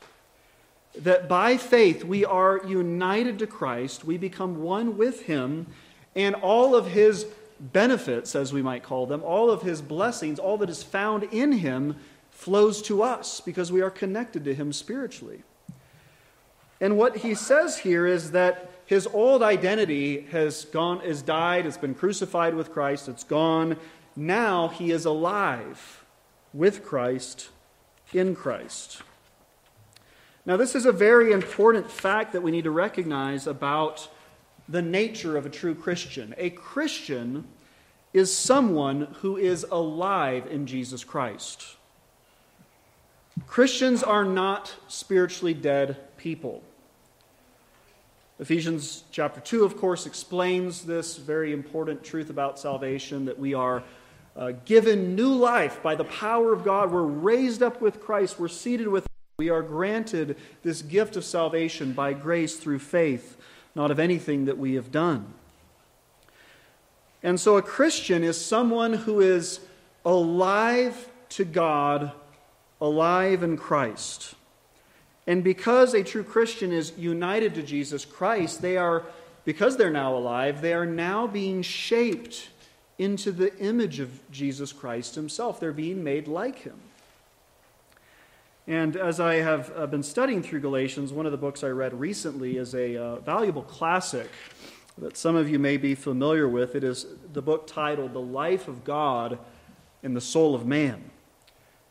That 0.98 1.28
by 1.28 1.56
faith 1.56 2.02
we 2.02 2.24
are 2.24 2.60
united 2.66 3.38
to 3.38 3.46
Christ, 3.46 4.04
we 4.04 4.18
become 4.18 4.62
one 4.62 4.96
with 4.96 5.22
him 5.22 5.68
and 6.16 6.34
all 6.34 6.74
of 6.74 6.88
his 6.88 7.24
benefits, 7.60 8.34
as 8.34 8.52
we 8.52 8.62
might 8.62 8.82
call 8.82 9.06
them, 9.06 9.22
all 9.22 9.48
of 9.48 9.62
his 9.62 9.80
blessings, 9.80 10.40
all 10.40 10.58
that 10.58 10.70
is 10.70 10.82
found 10.82 11.22
in 11.24 11.52
him 11.52 11.94
flows 12.32 12.82
to 12.82 13.00
us 13.04 13.40
because 13.40 13.70
we 13.70 13.80
are 13.80 13.90
connected 13.90 14.44
to 14.44 14.54
him 14.56 14.72
spiritually. 14.72 15.44
And 16.84 16.98
what 16.98 17.16
he 17.16 17.34
says 17.34 17.78
here 17.78 18.06
is 18.06 18.32
that 18.32 18.70
his 18.84 19.06
old 19.06 19.42
identity 19.42 20.26
has 20.32 20.66
gone, 20.66 21.00
is 21.00 21.22
died, 21.22 21.64
it's 21.64 21.78
been 21.78 21.94
crucified 21.94 22.54
with 22.54 22.74
Christ, 22.74 23.08
it's 23.08 23.24
gone. 23.24 23.78
Now 24.14 24.68
he 24.68 24.90
is 24.90 25.06
alive 25.06 26.04
with 26.52 26.84
Christ, 26.84 27.48
in 28.12 28.36
Christ. 28.36 29.00
Now, 30.44 30.58
this 30.58 30.74
is 30.74 30.84
a 30.84 30.92
very 30.92 31.32
important 31.32 31.90
fact 31.90 32.34
that 32.34 32.42
we 32.42 32.50
need 32.50 32.64
to 32.64 32.70
recognize 32.70 33.46
about 33.46 34.06
the 34.68 34.82
nature 34.82 35.38
of 35.38 35.46
a 35.46 35.50
true 35.50 35.74
Christian. 35.74 36.34
A 36.36 36.50
Christian 36.50 37.46
is 38.12 38.36
someone 38.36 39.14
who 39.22 39.38
is 39.38 39.64
alive 39.70 40.46
in 40.50 40.66
Jesus 40.66 41.02
Christ. 41.02 41.76
Christians 43.46 44.02
are 44.02 44.26
not 44.26 44.74
spiritually 44.86 45.54
dead 45.54 45.96
people. 46.18 46.62
Ephesians 48.40 49.04
chapter 49.12 49.40
2, 49.40 49.64
of 49.64 49.76
course, 49.76 50.06
explains 50.06 50.82
this 50.82 51.18
very 51.18 51.52
important 51.52 52.02
truth 52.02 52.30
about 52.30 52.58
salvation 52.58 53.26
that 53.26 53.38
we 53.38 53.54
are 53.54 53.84
uh, 54.36 54.52
given 54.64 55.14
new 55.14 55.32
life 55.32 55.80
by 55.84 55.94
the 55.94 56.04
power 56.04 56.52
of 56.52 56.64
God. 56.64 56.90
We're 56.90 57.02
raised 57.02 57.62
up 57.62 57.80
with 57.80 58.00
Christ, 58.00 58.40
we're 58.40 58.48
seated 58.48 58.88
with 58.88 59.06
we 59.36 59.50
are 59.50 59.62
granted 59.62 60.36
this 60.62 60.80
gift 60.80 61.16
of 61.16 61.24
salvation 61.24 61.92
by 61.92 62.12
grace 62.12 62.56
through 62.56 62.78
faith, 62.78 63.36
not 63.74 63.90
of 63.90 63.98
anything 63.98 64.44
that 64.44 64.58
we 64.58 64.74
have 64.74 64.92
done. 64.92 65.34
And 67.20 67.40
so 67.40 67.56
a 67.56 67.62
Christian 67.62 68.22
is 68.22 68.44
someone 68.44 68.92
who 68.92 69.20
is 69.20 69.58
alive 70.04 71.08
to 71.30 71.44
God, 71.44 72.12
alive 72.80 73.42
in 73.42 73.56
Christ. 73.56 74.34
And 75.26 75.42
because 75.42 75.94
a 75.94 76.04
true 76.04 76.24
Christian 76.24 76.72
is 76.72 76.92
united 76.98 77.54
to 77.54 77.62
Jesus 77.62 78.04
Christ, 78.04 78.60
they 78.60 78.76
are, 78.76 79.04
because 79.44 79.76
they're 79.76 79.90
now 79.90 80.16
alive, 80.16 80.60
they 80.60 80.74
are 80.74 80.86
now 80.86 81.26
being 81.26 81.62
shaped 81.62 82.48
into 82.98 83.32
the 83.32 83.56
image 83.58 84.00
of 84.00 84.20
Jesus 84.30 84.72
Christ 84.72 85.14
himself. 85.14 85.58
They're 85.58 85.72
being 85.72 86.04
made 86.04 86.28
like 86.28 86.60
him. 86.60 86.78
And 88.66 88.96
as 88.96 89.20
I 89.20 89.36
have 89.36 89.72
uh, 89.76 89.86
been 89.86 90.02
studying 90.02 90.42
through 90.42 90.60
Galatians, 90.60 91.12
one 91.12 91.26
of 91.26 91.32
the 91.32 91.38
books 91.38 91.62
I 91.62 91.68
read 91.68 91.98
recently 91.98 92.56
is 92.56 92.74
a 92.74 92.96
uh, 92.96 93.16
valuable 93.16 93.62
classic 93.62 94.30
that 94.96 95.16
some 95.16 95.36
of 95.36 95.50
you 95.50 95.58
may 95.58 95.76
be 95.76 95.94
familiar 95.94 96.48
with. 96.48 96.74
It 96.74 96.84
is 96.84 97.06
the 97.32 97.42
book 97.42 97.66
titled 97.66 98.12
The 98.12 98.20
Life 98.20 98.68
of 98.68 98.84
God 98.84 99.38
in 100.02 100.14
the 100.14 100.20
Soul 100.20 100.54
of 100.54 100.64
Man. 100.64 101.10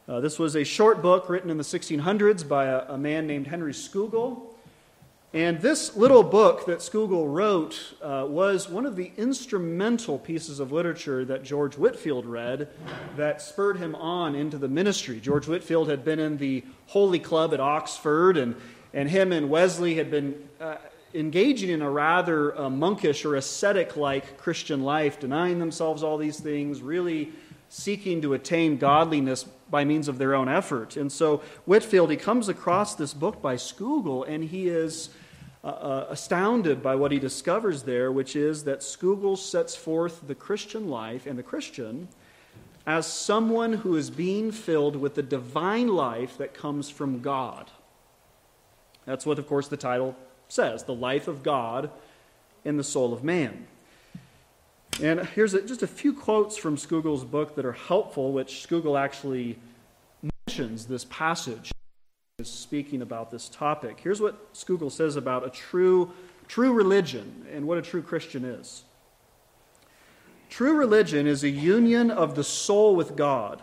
Uh, 0.05 0.19
this 0.19 0.37
was 0.37 0.55
a 0.55 0.65
short 0.65 1.01
book 1.01 1.29
written 1.29 1.49
in 1.49 1.57
the 1.57 1.63
1600s 1.63 2.45
by 2.45 2.65
a, 2.65 2.79
a 2.89 2.97
man 2.97 3.25
named 3.25 3.47
Henry 3.47 3.71
Scougal. 3.71 4.41
And 5.33 5.61
this 5.61 5.95
little 5.95 6.23
book 6.23 6.65
that 6.65 6.79
Scougal 6.79 7.33
wrote 7.33 7.95
uh, 8.01 8.25
was 8.27 8.67
one 8.67 8.85
of 8.85 8.97
the 8.97 9.13
instrumental 9.15 10.19
pieces 10.19 10.59
of 10.59 10.73
literature 10.73 11.23
that 11.25 11.43
George 11.43 11.77
Whitefield 11.77 12.25
read 12.25 12.67
that 13.15 13.41
spurred 13.41 13.77
him 13.77 13.95
on 13.95 14.35
into 14.35 14.57
the 14.57 14.67
ministry. 14.67 15.21
George 15.21 15.47
Whitefield 15.47 15.89
had 15.89 16.03
been 16.03 16.19
in 16.19 16.37
the 16.37 16.65
Holy 16.87 17.17
Club 17.17 17.53
at 17.53 17.61
Oxford, 17.61 18.35
and, 18.35 18.55
and 18.93 19.09
him 19.09 19.31
and 19.31 19.49
Wesley 19.49 19.95
had 19.95 20.11
been 20.11 20.35
uh, 20.59 20.75
engaging 21.13 21.69
in 21.69 21.81
a 21.81 21.89
rather 21.89 22.55
uh, 22.59 22.69
monkish 22.69 23.23
or 23.23 23.35
ascetic 23.35 23.95
like 23.95 24.37
Christian 24.37 24.83
life, 24.83 25.17
denying 25.17 25.59
themselves 25.59 26.03
all 26.03 26.17
these 26.17 26.41
things, 26.41 26.81
really 26.81 27.31
seeking 27.73 28.21
to 28.21 28.35
attain 28.35 28.77
godliness 28.77 29.45
by 29.71 29.83
means 29.83 30.07
of 30.07 30.19
their 30.19 30.35
own 30.35 30.47
effort. 30.47 30.95
And 30.95 31.11
so 31.11 31.37
Whitefield, 31.65 32.11
he 32.11 32.17
comes 32.17 32.47
across 32.47 32.93
this 32.93 33.15
book 33.15 33.41
by 33.41 33.55
Scougal, 33.55 34.27
and 34.27 34.43
he 34.43 34.67
is 34.67 35.09
uh, 35.63 35.69
uh, 35.69 36.07
astounded 36.11 36.83
by 36.83 36.93
what 36.93 37.11
he 37.11 37.17
discovers 37.17 37.81
there, 37.81 38.11
which 38.11 38.35
is 38.35 38.65
that 38.65 38.81
Scougal 38.81 39.35
sets 39.35 39.75
forth 39.75 40.27
the 40.27 40.35
Christian 40.35 40.87
life 40.87 41.25
and 41.25 41.35
the 41.35 41.41
Christian 41.41 42.09
as 42.85 43.07
someone 43.07 43.73
who 43.73 43.95
is 43.95 44.11
being 44.11 44.51
filled 44.51 44.95
with 44.95 45.15
the 45.15 45.23
divine 45.23 45.87
life 45.87 46.37
that 46.37 46.53
comes 46.53 46.91
from 46.91 47.21
God. 47.21 47.71
That's 49.05 49.25
what, 49.25 49.39
of 49.39 49.47
course, 49.47 49.67
the 49.67 49.77
title 49.77 50.15
says 50.47 50.83
the 50.83 50.93
life 50.93 51.27
of 51.27 51.41
God 51.41 51.89
in 52.63 52.77
the 52.77 52.83
soul 52.83 53.13
of 53.13 53.23
man. 53.23 53.65
And 55.01 55.25
here's 55.27 55.53
a, 55.53 55.61
just 55.61 55.81
a 55.81 55.87
few 55.87 56.13
quotes 56.13 56.55
from 56.55 56.77
Scougal's 56.77 57.25
book 57.25 57.55
that 57.55 57.65
are 57.65 57.73
helpful, 57.73 58.31
which 58.31 58.65
Scougal 58.67 58.99
actually 58.99 59.57
mentions 60.47 60.85
this 60.85 61.05
passage 61.05 61.71
is 62.39 62.49
speaking 62.49 63.01
about 63.01 63.31
this 63.31 63.49
topic. 63.49 63.99
Here's 64.01 64.21
what 64.21 64.53
Scougal 64.53 64.91
says 64.91 65.15
about 65.15 65.45
a 65.45 65.49
true, 65.49 66.11
true 66.47 66.73
religion 66.73 67.45
and 67.51 67.67
what 67.67 67.77
a 67.77 67.81
true 67.81 68.01
Christian 68.01 68.45
is. 68.45 68.83
True 70.49 70.77
religion 70.77 71.25
is 71.25 71.43
a 71.43 71.49
union 71.49 72.11
of 72.11 72.35
the 72.35 72.43
soul 72.43 72.95
with 72.95 73.15
God. 73.15 73.61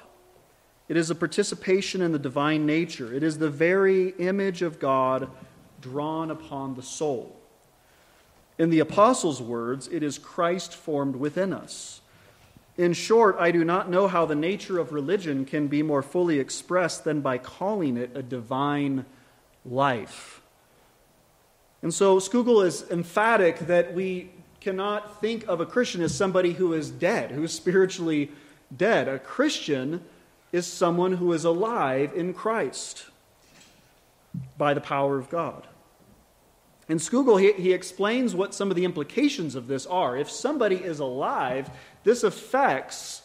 It 0.89 0.97
is 0.97 1.11
a 1.11 1.15
participation 1.15 2.03
in 2.03 2.11
the 2.11 2.19
divine 2.19 2.67
nature. 2.67 3.15
It 3.15 3.23
is 3.23 3.39
the 3.39 3.51
very 3.51 4.09
image 4.19 4.63
of 4.63 4.81
God 4.81 5.31
drawn 5.81 6.33
upon 6.33 6.75
the 6.75 6.83
soul. 6.83 7.40
In 8.61 8.69
the 8.69 8.81
apostles' 8.81 9.41
words, 9.41 9.89
it 9.91 10.03
is 10.03 10.19
Christ 10.19 10.75
formed 10.75 11.17
within 11.17 11.55
us. 11.55 12.03
In 12.77 12.93
short, 12.93 13.37
I 13.39 13.53
do 13.53 13.65
not 13.65 13.89
know 13.89 14.07
how 14.07 14.27
the 14.27 14.35
nature 14.35 14.79
of 14.79 14.93
religion 14.93 15.47
can 15.47 15.67
be 15.67 15.83
more 15.83 16.03
fully 16.03 16.39
expressed 16.39 17.05
than 17.05 17.23
by 17.23 17.39
calling 17.39 17.97
it 17.97 18.11
a 18.15 18.23
divine 18.23 19.07
life. 19.65 20.43
And 21.81 21.95
so 21.95 22.19
Scougal 22.19 22.67
is 22.67 22.85
emphatic 22.91 23.61
that 23.61 23.95
we 23.95 24.29
cannot 24.61 25.23
think 25.23 25.49
of 25.49 25.63
a 25.63 25.67
Christian 25.67 26.03
as 26.03 26.15
somebody 26.15 26.53
who 26.53 26.75
is 26.75 26.91
dead, 26.91 27.31
who 27.31 27.45
is 27.45 27.55
spiritually 27.55 28.31
dead. 28.77 29.09
A 29.09 29.19
Christian 29.19 30.05
is 30.53 30.67
someone 30.67 31.13
who 31.15 31.33
is 31.33 31.45
alive 31.45 32.13
in 32.15 32.35
Christ 32.35 33.07
by 34.59 34.75
the 34.75 34.83
power 34.83 35.17
of 35.17 35.31
God. 35.31 35.67
In 36.91 36.99
Scougal, 36.99 37.41
he, 37.41 37.53
he 37.53 37.73
explains 37.73 38.35
what 38.35 38.53
some 38.53 38.69
of 38.69 38.75
the 38.75 38.85
implications 38.85 39.55
of 39.55 39.69
this 39.69 39.87
are. 39.87 40.17
If 40.17 40.29
somebody 40.29 40.75
is 40.75 40.99
alive, 40.99 41.71
this 42.03 42.25
affects 42.25 43.23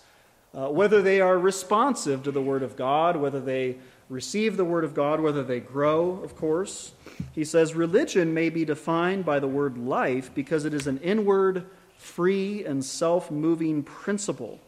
uh, 0.54 0.68
whether 0.68 1.02
they 1.02 1.20
are 1.20 1.40
responsive 1.40 2.22
to 2.24 2.32
the 2.32 2.44
Word 2.44 2.62
of 2.62 2.76
God, 2.76 3.18
whether 3.18 3.42
they 3.42 3.78
receive 4.08 4.56
the 4.56 4.64
Word 4.64 4.84
of 4.84 4.94
God, 4.94 5.20
whether 5.20 5.44
they 5.44 5.60
grow, 5.60 6.22
of 6.24 6.36
course. 6.36 6.92
He 7.34 7.44
says 7.44 7.74
religion 7.74 8.36
may 8.36 8.52
be 8.52 8.66
defined 8.66 9.26
by 9.26 9.40
the 9.40 9.48
word 9.48 9.80
life 9.80 10.30
because 10.36 10.66
it 10.66 10.74
is 10.76 10.86
an 10.86 11.00
inward, 11.00 11.66
free, 11.98 12.64
and 12.64 12.86
self 12.86 13.32
moving 13.32 13.82
principle. 13.82 14.60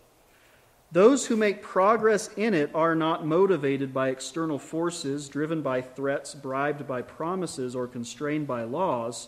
Those 0.91 1.25
who 1.27 1.35
make 1.35 1.61
progress 1.61 2.29
in 2.37 2.53
it 2.53 2.71
are 2.73 2.95
not 2.95 3.25
motivated 3.25 3.93
by 3.93 4.09
external 4.09 4.57
forces, 4.57 5.27
driven 5.27 5.61
by 5.61 5.81
threats, 5.81 6.33
bribed 6.33 6.87
by 6.87 7.01
promises, 7.01 7.75
or 7.75 7.87
constrained 7.87 8.47
by 8.47 8.63
laws, 8.63 9.27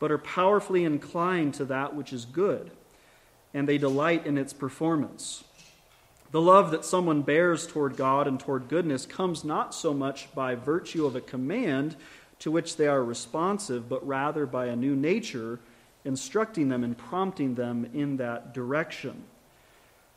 but 0.00 0.10
are 0.10 0.18
powerfully 0.18 0.84
inclined 0.84 1.54
to 1.54 1.64
that 1.66 1.94
which 1.94 2.12
is 2.12 2.24
good, 2.24 2.72
and 3.54 3.68
they 3.68 3.78
delight 3.78 4.26
in 4.26 4.36
its 4.36 4.52
performance. 4.52 5.44
The 6.32 6.40
love 6.40 6.72
that 6.72 6.84
someone 6.84 7.22
bears 7.22 7.66
toward 7.66 7.96
God 7.96 8.26
and 8.26 8.38
toward 8.38 8.68
goodness 8.68 9.06
comes 9.06 9.44
not 9.44 9.74
so 9.74 9.94
much 9.94 10.32
by 10.34 10.56
virtue 10.56 11.06
of 11.06 11.14
a 11.14 11.20
command 11.20 11.94
to 12.40 12.50
which 12.50 12.76
they 12.76 12.88
are 12.88 13.04
responsive, 13.04 13.88
but 13.88 14.04
rather 14.06 14.44
by 14.44 14.66
a 14.66 14.76
new 14.76 14.96
nature 14.96 15.60
instructing 16.04 16.68
them 16.68 16.82
and 16.82 16.96
prompting 16.96 17.54
them 17.54 17.88
in 17.92 18.16
that 18.16 18.54
direction. 18.54 19.24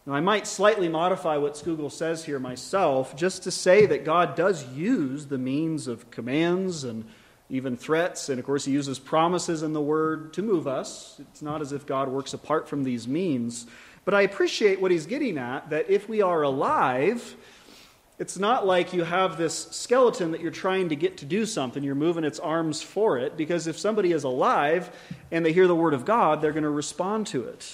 Now, 0.05 0.13
I 0.13 0.19
might 0.19 0.47
slightly 0.47 0.89
modify 0.89 1.37
what 1.37 1.53
Scougal 1.53 1.91
says 1.91 2.25
here 2.25 2.39
myself 2.39 3.15
just 3.15 3.43
to 3.43 3.51
say 3.51 3.85
that 3.85 4.03
God 4.03 4.35
does 4.35 4.67
use 4.69 5.27
the 5.27 5.37
means 5.37 5.87
of 5.87 6.11
commands 6.11 6.83
and 6.83 7.05
even 7.49 7.77
threats, 7.77 8.29
and 8.29 8.39
of 8.39 8.45
course, 8.45 8.65
He 8.65 8.71
uses 8.71 8.99
promises 8.99 9.63
in 9.63 9.73
the 9.73 9.81
Word 9.81 10.33
to 10.33 10.41
move 10.41 10.67
us. 10.67 11.19
It's 11.19 11.41
not 11.41 11.61
as 11.61 11.71
if 11.71 11.85
God 11.85 12.09
works 12.09 12.33
apart 12.33 12.67
from 12.67 12.83
these 12.83 13.07
means. 13.07 13.67
But 14.05 14.13
I 14.13 14.21
appreciate 14.21 14.81
what 14.81 14.91
He's 14.91 15.05
getting 15.05 15.37
at 15.37 15.69
that 15.69 15.89
if 15.89 16.09
we 16.09 16.21
are 16.21 16.41
alive, 16.41 17.35
it's 18.19 18.37
not 18.37 18.65
like 18.65 18.93
you 18.93 19.03
have 19.03 19.37
this 19.37 19.67
skeleton 19.71 20.31
that 20.31 20.41
you're 20.41 20.51
trying 20.51 20.89
to 20.89 20.95
get 20.95 21.17
to 21.17 21.25
do 21.25 21.45
something, 21.45 21.83
you're 21.83 21.95
moving 21.95 22.23
its 22.23 22.39
arms 22.39 22.81
for 22.81 23.17
it, 23.19 23.37
because 23.37 23.67
if 23.67 23.77
somebody 23.79 24.11
is 24.11 24.23
alive 24.23 24.89
and 25.31 25.45
they 25.45 25.53
hear 25.53 25.67
the 25.67 25.75
Word 25.75 25.93
of 25.93 26.05
God, 26.05 26.41
they're 26.41 26.51
going 26.51 26.63
to 26.63 26.69
respond 26.69 27.27
to 27.27 27.43
it. 27.43 27.73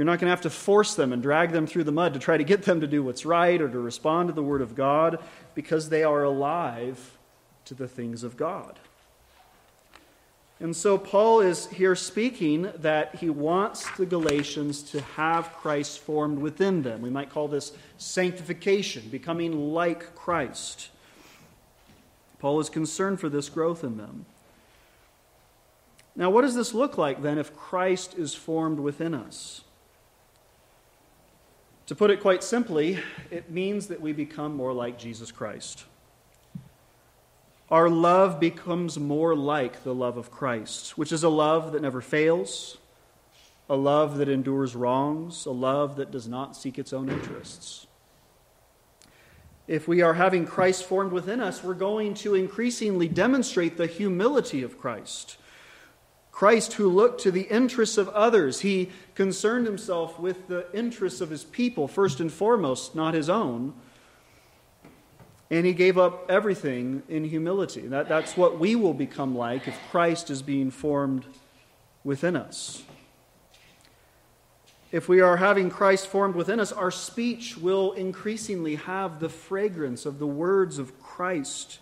You're 0.00 0.06
not 0.06 0.18
going 0.18 0.28
to 0.28 0.30
have 0.30 0.40
to 0.40 0.48
force 0.48 0.94
them 0.94 1.12
and 1.12 1.22
drag 1.22 1.52
them 1.52 1.66
through 1.66 1.84
the 1.84 1.92
mud 1.92 2.14
to 2.14 2.20
try 2.20 2.38
to 2.38 2.42
get 2.42 2.62
them 2.62 2.80
to 2.80 2.86
do 2.86 3.02
what's 3.02 3.26
right 3.26 3.60
or 3.60 3.68
to 3.68 3.78
respond 3.78 4.30
to 4.30 4.32
the 4.32 4.42
Word 4.42 4.62
of 4.62 4.74
God 4.74 5.22
because 5.54 5.90
they 5.90 6.02
are 6.02 6.24
alive 6.24 7.18
to 7.66 7.74
the 7.74 7.86
things 7.86 8.22
of 8.22 8.38
God. 8.38 8.78
And 10.58 10.74
so 10.74 10.96
Paul 10.96 11.42
is 11.42 11.66
here 11.66 11.94
speaking 11.94 12.72
that 12.78 13.16
he 13.16 13.28
wants 13.28 13.90
the 13.98 14.06
Galatians 14.06 14.82
to 14.84 15.02
have 15.02 15.52
Christ 15.52 15.98
formed 15.98 16.38
within 16.38 16.80
them. 16.80 17.02
We 17.02 17.10
might 17.10 17.28
call 17.28 17.46
this 17.46 17.72
sanctification, 17.98 19.10
becoming 19.10 19.74
like 19.74 20.14
Christ. 20.14 20.88
Paul 22.38 22.58
is 22.58 22.70
concerned 22.70 23.20
for 23.20 23.28
this 23.28 23.50
growth 23.50 23.84
in 23.84 23.98
them. 23.98 24.24
Now, 26.16 26.30
what 26.30 26.40
does 26.40 26.54
this 26.54 26.72
look 26.72 26.96
like 26.96 27.20
then 27.20 27.36
if 27.36 27.54
Christ 27.54 28.14
is 28.16 28.34
formed 28.34 28.80
within 28.80 29.12
us? 29.12 29.60
To 31.90 31.96
put 31.96 32.12
it 32.12 32.20
quite 32.20 32.44
simply, 32.44 33.00
it 33.32 33.50
means 33.50 33.88
that 33.88 34.00
we 34.00 34.12
become 34.12 34.54
more 34.54 34.72
like 34.72 34.96
Jesus 34.96 35.32
Christ. 35.32 35.86
Our 37.68 37.90
love 37.90 38.38
becomes 38.38 38.96
more 38.96 39.34
like 39.34 39.82
the 39.82 39.92
love 39.92 40.16
of 40.16 40.30
Christ, 40.30 40.96
which 40.96 41.10
is 41.10 41.24
a 41.24 41.28
love 41.28 41.72
that 41.72 41.82
never 41.82 42.00
fails, 42.00 42.78
a 43.68 43.74
love 43.74 44.18
that 44.18 44.28
endures 44.28 44.76
wrongs, 44.76 45.46
a 45.46 45.50
love 45.50 45.96
that 45.96 46.12
does 46.12 46.28
not 46.28 46.54
seek 46.54 46.78
its 46.78 46.92
own 46.92 47.08
interests. 47.08 47.88
If 49.66 49.88
we 49.88 50.00
are 50.00 50.14
having 50.14 50.46
Christ 50.46 50.84
formed 50.84 51.10
within 51.10 51.40
us, 51.40 51.64
we're 51.64 51.74
going 51.74 52.14
to 52.14 52.36
increasingly 52.36 53.08
demonstrate 53.08 53.76
the 53.76 53.88
humility 53.88 54.62
of 54.62 54.78
Christ. 54.78 55.38
Christ, 56.30 56.74
who 56.74 56.88
looked 56.88 57.20
to 57.22 57.32
the 57.32 57.48
interests 57.50 57.98
of 57.98 58.08
others, 58.10 58.60
he 58.60 58.90
concerned 59.20 59.66
himself 59.66 60.18
with 60.18 60.48
the 60.48 60.64
interests 60.72 61.20
of 61.20 61.28
his 61.28 61.44
people, 61.44 61.86
first 61.86 62.20
and 62.20 62.32
foremost, 62.32 62.94
not 62.94 63.12
his 63.12 63.28
own. 63.28 63.74
And 65.50 65.66
he 65.66 65.74
gave 65.74 65.98
up 65.98 66.24
everything 66.30 67.02
in 67.06 67.24
humility. 67.24 67.82
That, 67.82 68.08
that's 68.08 68.34
what 68.34 68.58
we 68.58 68.74
will 68.76 68.94
become 68.94 69.36
like 69.36 69.68
if 69.68 69.78
Christ 69.90 70.30
is 70.30 70.40
being 70.40 70.70
formed 70.70 71.26
within 72.02 72.34
us. 72.34 72.82
If 74.90 75.06
we 75.06 75.20
are 75.20 75.36
having 75.36 75.68
Christ 75.68 76.06
formed 76.06 76.34
within 76.34 76.58
us, 76.58 76.72
our 76.72 76.90
speech 76.90 77.58
will 77.58 77.92
increasingly 77.92 78.76
have 78.76 79.20
the 79.20 79.28
fragrance 79.28 80.06
of 80.06 80.18
the 80.18 80.26
words 80.26 80.78
of 80.78 80.98
Christ. 80.98 81.78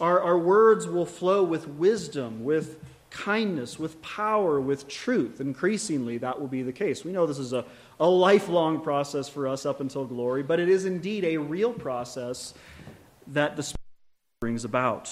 Our, 0.00 0.20
our 0.20 0.38
words 0.40 0.88
will 0.88 1.06
flow 1.06 1.44
with 1.44 1.68
wisdom, 1.68 2.42
with 2.42 2.80
kindness, 3.14 3.78
with 3.78 4.02
power, 4.02 4.60
with 4.60 4.88
truth. 4.88 5.40
Increasingly, 5.40 6.18
that 6.18 6.40
will 6.40 6.48
be 6.48 6.62
the 6.62 6.72
case. 6.72 7.04
We 7.04 7.12
know 7.12 7.26
this 7.26 7.38
is 7.38 7.52
a, 7.52 7.64
a 8.00 8.08
lifelong 8.08 8.80
process 8.80 9.28
for 9.28 9.46
us 9.46 9.64
up 9.64 9.80
until 9.80 10.04
glory, 10.04 10.42
but 10.42 10.58
it 10.58 10.68
is 10.68 10.84
indeed 10.84 11.24
a 11.24 11.36
real 11.38 11.72
process 11.72 12.54
that 13.28 13.56
the 13.56 13.62
Spirit 13.62 13.80
brings 14.40 14.64
about. 14.64 15.10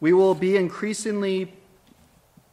We 0.00 0.12
will 0.12 0.34
be 0.34 0.56
increasingly 0.56 1.52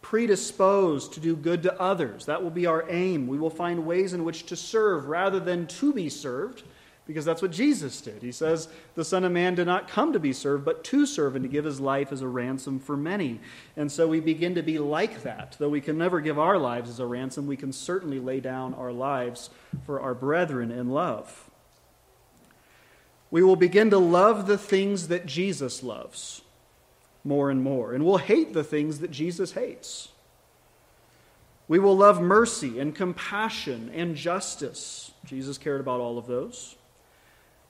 predisposed 0.02 1.14
to 1.14 1.20
do 1.20 1.36
good 1.36 1.64
to 1.64 1.82
others. 1.82 2.26
That 2.28 2.44
will 2.44 2.52
be 2.52 2.68
our 2.68 2.86
aim. 2.90 3.28
We 3.28 3.40
will 3.40 3.50
find 3.50 3.86
ways 3.86 4.14
in 4.14 4.24
which 4.24 4.46
to 4.46 4.56
serve 4.56 5.08
rather 5.08 5.40
than 5.40 5.68
to 5.68 5.94
be 5.94 6.10
served, 6.10 6.64
because 7.08 7.26
that's 7.26 7.42
what 7.42 7.52
Jesus 7.52 8.02
did. 8.02 8.22
He 8.22 8.32
says, 8.32 8.68
The 8.96 9.06
Son 9.06 9.24
of 9.24 9.32
Man 9.32 9.56
did 9.56 9.66
not 9.66 9.88
come 9.88 10.14
to 10.14 10.20
be 10.20 10.34
served, 10.34 10.66
but 10.66 10.84
to 10.86 11.06
serve 11.06 11.36
and 11.36 11.44
to 11.44 11.50
give 11.50 11.66
his 11.66 11.80
life 11.80 12.12
as 12.12 12.22
a 12.22 12.28
ransom 12.28 12.80
for 12.80 12.96
many. 12.96 13.40
And 13.76 13.92
so 13.92 14.08
we 14.08 14.20
begin 14.20 14.54
to 14.56 14.62
be 14.62 14.78
like 14.78 15.24
that. 15.24 15.56
Though 15.58 15.70
we 15.70 15.82
can 15.82 15.98
never 15.98 16.20
give 16.20 16.38
our 16.38 16.58
lives 16.58 16.90
as 16.90 17.00
a 17.00 17.06
ransom, 17.06 17.48
we 17.48 17.58
can 17.58 17.72
certainly 17.72 18.20
lay 18.20 18.42
down 18.42 18.74
our 18.74 18.92
lives 18.92 19.50
for 19.86 20.00
our 20.02 20.14
brethren 20.14 20.70
in 20.70 20.90
love 20.90 21.48
we 23.30 23.44
will 23.44 23.56
begin 23.56 23.90
to 23.90 23.98
love 23.98 24.48
the 24.48 24.58
things 24.58 25.10
that 25.10 25.26
Jesus 25.26 25.84
loves 25.84 26.42
more 27.24 27.50
and 27.50 27.62
more, 27.62 27.94
and 27.94 28.06
we'll 28.06 28.18
hate 28.18 28.54
the 28.54 28.64
things 28.64 29.00
that 29.00 29.12
Jesus 29.12 29.52
hates. 29.52 30.10
We 31.68 31.80
will 31.80 31.98
love 31.98 32.22
mercy 32.22 32.80
and 32.80 32.96
compassion 32.96 33.92
and 33.94 34.16
justice. 34.16 35.12
Jesus 35.26 35.58
cared 35.58 35.82
about 35.82 36.00
all 36.00 36.18
of 36.18 36.26
those. 36.26 36.77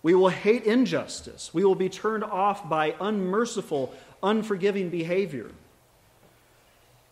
We 0.07 0.15
will 0.15 0.29
hate 0.29 0.63
injustice. 0.63 1.53
We 1.53 1.65
will 1.65 1.75
be 1.75 1.89
turned 1.89 2.23
off 2.23 2.69
by 2.69 2.95
unmerciful, 2.97 3.93
unforgiving 4.23 4.89
behavior. 4.89 5.51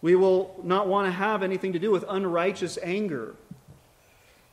We 0.02 0.16
will 0.16 0.58
not 0.64 0.88
want 0.88 1.08
to 1.08 1.12
have 1.12 1.44
anything 1.44 1.74
to 1.74 1.80
do 1.80 1.92
with 1.92 2.06
unrighteous 2.08 2.80
anger 2.82 3.36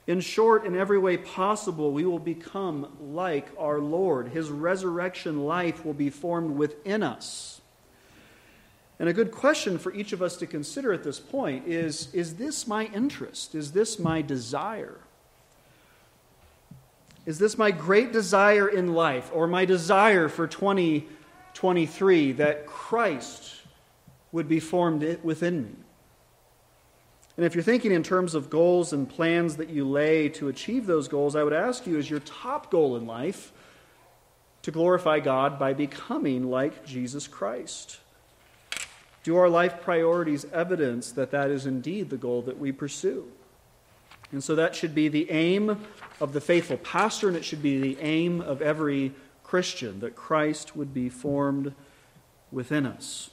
in 0.09 0.19
short, 0.21 0.67
in 0.67 0.77
every 0.77 0.99
way 0.99 1.19
possible, 1.19 1.93
we 1.93 2.05
will 2.05 2.19
become 2.19 2.89
like 3.01 3.47
our 3.57 3.79
Lord. 3.79 4.27
His 4.27 4.51
resurrection 4.51 5.45
life 5.45 5.85
will 5.85 5.95
be 5.95 6.11
formed 6.11 6.57
within 6.57 7.05
us. 7.05 7.61
And 8.99 9.09
a 9.09 9.13
good 9.13 9.31
question 9.31 9.79
for 9.79 9.95
each 9.95 10.13
of 10.13 10.21
us 10.21 10.37
to 10.39 10.49
consider 10.49 10.93
at 10.93 11.05
this 11.05 11.21
point 11.21 11.69
is 11.69 12.13
Is 12.13 12.35
this 12.35 12.67
my 12.67 12.87
interest? 12.87 13.55
Is 13.55 13.71
this 13.71 14.01
my 14.01 14.21
desire? 14.21 14.99
Is 17.25 17.39
this 17.39 17.57
my 17.57 17.71
great 17.71 18.13
desire 18.13 18.69
in 18.69 18.95
life, 18.95 19.31
or 19.33 19.47
my 19.47 19.65
desire 19.65 20.29
for 20.29 20.47
2023 20.47 22.33
that 22.33 22.67
Christ 22.67 23.61
would 24.33 24.49
be 24.49 24.59
formed 24.59 25.19
within 25.23 25.63
me? 25.63 25.75
And 27.37 27.47
if 27.47 27.55
you're 27.55 27.65
thinking 27.65 27.93
in 27.93 28.03
terms 28.03 28.35
of 28.35 28.51
goals 28.51 28.93
and 28.93 29.09
plans 29.09 29.57
that 29.57 29.71
you 29.71 29.89
lay 29.89 30.29
to 30.31 30.49
achieve 30.49 30.87
those 30.87 31.09
goals, 31.09 31.35
I 31.35 31.45
would 31.45 31.53
ask 31.53 31.87
you 31.87 31.97
is 31.97 32.11
your 32.11 32.21
top 32.21 32.71
goal 32.71 32.97
in 32.97 33.07
life 33.07 33.53
to 34.63 34.71
glorify 34.71 35.21
God 35.21 35.59
by 35.59 35.73
becoming 35.73 36.51
like 36.51 36.85
Jesus 36.85 37.27
Christ? 37.27 37.99
Do 39.23 39.37
our 39.37 39.49
life 39.49 39.81
priorities 39.81 40.45
evidence 40.47 41.13
that 41.13 41.31
that 41.31 41.51
is 41.51 41.67
indeed 41.67 42.11
the 42.11 42.17
goal 42.17 42.43
that 42.43 42.59
we 42.59 42.73
pursue? 42.73 43.29
And 44.33 44.43
so 44.43 44.55
that 44.55 44.75
should 44.75 44.95
be 44.95 45.09
the 45.09 45.31
aim 45.31 45.79
of 46.21 46.33
the 46.33 46.41
faithful 46.41 46.79
pastor, 46.79 47.29
and 47.29 47.37
it 47.37 47.45
should 47.45 47.63
be 47.63 47.79
the 47.79 48.01
aim 48.01 48.41
of 48.41 48.63
every 48.63 49.13
Christian 49.45 50.01
that 50.01 50.17
Christ 50.17 50.75
would 50.75 50.95
be 50.95 51.11
formed 51.11 51.75
within 52.51 52.87
us. 52.87 53.31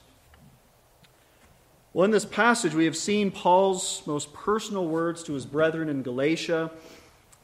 Well, 1.93 2.06
in 2.06 2.12
this 2.12 2.26
passage, 2.26 2.76
we 2.76 2.86
have 2.86 2.97
seen 2.97 3.32
Paul's 3.32 4.04
most 4.06 4.34
personal 4.34 4.88
words 4.88 5.24
to 5.24 5.34
his 5.34 5.45
brethren 5.45 5.89
in 5.89 6.04
Galatia, 6.04 6.70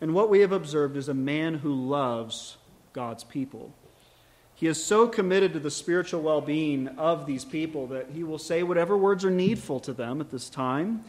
and 0.01 0.13
what 0.13 0.29
we 0.29 0.41
have 0.41 0.51
observed 0.51 0.97
is 0.97 1.09
a 1.09 1.13
man 1.13 1.55
who 1.55 1.73
loves 1.73 2.57
God's 2.93 3.23
people. 3.23 3.73
He 4.53 4.67
is 4.67 4.83
so 4.83 5.07
committed 5.07 5.53
to 5.53 5.59
the 5.59 5.71
spiritual 5.71 6.21
well 6.21 6.41
being 6.41 6.87
of 6.89 7.25
these 7.25 7.43
people 7.43 7.87
that 7.87 8.09
he 8.13 8.23
will 8.23 8.37
say 8.37 8.63
whatever 8.63 8.95
words 8.95 9.25
are 9.25 9.31
needful 9.31 9.79
to 9.81 9.93
them 9.93 10.21
at 10.21 10.31
this 10.31 10.49
time. 10.49 11.03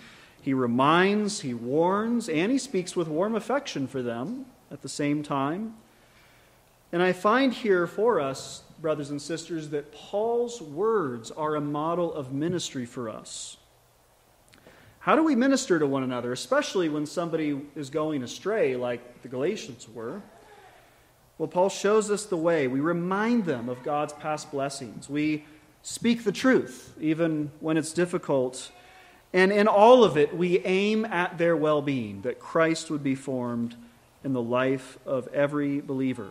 He 0.47 0.55
reminds, 0.55 1.41
he 1.41 1.53
warns, 1.53 2.29
and 2.29 2.53
he 2.53 2.59
speaks 2.59 2.95
with 2.95 3.09
warm 3.09 3.35
affection 3.35 3.87
for 3.87 4.01
them 4.01 4.47
at 4.71 4.81
the 4.81 4.89
same 4.89 5.23
time. 5.23 5.75
And 6.93 7.03
I 7.03 7.13
find 7.13 7.53
here 7.53 7.87
for 7.89 8.21
us 8.21 8.63
brothers 8.81 9.11
and 9.11 9.21
sisters, 9.21 9.71
that 9.71 9.93
Paul's 9.93 10.63
words 10.63 11.33
are 11.33 11.57
a 11.57 11.61
model 11.61 12.15
of 12.15 12.33
ministry 12.33 12.87
for 12.87 13.09
us. 13.09 13.57
How 15.01 15.17
do 15.17 15.25
we 15.25 15.35
minister 15.35 15.81
to 15.81 15.87
one 15.87 16.05
another, 16.05 16.31
especially 16.31 16.89
when 16.89 17.07
somebody 17.07 17.61
is 17.75 17.91
going 17.91 18.23
astray, 18.23 18.77
like 18.77 19.23
the 19.23 19.29
Galatians 19.29 19.89
were? 19.89 20.23
Well, 21.39 21.49
Paul 21.49 21.71
shows 21.71 22.09
us 22.09 22.27
the 22.27 22.37
way. 22.37 22.69
We 22.69 22.79
remind 22.79 23.47
them 23.47 23.69
of 23.69 23.83
God's 23.83 24.13
past 24.13 24.51
blessings. 24.53 25.09
We 25.09 25.45
speak 25.83 26.23
the 26.23 26.31
truth, 26.31 26.95
even 27.01 27.51
when 27.59 27.77
it's 27.77 27.93
difficult. 27.93 28.71
And 29.33 29.53
in 29.53 29.68
all 29.68 30.05
of 30.05 30.16
it, 30.16 30.37
we 30.37 30.61
aim 30.61 31.05
at 31.05 31.39
their 31.39 31.57
well 31.57 31.83
being, 31.83 32.22
that 32.22 32.39
Christ 32.39 32.91
would 32.91 33.03
be 33.03 33.14
formed 33.14 33.74
in 34.24 34.33
the 34.33 34.43
life 34.43 34.99
of 35.07 35.29
every 35.29 35.81
believer. 35.81 36.29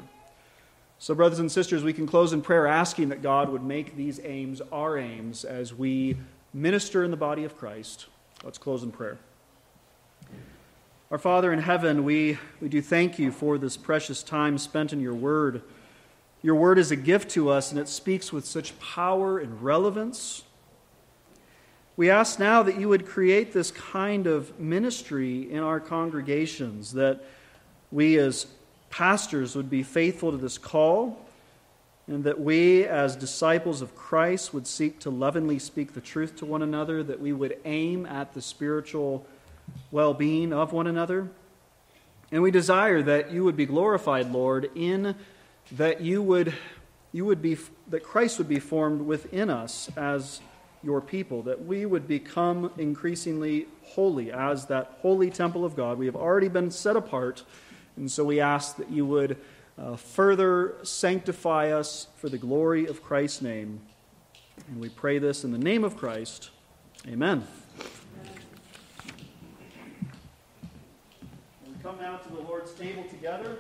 So, 0.98 1.14
brothers 1.14 1.40
and 1.40 1.52
sisters, 1.52 1.84
we 1.84 1.94
can 1.94 2.08
close 2.08 2.34
in 2.34 2.42
prayer 2.42 2.68
asking 2.68 3.10
that 3.10 3.22
God 3.22 3.50
would 3.50 3.64
make 3.64 3.96
these 3.96 4.20
aims 4.24 4.62
our 4.72 4.98
aims 4.98 5.44
as 5.44 5.74
we 5.74 6.18
minister 6.54 7.04
in 7.04 7.12
the 7.12 7.18
body 7.18 7.44
of 7.44 7.58
Christ. 7.58 8.08
Let's 8.44 8.58
close 8.58 8.82
in 8.82 8.92
prayer. 8.92 9.18
Our 11.12 11.18
Father 11.18 11.54
in 11.54 11.60
heaven, 11.60 12.04
we, 12.04 12.38
we 12.60 12.70
do 12.70 12.82
thank 12.82 13.20
you 13.20 13.32
for 13.32 13.58
this 13.58 13.78
precious 13.78 14.24
time 14.24 14.58
spent 14.58 14.92
in 14.92 15.00
your 15.00 15.14
word. 15.14 15.62
Your 16.42 16.56
word 16.56 16.80
is 16.80 16.92
a 16.92 16.96
gift 16.96 17.30
to 17.32 17.50
us, 17.50 17.72
and 17.72 17.80
it 17.80 17.88
speaks 17.88 18.34
with 18.34 18.46
such 18.46 18.80
power 18.80 19.38
and 19.38 19.62
relevance. 19.62 20.44
We 21.98 22.10
ask 22.10 22.40
now 22.40 22.62
that 22.64 22.78
you 22.78 22.90
would 22.90 23.06
create 23.06 23.54
this 23.54 23.72
kind 23.72 24.28
of 24.28 24.60
ministry 24.60 25.50
in 25.50 25.60
our 25.60 25.80
congregations, 25.80 26.92
that 26.94 27.24
we 27.90 28.18
as 28.18 28.48
pastors 28.90 29.56
would 29.56 29.70
be 29.70 29.82
faithful 29.82 30.32
to 30.32 30.38
this 30.38 30.58
call, 30.58 31.26
and 32.08 32.26
that 32.26 32.40
we, 32.40 32.84
as 32.84 33.16
disciples 33.16 33.82
of 33.82 33.96
Christ, 33.96 34.54
would 34.54 34.68
seek 34.68 35.00
to 35.00 35.10
lovingly 35.10 35.58
speak 35.58 35.94
the 35.94 36.02
truth 36.02 36.36
to 36.38 36.46
one 36.46 36.62
another, 36.62 37.02
that 37.02 37.20
we 37.20 37.32
would 37.32 37.58
aim 37.64 38.06
at 38.06 38.34
the 38.34 38.42
spiritual 38.42 39.26
well 39.90 40.14
being 40.14 40.52
of 40.52 40.74
one 40.74 40.88
another. 40.88 41.30
And 42.32 42.44
we 42.44 42.52
desire 42.52 43.02
that 43.04 43.32
you 43.32 43.46
would 43.46 43.56
be 43.56 43.66
glorified, 43.66 44.32
Lord, 44.32 44.70
in 44.76 45.16
that 45.72 46.02
you 46.02 46.22
would, 46.22 46.54
you 47.14 47.24
would 47.24 47.42
be, 47.42 47.58
that 47.90 48.04
Christ 48.04 48.38
would 48.38 48.50
be 48.50 48.60
formed 48.60 49.02
within 49.02 49.50
us 49.50 49.90
as 49.96 50.42
your 50.86 51.02
people, 51.02 51.42
that 51.42 51.66
we 51.66 51.86
would 51.86 52.08
become 52.08 52.72
increasingly 52.78 53.66
holy 53.84 54.32
as 54.32 54.68
that 54.68 55.00
holy 55.02 55.30
temple 55.30 55.66
of 55.66 55.76
God. 55.76 55.98
We 55.98 56.06
have 56.06 56.16
already 56.16 56.48
been 56.48 56.72
set 56.72 56.96
apart 56.96 57.44
and 57.98 58.12
so 58.12 58.24
we 58.24 58.42
ask 58.42 58.76
that 58.78 58.90
you 58.92 59.06
would 59.06 59.38
uh, 59.78 59.96
further 59.96 60.76
sanctify 60.84 61.72
us 61.72 62.08
for 62.18 62.30
the 62.30 62.38
glory 62.38 62.86
of 62.88 63.02
Christ's 63.02 63.42
name. 63.42 63.82
And 64.68 64.80
we 64.80 64.90
pray 64.90 65.18
this 65.18 65.44
in 65.44 65.52
the 65.52 65.58
name 65.58 65.84
of 65.84 65.96
Christ. 65.96 66.50
Amen. 67.08 67.46
We 71.66 71.84
come 71.84 71.98
now 72.00 72.18
to 72.18 72.30
the 72.30 72.42
Lord's 72.42 72.74
table 72.74 73.04
together. 73.10 73.60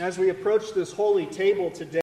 As 0.00 0.18
we 0.18 0.30
approach 0.30 0.72
this 0.74 0.92
holy 0.92 1.26
table 1.26 1.70
today, 1.70 1.92